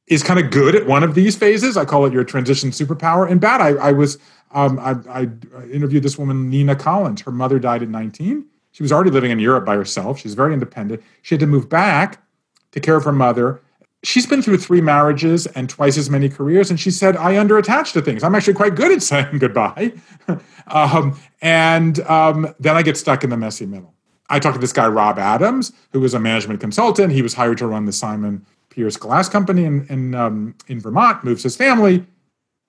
is 0.07 0.23
kind 0.23 0.39
of 0.39 0.49
good 0.49 0.75
at 0.75 0.87
one 0.87 1.03
of 1.03 1.13
these 1.13 1.35
phases. 1.35 1.77
I 1.77 1.85
call 1.85 2.05
it 2.05 2.13
your 2.13 2.23
transition 2.23 2.71
superpower. 2.71 3.29
And 3.29 3.39
bad, 3.39 3.61
I, 3.61 3.69
I 3.73 3.91
was, 3.91 4.17
um, 4.51 4.79
I, 4.79 4.95
I 5.09 5.27
interviewed 5.71 6.01
this 6.01 6.17
woman, 6.17 6.49
Nina 6.49 6.75
Collins. 6.75 7.21
Her 7.21 7.31
mother 7.31 7.59
died 7.59 7.83
at 7.83 7.89
19. 7.89 8.43
She 8.71 8.83
was 8.83 8.91
already 8.91 9.11
living 9.11 9.31
in 9.31 9.39
Europe 9.39 9.65
by 9.65 9.75
herself. 9.75 10.19
She's 10.19 10.33
very 10.33 10.53
independent. 10.53 11.03
She 11.21 11.35
had 11.35 11.39
to 11.41 11.47
move 11.47 11.69
back 11.69 12.23
to 12.71 12.79
care 12.79 12.95
of 12.95 13.03
her 13.03 13.11
mother 13.11 13.61
she's 14.03 14.25
been 14.25 14.41
through 14.41 14.57
three 14.57 14.81
marriages 14.81 15.45
and 15.47 15.69
twice 15.69 15.97
as 15.97 16.09
many 16.09 16.27
careers 16.27 16.69
and 16.69 16.79
she 16.79 16.89
said 16.91 17.15
i 17.17 17.33
underattach 17.33 17.93
to 17.93 18.01
things. 18.01 18.23
I'm 18.23 18.35
actually 18.35 18.55
quite 18.55 18.75
good 18.75 18.91
at 18.91 19.03
saying 19.11 19.37
goodbye. 19.39 19.93
Um, 20.67 21.19
and 21.41 21.99
um, 22.01 22.53
then 22.57 22.77
i 22.77 22.81
get 22.81 22.95
stuck 22.95 23.25
in 23.25 23.29
the 23.29 23.35
messy 23.35 23.65
middle. 23.65 23.93
I 24.29 24.39
talked 24.39 24.55
to 24.55 24.61
this 24.61 24.71
guy 24.71 24.87
rob 24.87 25.19
adams 25.19 25.73
who 25.91 25.99
was 25.99 26.13
a 26.13 26.19
management 26.19 26.61
consultant. 26.61 27.11
He 27.11 27.21
was 27.21 27.33
hired 27.33 27.57
to 27.57 27.67
run 27.67 27.83
the 27.83 27.91
Simon 27.91 28.45
Pearce 28.69 28.95
glass 28.95 29.27
company 29.27 29.65
in, 29.65 29.85
in, 29.87 30.15
um, 30.15 30.55
in 30.67 30.79
vermont 30.79 31.25
moves 31.25 31.43
his 31.43 31.57
family. 31.57 32.05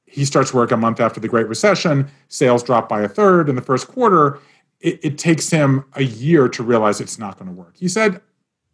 He 0.07 0.24
starts 0.24 0.53
work 0.53 0.72
a 0.72 0.76
month 0.76 1.01
after 1.01 1.20
the 1.20 1.28
great 1.28 1.47
recession. 1.47 2.11
Sales 2.28 2.64
drop 2.64 2.89
by 2.89 3.03
a 3.03 3.09
third 3.09 3.49
in 3.49 3.55
the 3.55 3.62
first 3.62 3.87
quarter. 3.87 4.41
It, 4.80 4.99
it 5.05 5.18
takes 5.18 5.49
him 5.51 5.85
a 5.95 6.03
year 6.03 6.49
to 6.49 6.62
realize 6.64 7.01
it's 7.01 7.18
not 7.18 7.39
going 7.39 7.49
to 7.49 7.55
work. 7.55 7.76
He 7.76 7.89
said 7.89 8.20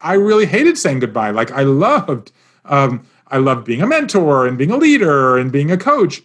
i 0.00 0.14
really 0.14 0.46
hated 0.46 0.78
saying 0.78 1.00
goodbye. 1.00 1.30
Like 1.30 1.50
i 1.50 1.62
loved 1.62 2.32
um, 2.64 3.06
I 3.28 3.38
loved 3.38 3.64
being 3.64 3.82
a 3.82 3.86
mentor 3.86 4.46
and 4.46 4.56
being 4.56 4.70
a 4.70 4.76
leader 4.76 5.36
and 5.38 5.52
being 5.52 5.70
a 5.70 5.76
coach. 5.76 6.22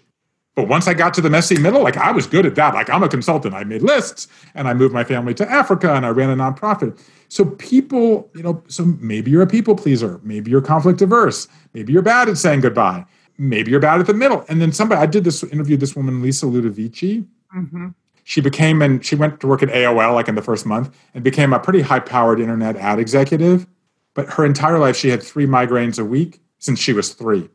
But 0.56 0.68
once 0.68 0.88
I 0.88 0.94
got 0.94 1.14
to 1.16 1.22
the 1.22 1.30
messy 1.30 1.58
middle, 1.58 1.82
like 1.82 1.98
I 1.98 2.12
was 2.12 2.28
good 2.28 2.46
at 2.46 2.56
that. 2.56 2.74
Like 2.76 2.90
I'm 2.90 3.02
a 3.02 3.10
consultant. 3.10 3.56
I 3.56 3.64
made 3.64 3.82
lists 3.82 4.28
and 4.54 4.68
I 4.68 4.74
moved 4.74 4.94
my 4.94 5.04
family 5.04 5.34
to 5.36 5.50
Africa 5.50 5.94
and 5.94 6.06
I 6.06 6.10
ran 6.10 6.30
a 6.30 6.36
nonprofit. 6.36 7.00
So 7.30 7.46
people, 7.46 8.30
you 8.36 8.44
know, 8.44 8.64
so 8.68 8.86
maybe 8.86 9.32
you're 9.32 9.42
a 9.42 9.48
people 9.48 9.76
pleaser. 9.76 10.20
Maybe 10.24 10.52
you're 10.52 10.62
conflict 10.62 11.02
averse. 11.02 11.48
Maybe 11.74 11.92
you're 11.92 12.04
bad 12.04 12.30
at 12.30 12.38
saying 12.38 12.62
goodbye. 12.62 13.06
Maybe 13.40 13.72
you're 13.72 13.80
bad 13.80 14.00
at 14.00 14.06
the 14.06 14.14
middle. 14.14 14.46
And 14.48 14.62
then 14.62 14.72
somebody, 14.72 15.02
I 15.02 15.08
did 15.08 15.24
this 15.24 15.44
interview, 15.44 15.76
this 15.76 15.96
woman, 15.96 16.22
Lisa 16.22 16.46
Ludovici. 16.46 17.26
Mm-hmm. 17.56 17.88
She 18.24 18.40
became, 18.40 18.82
and 18.84 19.04
she 19.04 19.16
went 19.16 19.40
to 19.40 19.48
work 19.48 19.64
at 19.64 19.70
AOL 19.70 20.14
like 20.14 20.28
in 20.28 20.36
the 20.36 20.42
first 20.44 20.66
month 20.66 20.96
and 21.16 21.24
became 21.24 21.52
a 21.52 21.60
pretty 21.60 21.82
high 21.82 22.00
powered 22.00 22.40
internet 22.40 22.76
ad 22.76 23.00
executive. 23.00 23.66
But 24.14 24.30
her 24.34 24.46
entire 24.46 24.80
life, 24.80 24.96
she 24.96 25.10
had 25.10 25.24
three 25.24 25.46
migraines 25.46 26.00
a 26.00 26.06
week 26.06 26.42
since 26.60 26.80
she 26.80 26.94
was 26.94 27.14
three. 27.14 27.50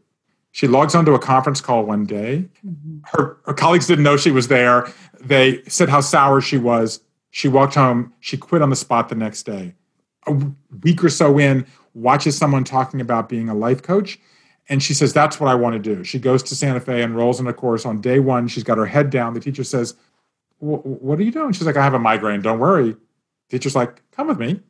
She 0.52 0.66
logs 0.66 0.94
onto 0.94 1.14
a 1.14 1.18
conference 1.18 1.60
call 1.60 1.84
one 1.84 2.04
day. 2.04 2.48
Mm-hmm. 2.66 2.98
Her, 3.04 3.38
her 3.44 3.54
colleagues 3.54 3.86
didn't 3.86 4.04
know 4.04 4.16
she 4.16 4.30
was 4.30 4.48
there. 4.48 4.92
They 5.20 5.62
said 5.68 5.88
how 5.88 6.00
sour 6.00 6.40
she 6.40 6.58
was. 6.58 7.00
She 7.30 7.48
walked 7.48 7.74
home. 7.74 8.12
She 8.20 8.36
quit 8.36 8.62
on 8.62 8.70
the 8.70 8.76
spot 8.76 9.08
the 9.08 9.14
next 9.14 9.44
day. 9.44 9.74
A 10.26 10.36
week 10.82 11.04
or 11.04 11.10
so 11.10 11.38
in, 11.38 11.66
watches 11.94 12.36
someone 12.36 12.64
talking 12.64 13.00
about 13.00 13.28
being 13.28 13.48
a 13.48 13.54
life 13.54 13.82
coach. 13.82 14.18
And 14.68 14.82
she 14.82 14.94
says, 14.94 15.12
That's 15.12 15.38
what 15.38 15.48
I 15.48 15.54
want 15.54 15.74
to 15.74 15.78
do. 15.78 16.02
She 16.04 16.18
goes 16.18 16.42
to 16.44 16.54
Santa 16.54 16.80
Fe, 16.80 17.02
enrolls 17.02 17.40
in 17.40 17.46
a 17.46 17.52
course. 17.52 17.86
On 17.86 18.00
day 18.00 18.18
one, 18.18 18.48
she's 18.48 18.64
got 18.64 18.78
her 18.78 18.86
head 18.86 19.10
down. 19.10 19.34
The 19.34 19.40
teacher 19.40 19.64
says, 19.64 19.94
What 20.58 21.18
are 21.18 21.22
you 21.22 21.30
doing? 21.30 21.52
She's 21.52 21.66
like, 21.66 21.76
I 21.76 21.84
have 21.84 21.94
a 21.94 21.98
migraine. 21.98 22.42
Don't 22.42 22.58
worry. 22.58 22.92
The 23.48 23.58
teacher's 23.58 23.76
like, 23.76 24.02
Come 24.10 24.28
with 24.28 24.38
me. 24.38 24.60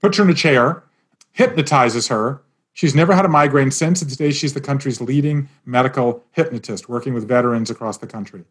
Puts 0.00 0.18
her 0.18 0.24
in 0.24 0.30
a 0.30 0.34
chair 0.34 0.84
hypnotizes 1.32 2.08
her. 2.08 2.42
She's 2.74 2.94
never 2.94 3.14
had 3.14 3.24
a 3.24 3.28
migraine 3.28 3.70
since, 3.70 4.00
and 4.00 4.10
today 4.10 4.30
she's 4.30 4.54
the 4.54 4.60
country's 4.60 5.00
leading 5.00 5.48
medical 5.66 6.24
hypnotist, 6.32 6.88
working 6.88 7.12
with 7.12 7.28
veterans 7.28 7.70
across 7.70 7.98
the 7.98 8.06
country. 8.06 8.44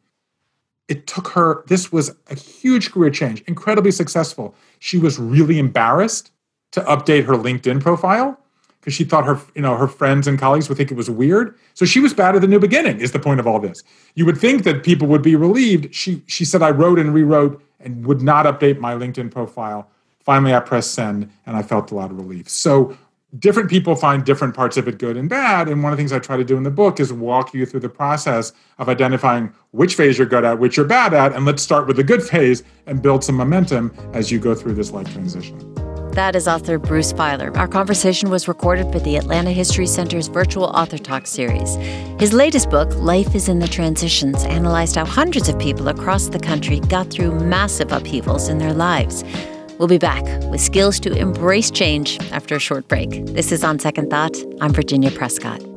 It 0.88 1.08
took 1.08 1.30
her, 1.30 1.64
this 1.68 1.92
was 1.92 2.16
a 2.30 2.36
huge 2.36 2.92
career 2.92 3.10
change, 3.10 3.42
incredibly 3.48 3.92
successful. 3.92 4.54
She 4.80 4.98
was 4.98 5.18
really 5.18 5.58
embarrassed 5.58 6.32
to 6.72 6.82
update 6.82 7.26
her 7.26 7.34
LinkedIn 7.34 7.82
profile 7.82 8.38
because 8.80 8.94
she 8.94 9.04
thought 9.04 9.26
her, 9.26 9.40
you 9.56 9.62
know, 9.62 9.76
her 9.76 9.88
friends 9.88 10.28
and 10.28 10.40
colleagues 10.40 10.68
would 10.68 10.78
think 10.78 10.92
it 10.92 10.98
was 10.98 11.10
weird. 11.10 11.56
So 11.76 11.86
she 11.86 12.00
was 12.00 12.14
bad 12.14 12.36
at 12.36 12.42
the 12.42 12.48
new 12.48 12.60
beginning, 12.60 13.00
is 13.00 13.12
the 13.12 13.20
point 13.20 13.40
of 13.40 13.48
all 13.48 13.60
this. 13.60 13.84
You 14.16 14.26
would 14.26 14.38
think 14.38 14.64
that 14.64 14.84
people 14.84 15.08
would 15.08 15.22
be 15.22 15.36
relieved. 15.36 15.94
She 15.94 16.24
she 16.26 16.44
said 16.44 16.64
I 16.64 16.72
wrote 16.72 16.98
and 16.98 17.14
rewrote 17.14 17.62
and 17.80 18.06
would 18.06 18.22
not 18.22 18.46
update 18.46 18.80
my 18.80 18.96
LinkedIn 18.96 19.32
profile 19.32 19.88
Finally, 20.24 20.54
I 20.54 20.60
pressed 20.60 20.94
send 20.94 21.30
and 21.46 21.56
I 21.56 21.64
felt 21.64 21.92
a 21.92 21.96
lot 21.96 22.12
of 22.12 22.18
relief. 22.18 22.50
So, 22.50 22.98
different 23.40 23.70
people 23.70 23.96
find 23.96 24.26
different 24.26 24.54
parts 24.54 24.78
of 24.78 24.88
it 24.88 24.98
good 24.98 25.16
and 25.16 25.30
bad. 25.30 25.70
And 25.70 25.82
one 25.84 25.94
of 25.94 25.98
the 25.98 26.02
things 26.02 26.12
I 26.12 26.20
try 26.20 26.38
to 26.38 26.44
do 26.44 26.58
in 26.58 26.64
the 26.64 26.72
book 26.72 27.00
is 27.00 27.14
walk 27.14 27.54
you 27.54 27.66
through 27.66 27.80
the 27.80 27.90
process 27.90 28.52
of 28.78 28.90
identifying 28.90 29.54
which 29.72 29.96
phase 29.96 30.18
you're 30.18 30.28
good 30.28 30.44
at, 30.44 30.60
which 30.60 30.76
you're 30.76 30.86
bad 30.86 31.14
at. 31.14 31.34
And 31.34 31.46
let's 31.46 31.64
start 31.64 31.88
with 31.88 31.96
the 31.96 32.04
good 32.04 32.22
phase 32.22 32.64
and 32.88 33.02
build 33.02 33.24
some 33.24 33.36
momentum 33.36 33.94
as 34.14 34.32
you 34.32 34.40
go 34.40 34.54
through 34.54 34.74
this 34.74 34.92
life 34.92 35.12
transition. 35.14 35.58
That 36.12 36.36
is 36.36 36.46
author 36.46 36.78
Bruce 36.78 37.14
Feiler. 37.14 37.56
Our 37.56 37.70
conversation 37.70 38.30
was 38.30 38.50
recorded 38.50 38.92
for 38.92 39.00
the 39.00 39.16
Atlanta 39.16 39.52
History 39.52 39.88
Center's 39.88 40.28
virtual 40.28 40.66
Author 40.66 40.98
Talk 40.98 41.26
series. 41.26 41.76
His 42.20 42.34
latest 42.34 42.70
book, 42.70 42.94
Life 42.96 43.34
is 43.34 43.48
in 43.48 43.60
the 43.60 43.68
Transitions, 43.68 44.44
analyzed 44.44 44.98
how 44.98 45.06
hundreds 45.06 45.48
of 45.48 45.58
people 45.58 45.88
across 45.88 46.28
the 46.28 46.40
country 46.40 46.82
got 46.82 47.10
through 47.10 47.40
massive 47.40 47.94
upheavals 47.94 48.50
in 48.50 48.58
their 48.58 48.74
lives. 48.74 49.24
We'll 49.82 49.88
be 49.88 49.98
back 49.98 50.24
with 50.52 50.62
skills 50.62 51.00
to 51.00 51.12
embrace 51.12 51.72
change 51.72 52.20
after 52.32 52.54
a 52.54 52.60
short 52.60 52.88
break. 52.88 53.26
This 53.26 53.52
is 53.52 53.64
On 53.64 53.80
Second 53.80 54.12
Thought. 54.12 54.38
I'm 54.62 54.74
Virginia 54.74 55.10
Prescott. 55.10 55.71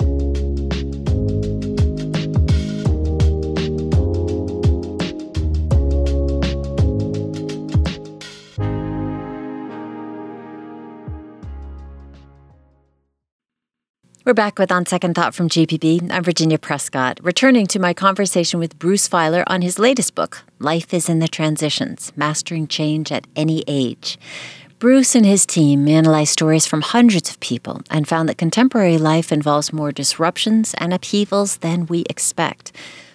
We're 14.26 14.32
back 14.32 14.58
with 14.58 14.72
On 14.72 14.86
Second 14.86 15.16
Thought 15.16 15.34
from 15.34 15.50
GPB. 15.50 16.10
I'm 16.10 16.24
Virginia 16.24 16.56
Prescott, 16.56 17.20
returning 17.22 17.66
to 17.66 17.78
my 17.78 17.92
conversation 17.92 18.58
with 18.58 18.78
Bruce 18.78 19.06
Feiler 19.06 19.44
on 19.48 19.60
his 19.60 19.78
latest 19.78 20.14
book, 20.14 20.42
Life 20.58 20.94
is 20.94 21.10
in 21.10 21.18
the 21.18 21.28
Transitions 21.28 22.10
Mastering 22.16 22.66
Change 22.66 23.12
at 23.12 23.26
Any 23.36 23.64
Age. 23.68 24.18
Bruce 24.78 25.14
and 25.14 25.26
his 25.26 25.44
team 25.44 25.86
analyzed 25.88 26.32
stories 26.32 26.64
from 26.64 26.80
hundreds 26.80 27.28
of 27.28 27.38
people 27.40 27.82
and 27.90 28.08
found 28.08 28.26
that 28.30 28.38
contemporary 28.38 28.96
life 28.96 29.30
involves 29.30 29.74
more 29.74 29.92
disruptions 29.92 30.72
and 30.78 30.94
upheavals 30.94 31.58
than 31.58 31.84
we 31.84 32.06
expect. 32.08 32.72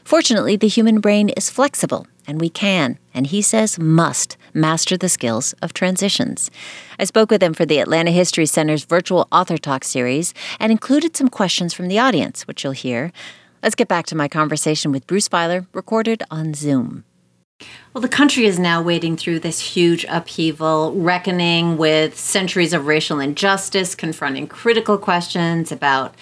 Fortunately, 0.10 0.56
the 0.56 0.68
human 0.68 1.02
brain 1.02 1.30
is 1.30 1.52
flexible, 1.52 2.08
and 2.26 2.42
we 2.42 2.50
can, 2.50 2.98
and 3.14 3.28
he 3.28 3.44
says 3.44 3.78
must, 3.78 4.38
master 4.56 4.98
the 4.98 5.08
skills 5.08 5.54
of 5.62 5.72
transitions. 5.72 6.50
I 6.98 7.04
spoke 7.04 7.30
with 7.30 7.44
him 7.44 7.54
for 7.54 7.64
the 7.64 7.78
Atlanta 7.78 8.10
History 8.10 8.48
Center's 8.48 8.86
virtual 8.86 9.28
author 9.32 9.56
talk 9.56 9.84
series 9.84 10.34
and 10.60 10.72
included 10.72 11.16
some 11.16 11.28
questions 11.28 11.76
from 11.76 11.90
the 11.90 12.00
audience, 12.00 12.48
which 12.48 12.64
you'll 12.64 12.74
hear. 12.74 13.12
Let's 13.62 13.76
get 13.76 13.88
back 13.88 14.08
to 14.08 14.16
my 14.16 14.28
conversation 14.28 14.92
with 14.92 15.06
Bruce 15.06 15.30
Feiler, 15.30 15.68
recorded 15.74 16.24
on 16.32 16.56
Zoom. 16.56 17.04
Well, 17.94 18.02
the 18.02 18.10
country 18.10 18.46
is 18.46 18.58
now 18.58 18.82
wading 18.82 19.18
through 19.18 19.42
this 19.42 19.60
huge 19.60 20.08
upheaval, 20.10 20.92
reckoning 20.94 21.78
with 21.78 22.18
centuries 22.18 22.74
of 22.74 22.88
racial 22.88 23.20
injustice, 23.20 23.94
confronting 23.94 24.48
critical 24.48 24.98
questions 24.98 25.72
about 25.72 26.16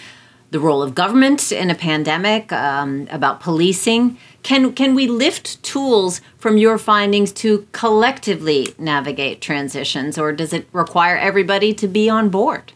the 0.51 0.59
role 0.59 0.81
of 0.81 0.95
government 0.95 1.51
in 1.51 1.69
a 1.69 1.75
pandemic, 1.75 2.51
um, 2.53 3.07
about 3.11 3.39
policing. 3.39 4.17
Can 4.43 4.71
can 4.73 4.95
we 4.95 5.07
lift 5.07 5.61
tools 5.63 6.21
from 6.37 6.57
your 6.57 6.77
findings 6.77 7.31
to 7.33 7.67
collectively 7.73 8.73
navigate 8.77 9.41
transitions, 9.41 10.17
or 10.17 10.31
does 10.31 10.53
it 10.53 10.67
require 10.71 11.17
everybody 11.17 11.73
to 11.73 11.87
be 11.87 12.09
on 12.09 12.29
board? 12.29 12.71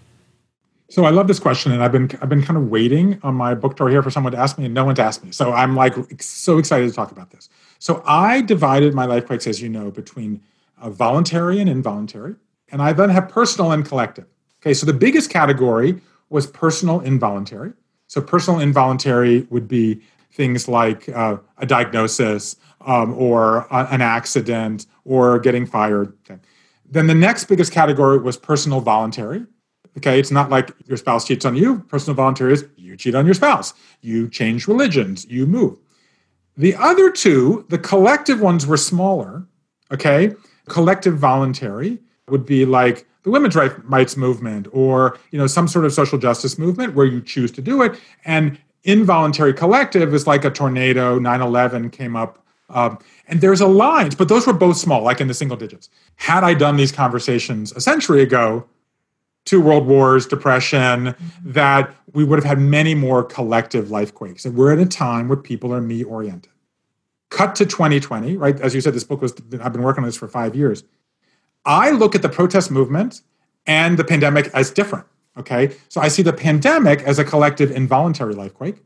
So 0.89 1.05
I 1.05 1.09
love 1.09 1.29
this 1.29 1.39
question, 1.39 1.71
and 1.71 1.81
I've 1.81 1.93
been 1.93 2.11
I've 2.21 2.27
been 2.27 2.43
kind 2.43 2.57
of 2.57 2.69
waiting 2.69 3.19
on 3.23 3.35
my 3.35 3.55
book 3.55 3.77
tour 3.77 3.89
here 3.89 4.03
for 4.03 4.11
someone 4.11 4.33
to 4.33 4.39
ask 4.39 4.57
me, 4.57 4.65
and 4.65 4.73
no 4.73 4.83
one's 4.83 4.99
asked 4.99 5.23
me. 5.23 5.31
So 5.31 5.53
I'm 5.53 5.73
like 5.73 5.95
so 6.21 6.57
excited 6.57 6.89
to 6.89 6.93
talk 6.93 7.11
about 7.11 7.31
this. 7.31 7.47
So 7.79 8.03
I 8.05 8.41
divided 8.41 8.93
my 8.93 9.05
life 9.05 9.25
quakes, 9.25 9.47
as 9.47 9.61
you 9.61 9.69
know, 9.69 9.89
between 9.91 10.41
uh, 10.81 10.89
voluntary 10.89 11.61
and 11.61 11.69
involuntary, 11.69 12.35
and 12.69 12.81
I 12.81 12.91
then 12.91 13.09
have 13.09 13.29
personal 13.29 13.71
and 13.71 13.85
collective. 13.85 14.25
Okay, 14.61 14.73
so 14.73 14.85
the 14.85 14.93
biggest 14.93 15.29
category 15.29 16.01
was 16.31 16.47
personal 16.47 17.01
involuntary. 17.01 17.73
So, 18.07 18.21
personal 18.21 18.59
involuntary 18.59 19.41
would 19.49 19.67
be 19.67 20.01
things 20.31 20.67
like 20.67 21.07
uh, 21.09 21.37
a 21.57 21.65
diagnosis 21.65 22.55
um, 22.81 23.13
or 23.13 23.67
a, 23.69 23.87
an 23.91 24.01
accident 24.01 24.85
or 25.05 25.39
getting 25.39 25.65
fired. 25.65 26.13
Then 26.89 27.07
the 27.07 27.15
next 27.15 27.45
biggest 27.45 27.71
category 27.71 28.17
was 28.17 28.37
personal 28.37 28.81
voluntary. 28.81 29.45
Okay, 29.97 30.19
it's 30.19 30.31
not 30.31 30.49
like 30.49 30.71
your 30.87 30.97
spouse 30.97 31.27
cheats 31.27 31.45
on 31.45 31.55
you. 31.55 31.79
Personal 31.89 32.15
voluntary 32.15 32.53
is 32.53 32.65
you 32.77 32.95
cheat 32.95 33.13
on 33.13 33.25
your 33.25 33.33
spouse, 33.33 33.73
you 34.01 34.29
change 34.29 34.67
religions, 34.67 35.25
you 35.25 35.45
move. 35.45 35.77
The 36.57 36.75
other 36.75 37.11
two, 37.11 37.65
the 37.69 37.77
collective 37.77 38.39
ones 38.39 38.65
were 38.65 38.77
smaller. 38.77 39.45
Okay, 39.91 40.33
collective 40.67 41.17
voluntary 41.17 41.99
would 42.29 42.45
be 42.45 42.65
like 42.65 43.05
the 43.23 43.31
women's 43.31 43.55
rights 43.55 44.17
movement 44.17 44.67
or 44.71 45.17
you 45.31 45.37
know 45.37 45.47
some 45.47 45.67
sort 45.67 45.85
of 45.85 45.93
social 45.93 46.17
justice 46.17 46.57
movement 46.57 46.95
where 46.95 47.05
you 47.05 47.21
choose 47.21 47.51
to 47.51 47.61
do 47.61 47.81
it. 47.81 47.99
And 48.25 48.57
involuntary 48.83 49.53
collective 49.53 50.13
is 50.13 50.25
like 50.25 50.43
a 50.43 50.49
tornado 50.49 51.19
9-11 51.19 51.91
came 51.91 52.15
up 52.15 52.43
um, 52.69 52.97
and 53.27 53.39
there's 53.39 53.61
a 53.61 53.67
line 53.67 54.09
but 54.17 54.27
those 54.27 54.47
were 54.47 54.53
both 54.53 54.75
small 54.75 55.03
like 55.03 55.21
in 55.21 55.27
the 55.27 55.33
single 55.33 55.57
digits. 55.57 55.89
Had 56.15 56.43
i 56.43 56.53
done 56.53 56.77
these 56.77 56.91
conversations 56.91 57.71
a 57.73 57.81
century 57.81 58.23
ago 58.23 58.65
two 59.45 59.61
world 59.61 59.85
wars 59.85 60.25
depression 60.25 61.13
that 61.43 61.93
we 62.13 62.23
would 62.23 62.39
have 62.39 62.45
had 62.45 62.59
many 62.59 62.95
more 62.95 63.23
collective 63.23 63.91
life 63.91 64.13
quakes. 64.13 64.45
And 64.45 64.55
we're 64.55 64.71
at 64.71 64.79
a 64.79 64.85
time 64.85 65.27
where 65.27 65.37
people 65.37 65.73
are 65.73 65.81
me 65.81 66.03
oriented 66.03 66.51
cut 67.29 67.53
to 67.55 67.67
2020 67.67 68.35
right? 68.35 68.59
As 68.59 68.73
you 68.73 68.81
said 68.81 68.95
this 68.95 69.03
book 69.03 69.21
was 69.21 69.33
i've 69.61 69.73
been 69.73 69.83
working 69.83 70.03
on 70.03 70.07
this 70.07 70.17
for 70.17 70.27
five 70.27 70.55
years 70.55 70.83
I 71.65 71.91
look 71.91 72.15
at 72.15 72.21
the 72.21 72.29
protest 72.29 72.71
movement 72.71 73.21
and 73.65 73.97
the 73.97 74.03
pandemic 74.03 74.49
as 74.53 74.71
different. 74.71 75.05
Okay. 75.37 75.75
So 75.89 76.01
I 76.01 76.07
see 76.07 76.21
the 76.21 76.33
pandemic 76.33 77.01
as 77.01 77.19
a 77.19 77.23
collective 77.23 77.71
involuntary 77.71 78.33
lifequake. 78.33 78.79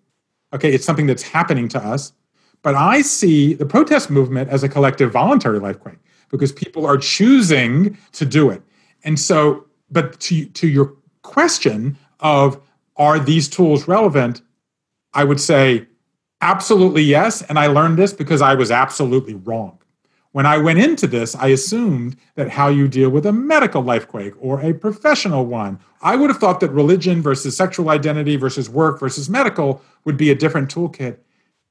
Okay. 0.53 0.73
It's 0.73 0.85
something 0.85 1.07
that's 1.07 1.23
happening 1.23 1.67
to 1.69 1.79
us. 1.79 2.13
But 2.61 2.75
I 2.75 3.01
see 3.01 3.53
the 3.53 3.65
protest 3.65 4.09
movement 4.09 4.49
as 4.49 4.63
a 4.63 4.69
collective 4.69 5.11
voluntary 5.11 5.59
lifequake 5.59 5.99
because 6.29 6.51
people 6.51 6.85
are 6.85 6.97
choosing 6.97 7.97
to 8.13 8.25
do 8.25 8.49
it. 8.49 8.61
And 9.03 9.19
so, 9.19 9.65
but 9.91 10.19
to, 10.21 10.45
to 10.45 10.67
your 10.67 10.95
question 11.21 11.97
of 12.19 12.59
are 12.97 13.19
these 13.19 13.47
tools 13.47 13.87
relevant? 13.87 14.41
I 15.13 15.23
would 15.25 15.39
say 15.39 15.87
absolutely 16.41 17.03
yes. 17.03 17.41
And 17.43 17.59
I 17.59 17.67
learned 17.67 17.97
this 17.97 18.13
because 18.13 18.41
I 18.41 18.55
was 18.55 18.71
absolutely 18.71 19.35
wrong. 19.35 19.77
When 20.35 20.45
I 20.45 20.57
went 20.57 20.79
into 20.79 21.07
this, 21.07 21.33
I 21.33 21.47
assumed 21.47 22.17
that 22.35 22.49
how 22.49 22.67
you 22.67 22.89
deal 22.89 23.09
with 23.09 23.25
a 23.25 23.31
medical 23.31 23.81
lifequake 23.81 24.33
or 24.37 24.59
a 24.59 24.73
professional 24.73 25.45
one, 25.45 25.79
I 26.01 26.17
would 26.17 26.29
have 26.29 26.39
thought 26.39 26.59
that 26.59 26.71
religion 26.71 27.21
versus 27.21 27.55
sexual 27.55 27.89
identity 27.89 28.35
versus 28.35 28.69
work 28.69 28.99
versus 28.99 29.29
medical 29.29 29.81
would 30.03 30.17
be 30.17 30.31
a 30.31 30.35
different 30.35 30.69
toolkit. 30.69 31.19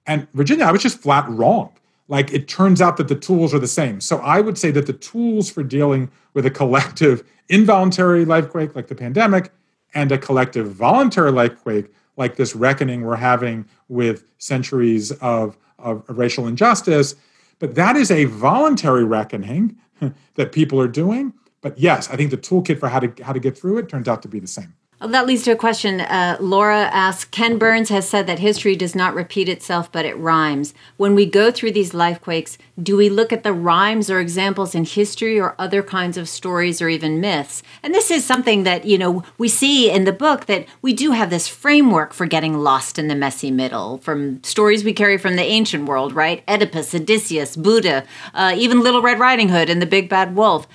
And 0.07 0.27
Virginia, 0.33 0.65
I 0.65 0.73
was 0.73 0.81
just 0.81 0.99
flat 0.99 1.29
wrong. 1.29 1.75
Like 2.09 2.33
it 2.33 2.49
turns 2.49 2.81
out 2.81 2.97
that 2.97 3.09
the 3.09 3.15
tools 3.15 3.53
are 3.53 3.59
the 3.59 3.69
same. 3.69 4.01
So 4.01 4.17
I 4.21 4.41
would 4.41 4.57
say 4.57 4.71
that 4.71 4.87
the 4.87 4.95
tools 4.95 5.51
for 5.51 5.63
dealing 5.63 6.11
with 6.33 6.47
a 6.47 6.51
collective 6.51 7.23
involuntary 7.51 8.25
lifequake 8.25 8.75
like 8.75 8.87
the 8.87 8.95
pandemic 8.95 9.53
and 9.93 10.11
a 10.11 10.17
collective 10.17 10.73
voluntary 10.73 11.33
lifequake 11.33 11.91
like 12.17 12.37
this 12.37 12.57
reckoning 12.57 13.03
we're 13.03 13.17
having 13.17 13.67
with 13.91 14.25
centuries 14.39 15.13
of, 15.21 15.59
of 15.79 16.03
racial 16.09 16.47
injustice 16.47 17.15
but 17.59 17.75
that 17.75 17.97
is 17.97 18.11
a 18.11 18.25
voluntary 18.25 19.05
reckoning 19.05 19.77
that 20.35 20.53
people 20.53 20.81
are 20.81 20.89
doing. 20.89 21.33
But 21.61 21.79
yes, 21.79 22.11
I 22.11 22.17
think 22.17 22.31
the 22.31 22.37
toolkit 22.37 22.79
for 22.79 22.89
how 22.89 23.01
to 23.01 23.25
how 23.25 23.33
to 23.33 23.41
get 23.41 23.57
through 23.57 23.79
it 23.79 23.89
turns 23.89 24.09
out 24.09 24.23
to 24.23 24.29
be 24.29 24.39
the 24.39 24.47
same. 24.47 24.75
Well, 25.01 25.11
that 25.11 25.27
leads 25.27 25.43
to 25.43 25.51
a 25.51 25.57
question. 25.57 26.01
Uh, 26.01 26.37
Laura 26.41 26.85
asks 26.85 27.25
Ken 27.27 27.59
Burns 27.59 27.89
has 27.89 28.09
said 28.09 28.27
that 28.27 28.39
history 28.39 28.77
does 28.77 28.95
not 28.95 29.15
repeat 29.15 29.49
itself, 29.49 29.91
but 29.91 30.05
it 30.05 30.17
rhymes. 30.17 30.73
When 30.97 31.15
we 31.15 31.27
go 31.27 31.51
through 31.51 31.73
these 31.73 31.93
life 31.93 32.21
quakes, 32.21 32.57
do 32.81 32.97
we 32.97 33.09
look 33.09 33.33
at 33.33 33.43
the 33.43 33.53
rhymes 33.53 34.09
or 34.09 34.21
examples 34.21 34.75
in 34.75 34.85
history 34.85 35.39
or 35.39 35.57
other 35.59 35.83
kinds 35.83 36.17
of 36.17 36.29
stories 36.29 36.81
or 36.81 36.89
even 36.89 37.21
myths? 37.21 37.63
And 37.83 37.93
this 37.93 38.11
is 38.11 38.25
something 38.25 38.63
that, 38.63 38.85
you 38.85 38.97
know, 38.97 39.25
we 39.37 39.49
see 39.49 39.91
in 39.91 40.05
the 40.05 40.13
book 40.13 40.47
that 40.47 40.67
we 40.81 40.93
do 40.93 41.11
have 41.11 41.29
this 41.29 41.49
framework 41.49 42.15
for 42.15 42.25
getting 42.25 42.59
lost 42.59 42.99
in 42.99 43.09
the 43.09 43.15
messy 43.17 43.51
middle 43.51 43.99
from 43.99 44.43
stories 44.45 44.85
we 44.85 44.93
carry 44.93 45.19
from 45.19 45.35
the 45.35 45.43
ancient 45.43 45.87
world, 45.87 46.15
right? 46.15 46.45
Oedipus, 46.49 46.95
Odysseus, 46.95 47.57
Buddha, 47.57 48.05
uh, 48.33 48.55
even 48.57 48.81
Little 48.81 49.03
Red 49.03 49.19
Riding 49.19 49.49
Hood 49.49 49.69
and 49.69 49.83
the 49.83 49.87
Big 49.87 50.09
Bad 50.09 50.37
Wolf 50.37 50.69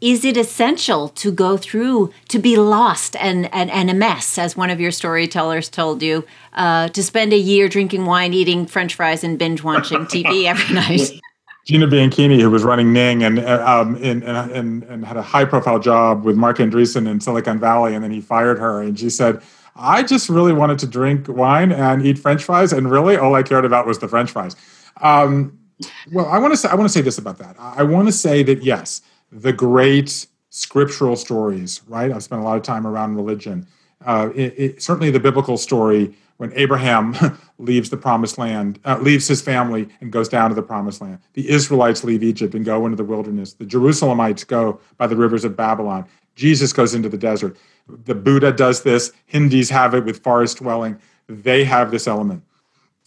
is 0.00 0.24
it 0.24 0.36
essential 0.36 1.08
to 1.08 1.32
go 1.32 1.56
through 1.56 2.12
to 2.28 2.38
be 2.38 2.56
lost 2.56 3.16
and, 3.16 3.52
and, 3.54 3.70
and 3.70 3.90
a 3.90 3.94
mess 3.94 4.38
as 4.38 4.56
one 4.56 4.70
of 4.70 4.80
your 4.80 4.90
storytellers 4.90 5.68
told 5.68 6.02
you 6.02 6.24
uh, 6.54 6.88
to 6.88 7.02
spend 7.02 7.32
a 7.32 7.38
year 7.38 7.68
drinking 7.68 8.04
wine 8.04 8.34
eating 8.34 8.66
french 8.66 8.94
fries 8.94 9.24
and 9.24 9.38
binge 9.38 9.62
watching 9.62 10.00
tv 10.06 10.44
every 10.46 10.74
night 10.74 11.20
Gina 11.66 11.86
Bianchini, 11.86 12.38
who 12.40 12.50
was 12.50 12.62
running 12.62 12.92
Ning 12.92 13.22
and, 13.22 13.38
uh, 13.38 13.64
um, 13.66 13.94
and, 14.02 14.22
and, 14.22 14.82
and 14.82 15.04
had 15.04 15.16
a 15.16 15.22
high 15.22 15.46
profile 15.46 15.78
job 15.78 16.22
with 16.22 16.36
Marc 16.36 16.58
Andreessen 16.58 17.08
in 17.08 17.20
Silicon 17.20 17.58
Valley, 17.58 17.94
and 17.94 18.04
then 18.04 18.10
he 18.10 18.20
fired 18.20 18.58
her. 18.58 18.82
And 18.82 18.98
she 18.98 19.08
said, 19.08 19.40
I 19.74 20.02
just 20.02 20.28
really 20.28 20.52
wanted 20.52 20.78
to 20.80 20.86
drink 20.86 21.26
wine 21.26 21.72
and 21.72 22.04
eat 22.04 22.18
French 22.18 22.44
fries, 22.44 22.72
and 22.72 22.90
really 22.90 23.16
all 23.16 23.34
I 23.34 23.42
cared 23.42 23.64
about 23.64 23.86
was 23.86 23.98
the 23.98 24.08
French 24.08 24.30
fries. 24.30 24.56
Um, 25.00 25.58
well, 26.12 26.26
I 26.26 26.38
want 26.38 26.52
to 26.52 26.56
say 26.56 26.68
I 26.68 26.74
want 26.74 26.88
to 26.88 26.92
say 26.92 27.00
this 27.00 27.18
about 27.18 27.38
that. 27.38 27.56
I 27.58 27.82
want 27.82 28.06
to 28.06 28.12
say 28.12 28.42
that 28.44 28.62
yes, 28.62 29.00
the 29.34 29.52
great 29.52 30.26
scriptural 30.50 31.16
stories, 31.16 31.82
right? 31.88 32.12
I've 32.12 32.22
spent 32.22 32.40
a 32.40 32.44
lot 32.44 32.56
of 32.56 32.62
time 32.62 32.86
around 32.86 33.16
religion. 33.16 33.66
Uh, 34.06 34.30
it, 34.34 34.54
it, 34.56 34.82
certainly, 34.82 35.10
the 35.10 35.20
biblical 35.20 35.56
story 35.56 36.14
when 36.36 36.52
Abraham 36.54 37.16
leaves 37.58 37.90
the 37.90 37.96
promised 37.96 38.38
land, 38.38 38.78
uh, 38.84 38.98
leaves 38.98 39.26
his 39.26 39.42
family 39.42 39.88
and 40.00 40.12
goes 40.12 40.28
down 40.28 40.50
to 40.50 40.54
the 40.54 40.62
promised 40.62 41.00
land. 41.00 41.18
The 41.32 41.48
Israelites 41.48 42.04
leave 42.04 42.22
Egypt 42.22 42.54
and 42.54 42.64
go 42.64 42.84
into 42.86 42.96
the 42.96 43.04
wilderness. 43.04 43.54
The 43.54 43.64
Jerusalemites 43.64 44.46
go 44.46 44.80
by 44.96 45.06
the 45.08 45.16
rivers 45.16 45.44
of 45.44 45.56
Babylon. 45.56 46.06
Jesus 46.36 46.72
goes 46.72 46.94
into 46.94 47.08
the 47.08 47.18
desert. 47.18 47.56
The 47.88 48.14
Buddha 48.14 48.52
does 48.52 48.82
this. 48.82 49.12
Hindus 49.26 49.70
have 49.70 49.94
it 49.94 50.04
with 50.04 50.22
forest 50.22 50.58
dwelling. 50.58 50.98
They 51.28 51.64
have 51.64 51.90
this 51.90 52.06
element. 52.06 52.42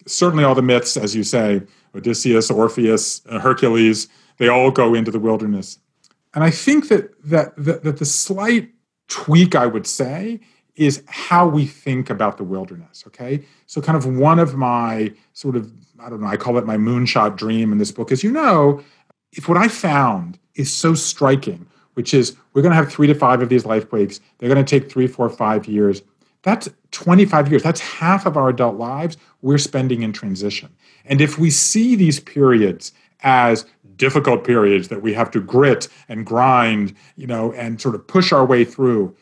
Certainly, 0.05 0.43
all 0.43 0.55
the 0.55 0.61
myths, 0.61 0.97
as 0.97 1.15
you 1.15 1.23
say, 1.23 1.61
Odysseus, 1.95 2.49
Orpheus, 2.49 3.21
uh, 3.27 3.39
Hercules, 3.39 4.07
they 4.37 4.47
all 4.47 4.71
go 4.71 4.93
into 4.93 5.11
the 5.11 5.19
wilderness. 5.19 5.79
And 6.33 6.43
I 6.43 6.51
think 6.51 6.89
that, 6.89 7.11
that 7.23 7.53
that 7.57 7.83
that 7.83 7.97
the 7.97 8.05
slight 8.05 8.69
tweak 9.07 9.55
I 9.55 9.65
would 9.65 9.87
say 9.87 10.39
is 10.75 11.03
how 11.07 11.47
we 11.47 11.65
think 11.65 12.09
about 12.09 12.37
the 12.37 12.43
wilderness. 12.43 13.03
Okay, 13.07 13.43
so 13.65 13.81
kind 13.81 13.97
of 13.97 14.05
one 14.05 14.39
of 14.39 14.55
my 14.55 15.11
sort 15.33 15.55
of 15.55 15.71
I 15.99 16.09
don't 16.09 16.21
know 16.21 16.27
I 16.27 16.37
call 16.37 16.57
it 16.57 16.65
my 16.65 16.77
moonshot 16.77 17.35
dream 17.35 17.71
in 17.71 17.77
this 17.77 17.91
book, 17.91 18.11
as 18.11 18.23
you 18.23 18.31
know, 18.31 18.83
if 19.31 19.47
what 19.47 19.57
I 19.57 19.67
found 19.67 20.37
is 20.55 20.71
so 20.71 20.93
striking, 20.93 21.65
which 21.93 22.13
is 22.13 22.35
we're 22.53 22.61
going 22.61 22.71
to 22.71 22.75
have 22.75 22.91
three 22.91 23.07
to 23.07 23.15
five 23.15 23.41
of 23.41 23.49
these 23.49 23.65
life 23.65 23.89
quakes, 23.89 24.19
they're 24.37 24.49
going 24.49 24.63
to 24.63 24.79
take 24.79 24.91
three, 24.91 25.07
four, 25.07 25.29
five 25.29 25.67
years. 25.67 26.01
That's 26.43 26.69
25 26.91 27.49
years. 27.49 27.63
That's 27.63 27.81
half 27.81 28.25
of 28.25 28.37
our 28.37 28.49
adult 28.49 28.77
lives 28.77 29.17
we're 29.41 29.57
spending 29.57 30.03
in 30.03 30.13
transition. 30.13 30.69
And 31.05 31.21
if 31.21 31.37
we 31.37 31.49
see 31.49 31.95
these 31.95 32.19
periods 32.19 32.91
as 33.21 33.65
difficult 33.97 34.43
periods 34.43 34.87
that 34.87 35.01
we 35.01 35.13
have 35.13 35.31
to 35.31 35.41
grit 35.41 35.87
and 36.07 36.25
grind, 36.25 36.93
you 37.15 37.27
know, 37.27 37.51
and 37.53 37.81
sort 37.81 37.95
of 37.95 38.07
push 38.07 38.31
our 38.31 38.45
way 38.45 38.63
through, 38.63 39.15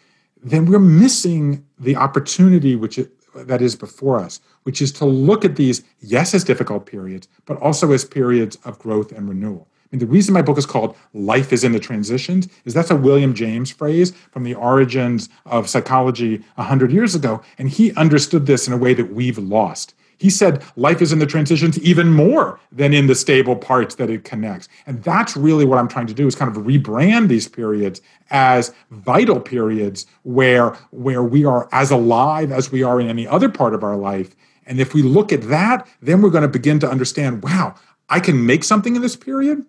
then 0.43 0.65
we're 0.65 0.79
missing 0.79 1.65
the 1.79 1.95
opportunity 1.95 2.75
which 2.75 2.97
it, 2.97 3.11
that 3.35 3.61
is 3.61 3.75
before 3.75 4.19
us, 4.19 4.39
which 4.63 4.81
is 4.81 4.91
to 4.93 5.05
look 5.05 5.43
at 5.43 5.55
these, 5.55 5.83
yes, 5.99 6.33
as 6.33 6.43
difficult 6.43 6.85
periods, 6.85 7.27
but 7.45 7.57
also 7.57 7.91
as 7.91 8.05
periods 8.05 8.57
of 8.63 8.79
growth 8.79 9.11
and 9.11 9.27
renewal. 9.27 9.67
I 9.85 9.95
mean, 9.95 9.99
the 9.99 10.07
reason 10.07 10.33
my 10.33 10.41
book 10.41 10.57
is 10.57 10.65
called 10.65 10.95
Life 11.13 11.53
is 11.53 11.63
in 11.63 11.71
the 11.71 11.79
Transitions 11.79 12.47
is 12.65 12.73
that's 12.73 12.89
a 12.89 12.95
William 12.95 13.35
James 13.35 13.71
phrase 13.71 14.11
from 14.31 14.43
the 14.43 14.55
origins 14.55 15.29
of 15.45 15.69
psychology 15.69 16.43
100 16.55 16.91
years 16.91 17.13
ago. 17.13 17.41
And 17.57 17.69
he 17.69 17.93
understood 17.93 18.47
this 18.47 18.67
in 18.67 18.73
a 18.73 18.77
way 18.77 18.93
that 18.95 19.13
we've 19.13 19.37
lost. 19.37 19.93
He 20.17 20.29
said 20.29 20.63
life 20.75 21.01
is 21.01 21.11
in 21.11 21.19
the 21.19 21.25
transitions 21.25 21.77
even 21.79 22.13
more 22.13 22.59
than 22.71 22.93
in 22.93 23.07
the 23.07 23.15
stable 23.15 23.55
parts 23.55 23.95
that 23.95 24.09
it 24.09 24.23
connects. 24.23 24.67
And 24.85 25.03
that's 25.03 25.35
really 25.35 25.65
what 25.65 25.77
I'm 25.77 25.87
trying 25.87 26.07
to 26.07 26.13
do 26.13 26.27
is 26.27 26.35
kind 26.35 26.55
of 26.55 26.63
rebrand 26.63 27.27
these 27.27 27.47
periods 27.47 28.01
as 28.29 28.73
vital 28.91 29.39
periods 29.39 30.05
where, 30.23 30.71
where 30.91 31.23
we 31.23 31.45
are 31.45 31.67
as 31.71 31.91
alive 31.91 32.51
as 32.51 32.71
we 32.71 32.83
are 32.83 32.99
in 32.99 33.07
any 33.07 33.27
other 33.27 33.49
part 33.49 33.73
of 33.73 33.83
our 33.83 33.95
life. 33.95 34.35
And 34.65 34.79
if 34.79 34.93
we 34.93 35.01
look 35.01 35.31
at 35.31 35.43
that, 35.43 35.87
then 36.01 36.21
we're 36.21 36.29
going 36.29 36.41
to 36.41 36.47
begin 36.47 36.79
to 36.79 36.89
understand 36.89 37.43
wow, 37.43 37.75
I 38.09 38.19
can 38.19 38.45
make 38.45 38.63
something 38.63 38.95
in 38.95 39.01
this 39.01 39.15
period. 39.15 39.63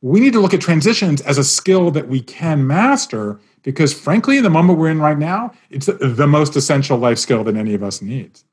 We 0.00 0.20
need 0.20 0.34
to 0.34 0.40
look 0.40 0.52
at 0.52 0.60
transitions 0.60 1.22
as 1.22 1.38
a 1.38 1.44
skill 1.44 1.90
that 1.92 2.08
we 2.08 2.20
can 2.20 2.66
master 2.66 3.40
because, 3.62 3.94
frankly, 3.94 4.36
in 4.36 4.42
the 4.42 4.50
moment 4.50 4.78
we're 4.78 4.90
in 4.90 5.00
right 5.00 5.16
now, 5.16 5.52
it's 5.70 5.86
the 5.86 6.26
most 6.26 6.56
essential 6.56 6.98
life 6.98 7.18
skill 7.18 7.42
that 7.44 7.56
any 7.56 7.72
of 7.72 7.82
us 7.82 8.02
needs. 8.02 8.44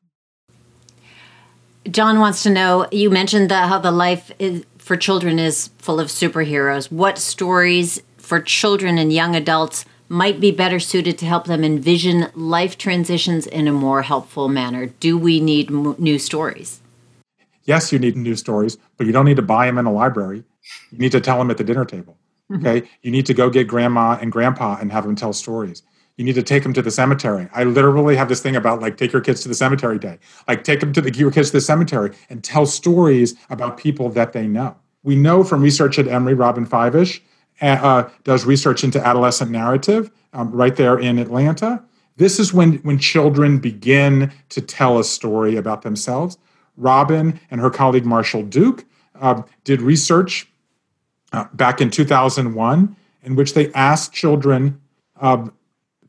John 1.92 2.20
wants 2.20 2.44
to 2.44 2.50
know 2.50 2.88
you 2.92 3.10
mentioned 3.10 3.52
the, 3.52 3.68
how 3.68 3.78
the 3.78 3.92
life 3.92 4.32
is, 4.40 4.64
for 4.78 4.96
children 4.96 5.40
is 5.40 5.70
full 5.78 6.00
of 6.00 6.08
superheroes. 6.08 6.90
What 6.90 7.18
stories 7.18 8.02
for 8.18 8.40
children 8.40 8.98
and 8.98 9.12
young 9.12 9.36
adults 9.36 9.84
might 10.08 10.40
be 10.40 10.52
better 10.52 10.80
suited 10.80 11.18
to 11.18 11.26
help 11.26 11.46
them 11.46 11.64
envision 11.64 12.30
life 12.34 12.78
transitions 12.78 13.46
in 13.46 13.68
a 13.68 13.74
more 13.74 14.04
helpful 14.04 14.48
manner? 14.48 14.86
Do 14.86 15.18
we 15.18 15.42
need 15.42 15.70
m- 15.70 15.96
new 15.98 16.18
stories? 16.18 16.80
Yes, 17.66 17.92
you 17.92 18.00
need 18.00 18.16
new 18.16 18.36
stories, 18.36 18.78
but 18.98 19.06
you 19.06 19.12
don't 19.12 19.26
need 19.26 19.38
to 19.38 19.42
buy 19.42 19.66
them 19.66 19.78
in 19.78 19.86
a 19.86 19.92
library. 19.92 20.44
You 20.92 20.98
need 20.98 21.12
to 21.12 21.22
tell 21.22 21.38
them 21.40 21.52
at 21.52 21.58
the 21.58 21.64
dinner 21.64 21.86
table. 21.86 22.18
Mm-hmm. 22.50 22.66
Okay. 22.66 22.90
You 23.02 23.12
need 23.12 23.26
to 23.26 23.34
go 23.34 23.50
get 23.50 23.68
grandma 23.68 24.18
and 24.22 24.32
grandpa 24.32 24.78
and 24.80 24.92
have 24.92 25.04
them 25.04 25.16
tell 25.16 25.34
stories 25.34 25.84
you 26.18 26.26
need 26.26 26.36
to 26.36 26.44
take 26.44 26.64
them 26.64 26.74
to 26.74 26.82
the 26.82 26.92
cemetery. 26.92 27.48
I 27.54 27.64
literally 27.64 28.16
have 28.16 28.30
this 28.30 28.42
thing 28.42 28.56
about 28.56 28.82
like 28.82 28.98
take 28.98 29.12
your 29.12 29.22
kids 29.22 29.42
to 29.42 29.48
the 29.48 29.56
cemetery 29.56 29.98
day. 29.98 30.20
Like 30.48 30.64
take 30.64 30.80
them 30.80 30.94
to 30.94 31.02
the 31.02 31.14
your 31.14 31.32
kids 31.32 31.50
to 31.50 31.58
the 31.58 31.62
cemetery 31.62 32.16
and 32.30 32.44
tell 32.44 32.66
stories 32.66 33.36
about 33.50 33.78
people 33.78 34.10
that 34.10 34.34
they 34.34 34.48
know. 34.48 34.76
We 35.04 35.16
know 35.16 35.44
from 35.44 35.62
research 35.62 35.98
at 35.98 36.08
Emory, 36.08 36.34
Robyn 36.34 36.66
Fivush 36.68 37.22
uh, 37.62 38.10
does 38.24 38.46
research 38.46 38.84
into 38.84 39.06
adolescent 39.06 39.52
narrative 39.52 40.12
um, 40.34 40.52
right 40.52 40.76
there 40.76 41.00
in 41.00 41.18
Atlanta. 41.18 41.84
This 42.18 42.40
is 42.40 42.54
when 42.54 42.74
when 42.80 43.00
children 43.00 43.60
begin 43.60 44.32
to 44.50 44.62
tell 44.62 45.00
a 45.00 45.04
story 45.04 45.56
about 45.56 45.82
themselves. 45.82 46.38
Robyn 46.78 47.40
and 47.50 47.62
her 47.62 47.70
colleague 47.70 48.06
Marshall 48.06 48.44
Duke 48.44 48.86
uh, 49.20 49.42
did 49.64 49.82
research 49.82 50.48
uh, 51.34 51.46
back 51.54 51.82
in 51.82 51.90
2001 51.90 52.96
in 53.24 53.36
which 53.36 53.54
they 53.54 53.72
asked 53.74 54.14
children 54.14 54.80
um, 55.20 55.54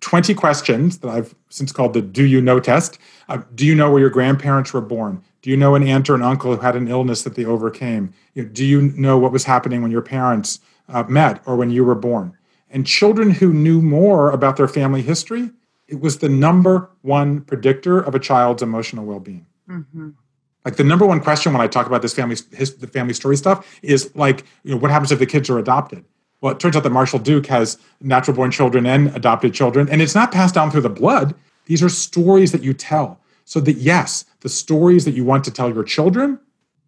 20 0.02 0.34
questions 0.34 0.98
that 0.98 1.08
I've 1.08 1.34
since 1.48 1.72
called 1.72 1.94
the 1.94 2.02
Do 2.02 2.24
You 2.24 2.40
Know 2.40 2.60
test. 2.60 2.98
Uh, 3.28 3.38
do 3.54 3.64
you 3.64 3.74
know 3.74 3.90
where 3.90 4.00
your 4.00 4.10
grandparents 4.10 4.72
were 4.72 4.80
born? 4.80 5.22
Do 5.40 5.50
you 5.50 5.56
know 5.56 5.74
an 5.74 5.86
aunt 5.86 6.10
or 6.10 6.14
an 6.14 6.22
uncle 6.22 6.54
who 6.54 6.60
had 6.60 6.76
an 6.76 6.88
illness 6.88 7.22
that 7.22 7.34
they 7.34 7.44
overcame? 7.44 8.12
You 8.34 8.42
know, 8.42 8.48
do 8.50 8.64
you 8.64 8.82
know 8.82 9.16
what 9.16 9.32
was 9.32 9.44
happening 9.44 9.80
when 9.80 9.90
your 9.90 10.02
parents 10.02 10.60
uh, 10.88 11.04
met 11.04 11.40
or 11.46 11.56
when 11.56 11.70
you 11.70 11.84
were 11.84 11.94
born? 11.94 12.36
And 12.70 12.86
children 12.86 13.30
who 13.30 13.52
knew 13.52 13.80
more 13.80 14.30
about 14.30 14.56
their 14.56 14.68
family 14.68 15.02
history, 15.02 15.50
it 15.88 16.00
was 16.00 16.18
the 16.18 16.28
number 16.28 16.90
one 17.02 17.42
predictor 17.42 18.00
of 18.00 18.14
a 18.14 18.18
child's 18.18 18.62
emotional 18.62 19.04
well 19.04 19.20
being. 19.20 19.46
Mm-hmm. 19.68 20.10
Like 20.64 20.76
the 20.76 20.84
number 20.84 21.06
one 21.06 21.20
question 21.20 21.52
when 21.52 21.60
I 21.60 21.66
talk 21.66 21.86
about 21.86 22.02
this 22.02 22.14
family, 22.14 22.36
his, 22.52 22.76
the 22.76 22.86
family 22.86 23.14
story 23.14 23.36
stuff 23.36 23.78
is 23.82 24.14
like, 24.14 24.44
you 24.62 24.72
know, 24.72 24.76
what 24.78 24.90
happens 24.90 25.12
if 25.12 25.18
the 25.18 25.26
kids 25.26 25.50
are 25.50 25.58
adopted? 25.58 26.04
Well, 26.42 26.52
it 26.52 26.60
turns 26.60 26.76
out 26.76 26.82
that 26.82 26.90
Marshall 26.90 27.20
Duke 27.20 27.46
has 27.46 27.78
natural 28.00 28.36
born 28.36 28.50
children 28.50 28.84
and 28.84 29.14
adopted 29.16 29.54
children, 29.54 29.88
and 29.88 30.02
it's 30.02 30.14
not 30.14 30.32
passed 30.32 30.54
down 30.54 30.70
through 30.70 30.82
the 30.82 30.90
blood. 30.90 31.34
These 31.66 31.82
are 31.82 31.88
stories 31.88 32.52
that 32.52 32.62
you 32.62 32.74
tell. 32.74 33.20
So 33.44 33.60
that, 33.60 33.74
yes, 33.74 34.24
the 34.40 34.48
stories 34.48 35.04
that 35.04 35.12
you 35.12 35.24
want 35.24 35.44
to 35.44 35.50
tell 35.50 35.72
your 35.72 35.84
children 35.84 36.38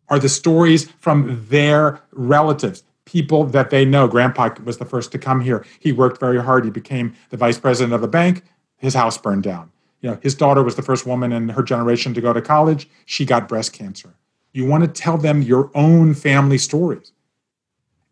are 0.09 0.19
the 0.19 0.29
stories 0.29 0.91
from 1.01 1.47
their 1.49 2.01
relatives, 2.13 2.83
people 3.05 3.45
that 3.45 3.71
they 3.71 3.85
know. 3.85 4.09
Grandpa 4.09 4.51
was 4.65 4.79
the 4.79 4.85
first 4.85 5.13
to 5.13 5.19
come 5.19 5.41
here. 5.41 5.65
He 5.79 5.93
worked 5.93 6.21
very 6.21 6.43
hard. 6.43 6.65
He 6.65 6.71
became 6.71 7.15
the 7.31 7.37
vice 7.37 7.59
president 7.59 7.95
of 7.95 8.03
a 8.03 8.09
bank. 8.09 8.43
His 8.77 8.95
house 8.95 9.17
burned 9.17 9.45
down. 9.45 9.71
You 10.01 10.11
know, 10.11 10.19
his 10.21 10.35
daughter 10.35 10.63
was 10.63 10.75
the 10.75 10.83
first 10.83 11.07
woman 11.07 11.33
in 11.33 11.49
her 11.49 11.63
generation 11.63 12.13
to 12.15 12.21
go 12.21 12.33
to 12.33 12.43
college. 12.43 12.89
She 13.07 13.25
got 13.25 13.49
breast 13.49 13.73
cancer. 13.73 14.15
You 14.53 14.67
want 14.67 14.83
to 14.85 14.89
tell 14.89 15.17
them 15.17 15.43
your 15.43 15.71
own 15.75 16.15
family 16.15 16.59
stories. 16.59 17.13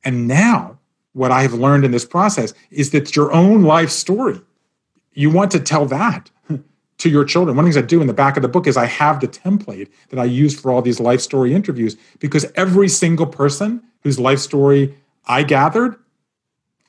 And 0.04 0.26
now 0.26 0.78
what 1.12 1.30
I 1.30 1.42
have 1.42 1.54
learned 1.54 1.84
in 1.84 1.90
this 1.90 2.04
process 2.04 2.54
is 2.70 2.90
that 2.90 3.14
your 3.14 3.32
own 3.32 3.62
life 3.62 3.90
story, 3.90 4.40
you 5.12 5.30
want 5.30 5.50
to 5.52 5.60
tell 5.60 5.86
that 5.86 6.30
to 6.98 7.10
your 7.10 7.24
children. 7.24 7.56
One 7.56 7.66
of 7.66 7.72
the 7.72 7.78
things 7.78 7.84
I 7.84 7.86
do 7.86 8.00
in 8.00 8.06
the 8.06 8.14
back 8.14 8.36
of 8.36 8.42
the 8.42 8.48
book 8.48 8.66
is 8.66 8.76
I 8.76 8.86
have 8.86 9.20
the 9.20 9.28
template 9.28 9.90
that 10.10 10.18
I 10.18 10.24
use 10.24 10.58
for 10.58 10.70
all 10.70 10.80
these 10.80 11.00
life 11.00 11.20
story 11.20 11.52
interviews 11.52 11.96
because 12.20 12.46
every 12.54 12.88
single 12.88 13.26
person 13.26 13.82
whose 14.02 14.18
life 14.18 14.38
story 14.38 14.96
I 15.26 15.42
gathered 15.42 15.96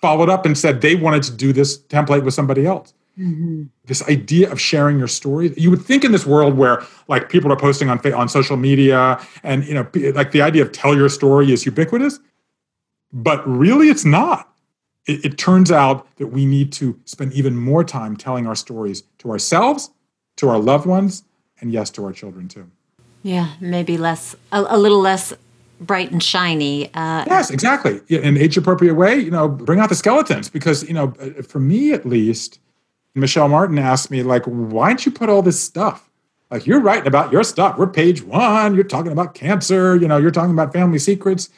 followed 0.02 0.30
up 0.30 0.46
and 0.46 0.58
said 0.58 0.82
they 0.82 0.96
wanted 0.96 1.24
to 1.24 1.32
do 1.32 1.52
this 1.52 1.78
template 1.78 2.24
with 2.24 2.34
somebody 2.34 2.66
else. 2.66 2.94
Mm-hmm. 3.18 3.64
This 3.86 4.08
idea 4.10 4.52
of 4.52 4.60
sharing 4.60 4.98
your 4.98 5.08
story. 5.08 5.54
You 5.56 5.70
would 5.70 5.82
think 5.82 6.04
in 6.04 6.12
this 6.12 6.26
world 6.26 6.58
where 6.58 6.84
like 7.08 7.30
people 7.30 7.52
are 7.52 7.58
posting 7.58 7.90
on 7.90 8.00
on 8.14 8.28
social 8.28 8.58
media 8.58 9.20
and 9.44 9.64
you 9.66 9.74
know 9.74 9.88
like 10.14 10.32
the 10.32 10.42
idea 10.42 10.64
of 10.64 10.72
tell 10.72 10.96
your 10.96 11.10
story 11.10 11.52
is 11.52 11.66
ubiquitous. 11.66 12.20
But 13.14 13.48
really, 13.48 13.90
it's 13.90 14.04
not. 14.06 14.50
It, 15.06 15.24
it, 15.26 15.38
turns 15.38 15.72
out 15.72 16.08
that 16.18 16.28
we 16.28 16.46
need 16.46 16.72
to 16.74 17.00
spend 17.06 17.34
even 17.34 17.56
more 17.56 17.84
time 17.84 18.18
telling 18.18 18.48
our 18.48 18.56
stories 18.56 19.04
to 19.20 19.30
ourselves, 19.30 19.92
to 20.38 20.50
our 20.50 20.58
loved 20.58 20.86
ones, 20.86 21.24
and 21.62 21.72
yes, 21.72 21.90
to 21.92 22.06
our 22.06 22.14
children 22.14 22.48
too. 22.48 22.70
Yeah, 23.22 23.54
maybe 23.62 23.98
less, 23.98 24.36
a, 24.52 24.66
a 24.68 24.78
little 24.78 25.00
less 25.00 25.34
bright 25.80 26.12
and 26.12 26.24
shiny. 26.24 26.94
Uh, 26.94 27.26
yes, 27.28 27.50
exactly. 27.50 28.02
In 28.08 28.24
an 28.24 28.38
age 28.38 28.58
appropriate 28.58 28.96
way, 28.96 29.16
you 29.18 29.32
know, 29.32 29.48
bring 29.48 29.80
out 29.80 29.90
the 29.90 29.96
skeletons 29.96 30.50
because, 30.50 30.84
you 30.84 30.94
know, 30.94 31.14
uh, 31.20 31.42
for 31.44 31.60
me 31.60 31.94
at 31.94 32.06
least, 32.06 32.60
Michel 33.16 33.48
Martin 33.48 33.78
asked 33.78 34.10
me, 34.10 34.24
like, 34.24 34.44
why 34.46 34.88
don't 34.88 35.06
you 35.06 35.12
put 35.12 35.30
all 35.30 35.42
this 35.42 35.62
stuff? 35.62 36.10
Like, 36.50 36.66
you're 36.66 36.80
writing 36.80 37.08
about 37.08 37.32
your 37.32 37.44
stuff. 37.44 37.78
We're 37.78 37.88
page 37.88 38.24
one. 38.24 38.76
You're 38.76 38.84
talking 38.84 39.12
about 39.12 39.34
cancer. 39.34 39.96
You 39.96 40.08
know, 40.08 40.18
you're 40.18 40.32
talking 40.32 40.52
about 40.52 40.74
family 40.74 41.00
secrets. 41.00 41.50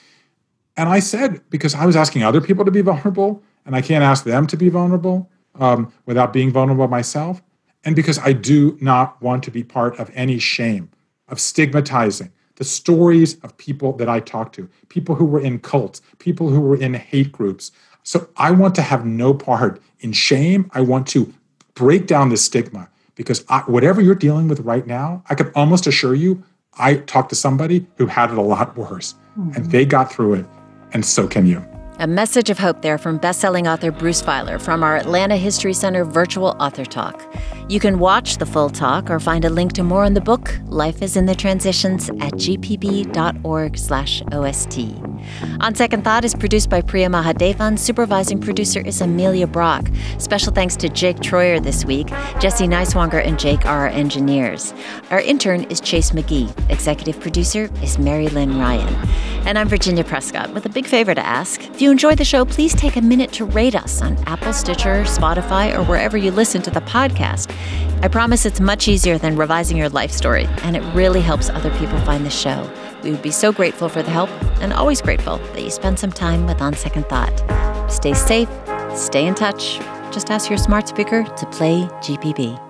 And 0.78 0.90
I 0.90 1.00
said, 1.00 1.42
because 1.50 1.74
I 1.74 1.86
was 1.86 1.96
asking 1.96 2.24
other 2.24 2.42
people 2.42 2.66
to 2.66 2.72
be 2.72 2.82
vulnerable, 2.82 3.42
and 3.66 3.76
I 3.76 3.82
can't 3.82 4.04
ask 4.04 4.24
them 4.24 4.46
to 4.48 4.58
be 4.58 4.70
vulnerable 4.70 5.30
um, 5.60 5.92
without 6.06 6.34
being 6.34 6.52
vulnerable 6.52 6.88
myself. 6.88 7.42
And 7.84 7.96
because 7.96 8.20
I 8.20 8.34
do 8.34 8.78
not 8.82 9.22
want 9.22 9.44
to 9.44 9.52
be 9.52 9.64
part 9.64 9.98
of 10.00 10.12
any 10.14 10.40
shame, 10.40 10.90
of 11.28 11.40
stigmatizing 11.40 12.32
the 12.56 12.64
stories 12.64 13.36
of 13.42 13.56
people 13.58 13.94
that 13.94 14.10
I 14.10 14.20
talk 14.20 14.54
to, 14.54 14.70
people 14.90 15.16
who 15.16 15.26
were 15.26 15.42
in 15.42 15.60
cults, 15.60 16.02
people 16.20 16.50
who 16.50 16.62
were 16.62 16.78
in 16.78 16.94
hate 16.94 17.32
groups. 17.32 17.72
So 18.04 18.30
I 18.38 18.52
want 18.52 18.76
to 18.76 18.82
have 18.82 19.06
no 19.06 19.34
part 19.34 19.82
in 20.00 20.14
shame. 20.14 20.70
I 20.74 20.82
want 20.82 21.08
to 21.08 21.34
break 21.74 22.08
down 22.08 22.30
the 22.30 22.38
stigma 22.38 22.90
because 23.16 23.44
I, 23.50 23.60
whatever 23.62 24.02
you're 24.02 24.16
dealing 24.16 24.48
with 24.48 24.62
right 24.62 24.86
now, 24.88 25.24
I 25.30 25.36
can 25.36 25.52
almost 25.56 25.88
assure 25.88 26.16
you, 26.16 26.44
I 26.78 26.96
talked 26.96 27.30
to 27.30 27.36
somebody 27.36 27.86
who 27.98 28.06
had 28.06 28.32
it 28.32 28.38
a 28.38 28.42
lot 28.42 28.78
worse 28.78 29.16
mm-hmm. 29.38 29.52
and 29.56 29.72
they 29.72 29.86
got 29.86 30.12
through 30.12 30.36
it 30.36 30.46
and 30.94 31.06
so 31.06 31.28
can 31.28 31.46
you. 31.46 31.75
A 31.98 32.08
message 32.08 32.50
of 32.50 32.60
hope 32.60 32.82
there 32.82 32.98
from 32.98 33.18
bestselling 33.18 33.72
author 33.72 33.90
Bruce 33.90 34.22
Feiler 34.22 34.60
from 34.60 34.84
our 34.84 34.98
Atlanta 34.98 35.38
History 35.38 35.72
Center 35.72 36.04
virtual 36.04 36.50
author 36.60 36.84
talk. 36.84 37.26
You 37.70 37.80
can 37.80 38.00
watch 38.00 38.38
the 38.38 38.46
full 38.46 38.70
talk 38.70 39.10
or 39.10 39.18
find 39.18 39.46
a 39.46 39.50
link 39.50 39.72
to 39.74 39.84
more 39.84 40.04
on 40.04 40.14
the 40.14 40.20
book 40.20 40.60
Life 40.66 41.02
is 41.02 41.16
in 41.16 41.26
the 41.26 41.34
Transitions 41.34 42.10
at 42.10 42.34
gpb.org/ost. 42.34 43.16
On 45.62 45.74
Second 45.74 46.04
Thought 46.04 46.26
is 46.26 46.36
produced 46.36 46.70
by 46.70 46.82
Priya 46.82 47.08
Mahadevan. 47.08 47.80
Supervising 47.80 48.42
producer 48.42 48.82
is 48.82 49.00
Amelia 49.00 49.48
Brock. 49.48 49.90
Special 50.18 50.52
thanks 50.52 50.76
to 50.76 50.90
Jake 50.90 51.18
Troyer 51.18 51.64
this 51.64 51.86
week. 51.86 52.08
Jesse 52.40 52.68
Neiswanger 52.68 53.26
and 53.26 53.40
Jake 53.40 53.66
are 53.66 53.80
our 53.80 53.88
engineers. 53.88 54.74
Our 55.12 55.22
intern 55.22 55.64
is 55.64 55.80
Chase 55.80 56.12
McGee. 56.12 56.52
Executive 56.70 57.20
producer 57.22 57.70
is 57.82 57.98
Mary 57.98 58.28
Lynn 58.28 58.60
Ryan. 58.60 58.94
And 59.46 59.58
I'm 59.58 59.70
Virginia 59.70 60.04
Prescott 60.04 60.54
with 60.54 60.66
a 60.66 60.70
big 60.70 60.86
favor 60.88 61.16
to 61.16 61.26
ask. 61.26 61.64
If 61.64 61.82
you 61.86 61.92
enjoyed 61.92 62.18
the 62.18 62.26
show, 62.26 62.44
please 62.44 62.74
take 62.74 62.96
a 62.96 63.02
minute 63.02 63.32
to 63.32 63.46
rate 63.46 63.76
us 63.76 64.02
on 64.02 64.18
Apple, 64.26 64.54
Stitcher, 64.54 65.04
Spotify, 65.04 65.78
or 65.78 65.84
wherever 65.84 66.18
you 66.18 66.32
listen 66.32 66.64
to 66.64 66.72
the 66.72 66.82
podcast. 66.82 67.56
I 68.02 68.08
promise 68.08 68.44
it's 68.44 68.60
much 68.60 68.88
easier 68.88 69.20
than 69.20 69.36
revising 69.36 69.78
your 69.78 69.90
life 69.90 70.12
story, 70.12 70.48
and 70.64 70.76
it 70.76 70.82
really 70.96 71.22
helps 71.22 71.48
other 71.48 71.70
people 71.78 72.00
find 72.00 72.26
the 72.26 72.32
show. 72.32 72.68
We 73.04 73.12
would 73.12 73.22
be 73.22 73.30
so 73.30 73.52
grateful 73.52 73.88
for 73.88 74.02
the 74.02 74.10
help 74.10 74.32
and 74.62 74.74
always 74.74 75.00
grateful 75.00 75.38
that 75.38 75.62
you 75.62 75.70
spend 75.70 76.00
some 76.00 76.12
time 76.12 76.48
with 76.48 76.60
On 76.60 76.74
Second 76.74 77.06
Thought. 77.06 77.92
Stay 77.92 78.16
safe, 78.16 78.50
stay 78.96 79.28
in 79.28 79.36
touch. 79.36 79.78
Just 80.12 80.32
ask 80.32 80.50
your 80.50 80.58
smart 80.58 80.88
speaker 80.88 81.24
to 81.24 81.46
play 81.52 81.84
GPB. 82.02 82.65